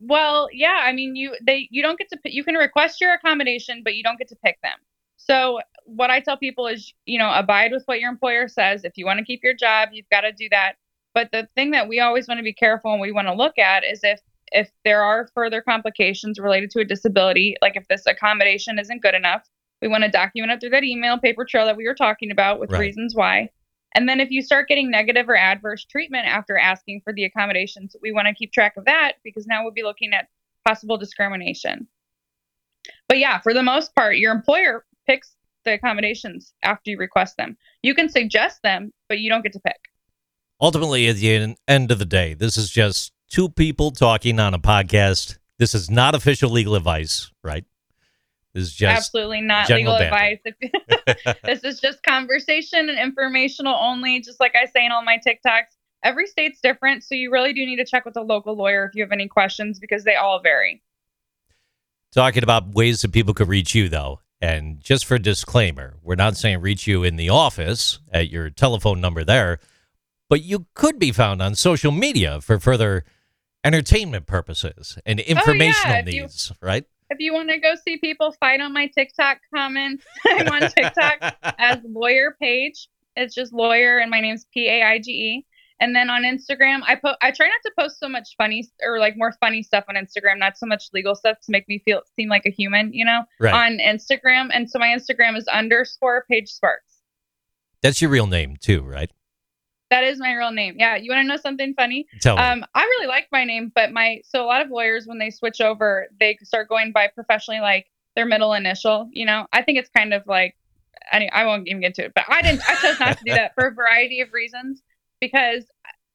well, 0.00 0.48
yeah. 0.52 0.80
I 0.82 0.92
mean, 0.92 1.16
you 1.16 1.36
they 1.46 1.68
you 1.70 1.82
don't 1.82 1.98
get 1.98 2.08
to 2.10 2.18
you 2.24 2.44
can 2.44 2.54
request 2.54 3.00
your 3.00 3.12
accommodation, 3.12 3.82
but 3.84 3.94
you 3.94 4.02
don't 4.02 4.18
get 4.18 4.28
to 4.28 4.36
pick 4.44 4.58
them. 4.62 4.78
So 5.16 5.60
what 5.84 6.10
I 6.10 6.20
tell 6.20 6.36
people 6.36 6.66
is, 6.66 6.92
you 7.06 7.18
know, 7.18 7.30
abide 7.32 7.70
with 7.70 7.84
what 7.86 8.00
your 8.00 8.10
employer 8.10 8.48
says. 8.48 8.84
If 8.84 8.94
you 8.96 9.06
want 9.06 9.18
to 9.20 9.24
keep 9.24 9.44
your 9.44 9.54
job, 9.54 9.90
you've 9.92 10.08
got 10.10 10.22
to 10.22 10.32
do 10.32 10.48
that. 10.50 10.74
But 11.14 11.30
the 11.30 11.48
thing 11.54 11.70
that 11.72 11.88
we 11.88 12.00
always 12.00 12.26
want 12.26 12.38
to 12.38 12.44
be 12.44 12.52
careful 12.52 12.92
and 12.92 13.00
we 13.00 13.12
want 13.12 13.28
to 13.28 13.34
look 13.34 13.58
at 13.58 13.84
is 13.84 14.00
if 14.02 14.20
if 14.50 14.70
there 14.84 15.02
are 15.02 15.28
further 15.34 15.62
complications 15.62 16.38
related 16.38 16.70
to 16.72 16.80
a 16.80 16.84
disability, 16.84 17.56
like 17.62 17.76
if 17.76 17.86
this 17.88 18.06
accommodation 18.06 18.78
isn't 18.78 19.02
good 19.02 19.14
enough, 19.14 19.48
we 19.80 19.88
want 19.88 20.04
to 20.04 20.10
document 20.10 20.52
it 20.52 20.60
through 20.60 20.70
that 20.70 20.84
email 20.84 21.18
paper 21.18 21.44
trail 21.44 21.66
that 21.66 21.76
we 21.76 21.86
were 21.86 21.94
talking 21.94 22.30
about 22.30 22.60
with 22.60 22.70
Right. 22.70 22.80
reasons 22.80 23.14
why. 23.14 23.50
And 23.94 24.08
then 24.08 24.20
if 24.20 24.30
you 24.30 24.42
start 24.42 24.68
getting 24.68 24.90
negative 24.90 25.28
or 25.28 25.36
adverse 25.36 25.84
treatment 25.84 26.26
after 26.26 26.56
asking 26.56 27.02
for 27.04 27.12
the 27.12 27.24
accommodations, 27.24 27.94
we 28.00 28.12
want 28.12 28.28
to 28.28 28.34
keep 28.34 28.52
track 28.52 28.76
of 28.76 28.86
that 28.86 29.14
because 29.22 29.46
now 29.46 29.62
we'll 29.62 29.72
be 29.72 29.82
looking 29.82 30.12
at 30.12 30.28
possible 30.64 30.96
discrimination. 30.96 31.86
But 33.08 33.18
yeah, 33.18 33.40
for 33.40 33.52
the 33.52 33.62
most 33.62 33.94
part, 33.94 34.16
your 34.16 34.32
employer 34.32 34.84
picks 35.06 35.36
the 35.64 35.74
accommodations 35.74 36.52
after 36.62 36.90
you 36.90 36.98
request 36.98 37.36
them. 37.36 37.56
You 37.82 37.94
can 37.94 38.08
suggest 38.08 38.60
them, 38.62 38.92
but 39.08 39.18
you 39.18 39.30
don't 39.30 39.42
get 39.42 39.52
to 39.52 39.60
pick. 39.60 39.78
Ultimately, 40.60 41.08
at 41.08 41.16
the 41.16 41.56
end 41.68 41.90
of 41.90 41.98
the 41.98 42.06
day, 42.06 42.34
this 42.34 42.56
is 42.56 42.70
just 42.70 43.12
two 43.30 43.48
people 43.48 43.90
talking 43.90 44.38
on 44.38 44.54
a 44.54 44.58
podcast. 44.58 45.38
This 45.58 45.74
is 45.74 45.90
not 45.90 46.14
official 46.14 46.50
legal 46.50 46.74
advice, 46.74 47.30
right? 47.42 47.64
This 48.54 48.64
is 48.64 48.74
just 48.74 48.96
Absolutely 48.96 49.40
not 49.40 49.68
legal 49.70 49.96
banter. 49.98 50.38
advice. 50.54 51.36
This 51.44 51.64
is 51.64 51.80
just 51.80 52.02
conversation 52.02 52.88
and 52.90 52.98
informational 52.98 53.74
only, 53.74 54.20
just 54.20 54.40
like 54.40 54.54
I 54.54 54.66
say 54.66 54.84
in 54.84 54.92
all 54.92 55.02
my 55.02 55.18
TikToks. 55.26 55.74
Every 56.04 56.26
state's 56.26 56.60
different, 56.60 57.02
so 57.04 57.14
you 57.14 57.30
really 57.30 57.52
do 57.52 57.64
need 57.64 57.76
to 57.76 57.84
check 57.84 58.04
with 58.04 58.16
a 58.16 58.22
local 58.22 58.56
lawyer 58.56 58.84
if 58.84 58.94
you 58.94 59.02
have 59.02 59.12
any 59.12 59.28
questions 59.28 59.78
because 59.78 60.04
they 60.04 60.16
all 60.16 60.40
vary. 60.42 60.82
talking 62.12 62.42
about 62.42 62.74
ways 62.74 63.02
that 63.02 63.12
people 63.12 63.32
could 63.34 63.48
reach 63.48 63.74
you, 63.74 63.88
though. 63.88 64.20
And 64.40 64.80
just 64.80 65.06
for 65.06 65.16
disclaimer, 65.18 65.94
we're 66.02 66.16
not 66.16 66.36
saying 66.36 66.60
reach 66.60 66.86
you 66.86 67.04
in 67.04 67.16
the 67.16 67.28
office 67.30 68.00
at 68.12 68.28
your 68.30 68.50
telephone 68.50 69.00
number 69.00 69.22
there, 69.24 69.60
but 70.28 70.42
you 70.42 70.66
could 70.74 70.98
be 70.98 71.12
found 71.12 71.40
on 71.40 71.54
social 71.54 71.92
media 71.92 72.40
for 72.40 72.58
further 72.58 73.04
entertainment 73.64 74.26
purposes 74.26 74.98
and 75.06 75.20
oh, 75.20 75.22
informational 75.22 75.94
Oh, 75.94 75.98
you- 76.10 76.22
needs, 76.22 76.52
right? 76.60 76.84
If 77.12 77.20
you 77.20 77.34
want 77.34 77.50
to 77.50 77.58
go 77.58 77.74
see 77.86 77.98
people 77.98 78.32
fight 78.40 78.62
on 78.62 78.72
my 78.72 78.86
TikTok 78.86 79.36
comments, 79.54 80.02
I'm 80.26 80.48
on 80.48 80.62
TikTok 80.70 81.34
as 81.58 81.78
lawyer 81.84 82.34
Paige. 82.40 82.88
It's 83.16 83.34
just 83.34 83.52
lawyer, 83.52 83.98
and 83.98 84.10
my 84.10 84.20
name's 84.22 84.46
P 84.54 84.66
A 84.66 84.82
I 84.82 84.98
G 84.98 85.10
E. 85.10 85.46
And 85.78 85.94
then 85.94 86.08
on 86.08 86.22
Instagram, 86.22 86.80
I 86.86 86.94
put 86.94 87.16
I 87.20 87.30
try 87.32 87.48
not 87.48 87.60
to 87.66 87.72
post 87.78 87.98
so 88.00 88.08
much 88.08 88.30
funny 88.38 88.66
or 88.82 88.98
like 88.98 89.14
more 89.18 89.34
funny 89.40 89.62
stuff 89.62 89.84
on 89.90 89.96
Instagram, 89.96 90.38
not 90.38 90.56
so 90.56 90.64
much 90.64 90.84
legal 90.94 91.14
stuff 91.14 91.36
to 91.40 91.52
make 91.52 91.68
me 91.68 91.82
feel 91.84 92.00
seem 92.16 92.30
like 92.30 92.46
a 92.46 92.50
human, 92.50 92.94
you 92.94 93.04
know, 93.04 93.24
Right. 93.38 93.52
on 93.52 93.78
Instagram. 93.78 94.48
And 94.54 94.70
so 94.70 94.78
my 94.78 94.86
Instagram 94.88 95.36
is 95.36 95.46
underscore 95.48 96.24
paige 96.30 96.48
sparks. 96.48 97.00
That's 97.82 98.00
your 98.00 98.10
real 98.10 98.26
name, 98.26 98.56
too, 98.58 98.80
right? 98.82 99.10
That 99.92 100.04
is 100.04 100.18
my 100.18 100.32
real 100.32 100.52
name. 100.52 100.76
Yeah. 100.78 100.96
You 100.96 101.10
want 101.10 101.22
to 101.22 101.28
know 101.28 101.36
something 101.36 101.74
funny? 101.74 102.06
Tell 102.22 102.36
me. 102.36 102.42
Um, 102.42 102.64
I 102.74 102.82
really 102.82 103.06
like 103.06 103.28
my 103.30 103.44
name, 103.44 103.70
but 103.74 103.92
my 103.92 104.22
so 104.24 104.42
a 104.42 104.46
lot 104.46 104.62
of 104.62 104.70
lawyers 104.70 105.06
when 105.06 105.18
they 105.18 105.28
switch 105.28 105.60
over, 105.60 106.08
they 106.18 106.38
start 106.42 106.70
going 106.70 106.92
by 106.92 107.08
professionally 107.08 107.60
like 107.60 107.90
their 108.16 108.24
middle 108.24 108.54
initial. 108.54 109.10
You 109.12 109.26
know, 109.26 109.46
I 109.52 109.60
think 109.60 109.78
it's 109.78 109.90
kind 109.94 110.14
of 110.14 110.22
like 110.26 110.56
I, 111.12 111.28
I 111.30 111.44
won't 111.44 111.68
even 111.68 111.82
get 111.82 111.94
to 111.96 112.04
it, 112.06 112.12
but 112.14 112.24
I 112.26 112.40
didn't. 112.40 112.62
I 112.66 112.74
chose 112.76 112.98
not 112.98 113.18
to 113.18 113.24
do 113.24 113.32
that 113.32 113.54
for 113.54 113.66
a 113.66 113.74
variety 113.74 114.22
of 114.22 114.32
reasons 114.32 114.82
because, 115.20 115.64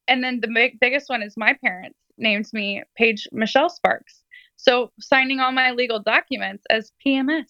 and 0.07 0.23
then 0.23 0.39
the 0.39 0.47
big, 0.47 0.79
biggest 0.79 1.07
one 1.07 1.21
is 1.21 1.37
my 1.37 1.53
parents 1.53 1.99
named 2.17 2.47
me 2.53 2.81
Paige 2.95 3.27
Michelle 3.31 3.69
Sparks, 3.69 4.23
so 4.55 4.91
signing 4.99 5.39
all 5.39 5.51
my 5.51 5.69
legal 5.71 5.99
documents 5.99 6.63
as 6.71 6.91
PMS. 7.05 7.45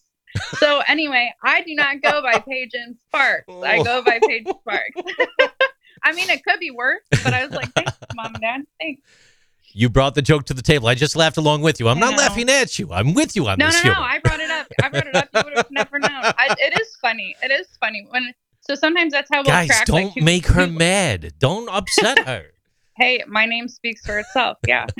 So 0.58 0.82
anyway, 0.88 1.34
I 1.44 1.62
do 1.62 1.74
not 1.74 2.02
go 2.02 2.22
by 2.22 2.40
Paige 2.48 2.72
and 2.74 2.96
Sparks. 3.08 3.46
I 3.50 3.82
go 3.84 4.04
by 4.04 4.20
Paige 4.28 4.48
Sparks. 4.48 5.14
I 6.04 6.14
mean, 6.14 6.30
it 6.30 6.44
could 6.44 6.60
be 6.60 6.72
worse, 6.72 7.02
but 7.24 7.34
I 7.34 7.46
was 7.46 7.54
like, 7.54 7.72
thanks, 7.74 7.94
mom 8.16 8.34
and 8.36 8.42
dad. 8.42 8.62
Thanks. 8.80 9.02
you 9.74 9.90
brought 9.90 10.16
the 10.16 10.22
joke 10.22 10.46
to 10.46 10.54
the 10.54 10.62
table. 10.62 10.88
I 10.88 10.96
just 10.96 11.16
laughed 11.16 11.38
along 11.38 11.62
with 11.62 11.80
you. 11.80 11.88
I'm 11.88 12.00
not 12.00 12.18
laughing 12.18 12.50
at 12.50 12.80
you. 12.80 12.92
I'm 12.94 13.14
with 13.14 13.36
you 13.36 13.48
on 13.48 13.58
No, 13.60 13.68
this 13.68 13.84
no, 13.84 13.90
no. 13.92 13.96
humor. 13.96 14.10
I 14.10 14.20
brought 14.20 14.40
it 14.40 14.50
up. 14.52 14.68
I 14.82 14.90
brought 14.90 15.08
it 15.08 15.16
up. 15.16 15.30
You 15.34 15.42
would 15.44 15.58
have 15.58 15.72
never 15.72 16.00
known. 16.00 16.10
I, 16.12 16.56
it 16.60 16.80
is 16.82 16.96
funny. 17.02 17.36
It 17.44 17.52
is 17.52 17.68
funny 17.80 18.06
when. 18.10 18.34
So 18.62 18.76
sometimes 18.76 19.14
that's 19.14 19.30
how 19.32 19.38
we'll 19.40 19.46
Guys, 19.46 19.68
track. 19.68 19.86
don't 19.86 20.16
like, 20.16 20.24
make 20.24 20.46
her 20.48 20.66
who- 20.66 20.72
mad. 20.74 21.34
Don't 21.40 21.70
upset 21.70 22.20
her. 22.28 22.46
Hey, 23.00 23.24
my 23.28 23.46
name 23.46 23.68
speaks 23.68 24.04
for 24.04 24.18
itself. 24.18 24.58
Yeah. 24.68 24.88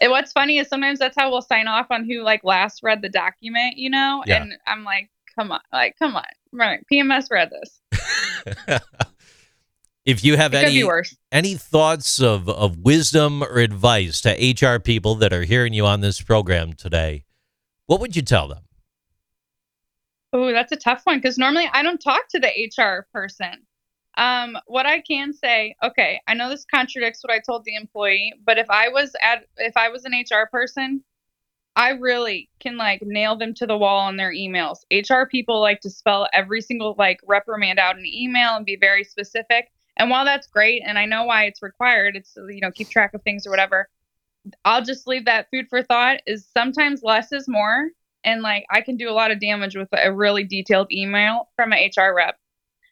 and 0.00 0.10
what's 0.10 0.32
funny 0.32 0.58
is 0.58 0.68
sometimes 0.68 0.98
that's 0.98 1.16
how 1.16 1.30
we'll 1.30 1.40
sign 1.40 1.68
off 1.68 1.86
on 1.90 2.04
who 2.04 2.20
like 2.22 2.44
last 2.44 2.82
read 2.82 3.00
the 3.02 3.08
document, 3.08 3.78
you 3.78 3.88
know. 3.90 4.22
Yeah. 4.26 4.42
And 4.42 4.54
I'm 4.66 4.84
like, 4.84 5.08
come 5.34 5.50
on, 5.52 5.60
like, 5.72 5.96
come 5.98 6.16
on, 6.16 6.24
right? 6.54 6.80
PMS 6.92 7.30
read 7.30 7.50
this. 7.50 7.80
if 10.04 10.24
you 10.24 10.36
have 10.36 10.54
It 10.54 10.64
any 10.64 10.84
any 11.32 11.54
thoughts 11.54 12.20
of, 12.20 12.48
of 12.48 12.78
wisdom 12.78 13.42
or 13.42 13.58
advice 13.58 14.20
to 14.22 14.30
HR 14.30 14.78
people 14.78 15.16
that 15.16 15.32
are 15.32 15.44
hearing 15.44 15.72
you 15.72 15.86
on 15.86 16.00
this 16.00 16.20
program 16.20 16.72
today, 16.72 17.24
what 17.86 18.00
would 18.00 18.16
you 18.16 18.22
tell 18.22 18.48
them? 18.48 18.64
Oh, 20.32 20.52
that's 20.52 20.72
a 20.72 20.76
tough 20.76 21.02
one 21.04 21.18
because 21.18 21.38
normally 21.38 21.68
I 21.72 21.82
don't 21.82 22.00
talk 22.00 22.28
to 22.30 22.40
the 22.40 22.48
HR 22.48 23.06
person. 23.12 23.66
Um, 24.16 24.56
what 24.66 24.86
I 24.86 25.00
can 25.00 25.32
say, 25.32 25.74
okay, 25.82 26.20
I 26.26 26.34
know 26.34 26.48
this 26.48 26.64
contradicts 26.64 27.22
what 27.22 27.32
I 27.32 27.40
told 27.40 27.64
the 27.64 27.74
employee, 27.74 28.32
but 28.44 28.58
if 28.58 28.70
I 28.70 28.88
was 28.88 29.14
at 29.22 29.46
if 29.56 29.76
I 29.76 29.88
was 29.88 30.04
an 30.04 30.12
HR 30.12 30.48
person, 30.50 31.02
I 31.76 31.90
really 31.90 32.48
can 32.60 32.76
like 32.76 33.02
nail 33.02 33.36
them 33.36 33.52
to 33.54 33.66
the 33.66 33.76
wall 33.76 33.98
on 33.98 34.16
their 34.16 34.32
emails. 34.32 34.84
HR 34.92 35.28
people 35.28 35.60
like 35.60 35.80
to 35.80 35.90
spell 35.90 36.28
every 36.32 36.60
single 36.60 36.94
like 36.98 37.20
reprimand 37.26 37.78
out 37.78 37.98
in 37.98 38.06
email 38.06 38.54
and 38.56 38.64
be 38.64 38.76
very 38.76 39.02
specific. 39.02 39.72
And 39.96 40.10
while 40.10 40.24
that's 40.24 40.46
great, 40.46 40.82
and 40.84 40.98
I 40.98 41.06
know 41.06 41.24
why 41.24 41.44
it's 41.44 41.62
required, 41.62 42.16
it's 42.16 42.36
you 42.36 42.60
know 42.60 42.70
keep 42.70 42.88
track 42.88 43.14
of 43.14 43.22
things 43.22 43.46
or 43.46 43.50
whatever. 43.50 43.88
I'll 44.64 44.84
just 44.84 45.06
leave 45.06 45.24
that 45.24 45.48
food 45.50 45.66
for 45.68 45.82
thought. 45.82 46.20
Is 46.26 46.46
sometimes 46.52 47.02
less 47.02 47.32
is 47.32 47.48
more, 47.48 47.90
and 48.24 48.42
like 48.42 48.66
I 48.70 48.80
can 48.80 48.96
do 48.96 49.10
a 49.10 49.12
lot 49.12 49.30
of 49.32 49.40
damage 49.40 49.76
with 49.76 49.88
a 49.92 50.12
really 50.12 50.44
detailed 50.44 50.92
email 50.92 51.48
from 51.56 51.72
an 51.72 51.90
HR 51.96 52.14
rep, 52.14 52.38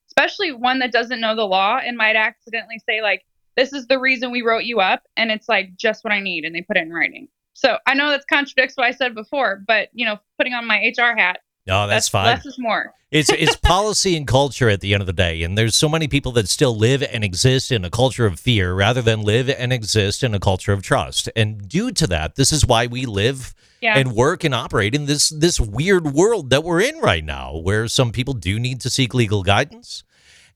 especially 0.09 0.53
one 0.53 0.81
that 0.81 0.93
doesn't 0.93 1.21
know 1.21 1.37
the 1.37 1.43
law 1.47 1.79
and 1.79 1.97
might 1.97 2.17
accidentally 2.17 2.81
say 2.81 3.01
like, 3.01 3.25
"This 3.57 3.73
is 3.73 3.87
the 3.87 3.99
reason 4.01 4.33
we 4.33 4.43
wrote 4.43 4.65
you 4.65 4.81
up," 4.81 5.07
and 5.17 5.31
it's 5.31 5.49
like 5.49 5.77
just 5.77 6.03
what 6.03 6.13
I 6.13 6.21
need, 6.21 6.45
and 6.45 6.55
they 6.55 6.63
put 6.63 6.77
it 6.77 6.83
in 6.83 6.93
writing. 6.93 7.29
So 7.55 7.79
I 7.87 7.95
know 7.95 8.11
that 8.11 8.25
contradicts 8.29 8.77
what 8.77 8.87
I 8.87 8.91
said 8.93 9.15
before, 9.15 9.63
but 9.67 9.89
you 9.93 10.05
know, 10.07 10.19
putting 10.39 10.55
on 10.55 10.67
my 10.67 10.93
HR 10.97 11.17
hat, 11.17 11.41
No, 11.67 11.87
that's, 11.87 12.07
That's 12.07 12.09
fine. 12.09 12.27
Less 12.27 12.47
is 12.47 12.59
more. 12.59 12.93
It's 13.11 13.31
it's 13.31 13.57
policy 13.75 14.17
and 14.17 14.27
culture 14.27 14.69
at 14.71 14.81
the 14.81 14.95
end 14.95 15.03
of 15.03 15.07
the 15.07 15.13
day, 15.13 15.43
and 15.43 15.57
there's 15.57 15.77
so 15.77 15.89
many 15.89 16.09
people 16.09 16.33
that 16.33 16.49
still 16.49 16.77
live 16.77 17.03
and 17.03 17.23
exist 17.23 17.71
in 17.71 17.85
a 17.85 17.91
culture 17.91 18.25
of 18.27 18.41
fear 18.41 18.75
rather 18.75 19.03
than 19.03 19.21
live 19.23 19.49
and 19.51 19.73
exist 19.73 20.23
in 20.25 20.35
a 20.35 20.41
culture 20.41 20.73
of 20.73 20.83
trust. 20.83 21.29
And 21.37 21.69
due 21.69 21.93
to 21.93 22.07
that, 22.09 22.37
this 22.37 22.53
is 22.53 22.67
why 22.67 22.87
we 22.87 23.05
live 23.07 23.55
Yeah. 23.83 23.99
and 23.99 24.13
work 24.13 24.45
and 24.45 24.55
operate 24.55 24.95
in 24.95 25.05
this 25.07 25.29
this 25.29 25.61
weird 25.61 26.07
world 26.15 26.49
that 26.51 26.65
we're 26.65 26.81
in 26.81 26.99
right 27.01 27.23
now, 27.25 27.55
where 27.57 27.87
some 27.87 28.13
people 28.13 28.33
do 28.35 28.59
need 28.59 28.81
to 28.81 28.89
seek 28.91 29.13
legal 29.13 29.43
guidance, 29.43 30.05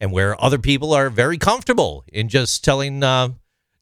and 0.00 0.10
where 0.12 0.42
other 0.42 0.58
people 0.58 0.94
are 0.94 1.10
very 1.10 1.36
comfortable 1.38 2.04
in 2.10 2.28
just 2.30 2.64
telling 2.64 3.02
uh, 3.02 3.28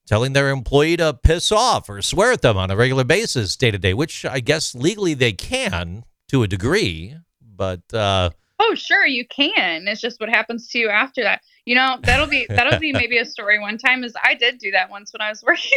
telling 0.06 0.32
their 0.32 0.50
employee 0.50 0.96
to 0.96 1.14
piss 1.14 1.50
off 1.52 1.88
or 1.88 2.02
swear 2.02 2.32
at 2.32 2.42
them 2.42 2.56
on 2.56 2.70
a 2.70 2.76
regular 2.76 3.04
basis, 3.04 3.56
day 3.56 3.70
to 3.70 3.78
day. 3.78 3.94
Which 3.94 4.24
I 4.24 4.40
guess 4.40 4.74
legally 4.74 5.14
they 5.14 5.32
can 5.32 6.04
to 6.28 6.42
a 6.42 6.48
degree, 6.48 7.16
but. 7.40 7.82
Uh, 7.92 8.30
Oh, 8.60 8.74
sure, 8.74 9.04
you 9.04 9.26
can. 9.26 9.88
It's 9.88 10.00
just 10.00 10.20
what 10.20 10.28
happens 10.28 10.68
to 10.68 10.78
you 10.78 10.88
after 10.88 11.22
that. 11.22 11.42
You 11.66 11.74
know, 11.74 11.98
that'll 12.02 12.28
be 12.28 12.46
that'll 12.48 12.78
be 12.78 12.92
maybe 12.92 13.18
a 13.18 13.24
story 13.24 13.58
one 13.58 13.78
time. 13.78 14.04
Is 14.04 14.14
I 14.22 14.34
did 14.34 14.58
do 14.58 14.70
that 14.70 14.90
once 14.90 15.12
when 15.12 15.20
I 15.20 15.30
was 15.30 15.42
working. 15.42 15.72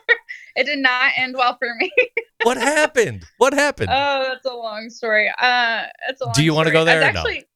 it 0.56 0.64
did 0.64 0.78
not 0.78 1.12
end 1.16 1.34
well 1.36 1.56
for 1.56 1.74
me. 1.78 1.90
what 2.42 2.58
happened? 2.58 3.24
What 3.38 3.54
happened? 3.54 3.88
oh, 3.90 4.24
that's 4.28 4.44
a 4.44 4.54
long 4.54 4.90
story. 4.90 5.32
Uh, 5.40 5.84
it's 6.08 6.20
a 6.20 6.26
long 6.26 6.34
Do 6.34 6.44
you 6.44 6.52
wanna 6.52 6.70
go 6.70 6.84
there 6.84 6.98
or 6.98 7.12
no? 7.12 7.20
actually 7.20 7.46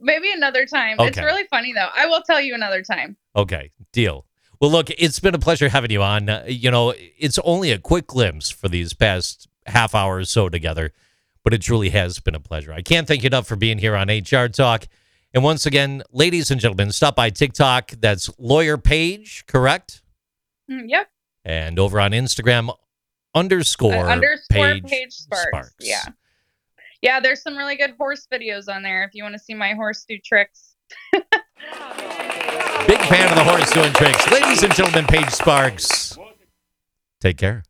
maybe 0.00 0.32
another 0.32 0.66
time. 0.66 0.96
It's 1.00 1.18
really 1.18 1.44
funny 1.48 1.72
though. 1.72 1.88
I 1.94 2.06
will 2.06 2.22
tell 2.22 2.40
you 2.40 2.54
another 2.54 2.82
time. 2.82 3.16
okay, 3.36 3.70
deal. 3.92 4.26
Well, 4.62 4.70
look, 4.70 4.90
it's 4.90 5.18
been 5.18 5.34
a 5.34 5.40
pleasure 5.40 5.68
having 5.68 5.90
you 5.90 6.04
on. 6.04 6.28
Uh, 6.28 6.44
you 6.46 6.70
know, 6.70 6.94
it's 7.18 7.36
only 7.40 7.72
a 7.72 7.78
quick 7.78 8.06
glimpse 8.06 8.48
for 8.48 8.68
these 8.68 8.92
past 8.94 9.48
half 9.66 9.92
hour 9.92 10.18
or 10.18 10.24
so 10.24 10.48
together, 10.48 10.92
but 11.42 11.52
it 11.52 11.62
truly 11.62 11.88
has 11.88 12.20
been 12.20 12.36
a 12.36 12.40
pleasure. 12.40 12.72
I 12.72 12.80
can't 12.80 13.08
thank 13.08 13.24
you 13.24 13.26
enough 13.26 13.48
for 13.48 13.56
being 13.56 13.78
here 13.78 13.96
on 13.96 14.08
HR 14.08 14.46
Talk. 14.46 14.86
And 15.34 15.42
once 15.42 15.66
again, 15.66 16.04
ladies 16.12 16.52
and 16.52 16.60
gentlemen, 16.60 16.92
stop 16.92 17.16
by 17.16 17.28
TikTok. 17.28 17.90
That's 17.98 18.30
Lawyer 18.38 18.78
Paige, 18.78 19.46
correct? 19.48 20.00
Mm, 20.70 20.84
yep. 20.86 21.10
And 21.44 21.80
over 21.80 21.98
on 21.98 22.12
Instagram, 22.12 22.72
underscore, 23.34 23.92
Uh, 23.92 24.12
underscore 24.12 24.74
paige, 24.74 24.84
paige, 24.84 25.12
sparks. 25.12 25.74
Yeah. 25.80 26.04
Yeah, 27.00 27.18
there's 27.18 27.42
some 27.42 27.56
really 27.56 27.74
good 27.74 27.94
horse 27.98 28.28
videos 28.32 28.72
on 28.72 28.84
there 28.84 29.02
if 29.02 29.10
you 29.12 29.24
want 29.24 29.32
to 29.34 29.40
see 29.40 29.54
my 29.54 29.74
horse 29.74 30.04
do 30.08 30.18
tricks. 30.24 30.76
Big 32.86 33.00
fan 33.08 33.28
of 33.30 33.36
the 33.36 33.44
horse 33.44 33.70
doing 33.70 33.92
tricks. 33.92 34.30
Ladies 34.30 34.62
and 34.62 34.74
gentlemen, 34.74 35.06
Paige 35.06 35.30
Sparks. 35.30 36.18
Take 37.20 37.38
care. 37.38 37.60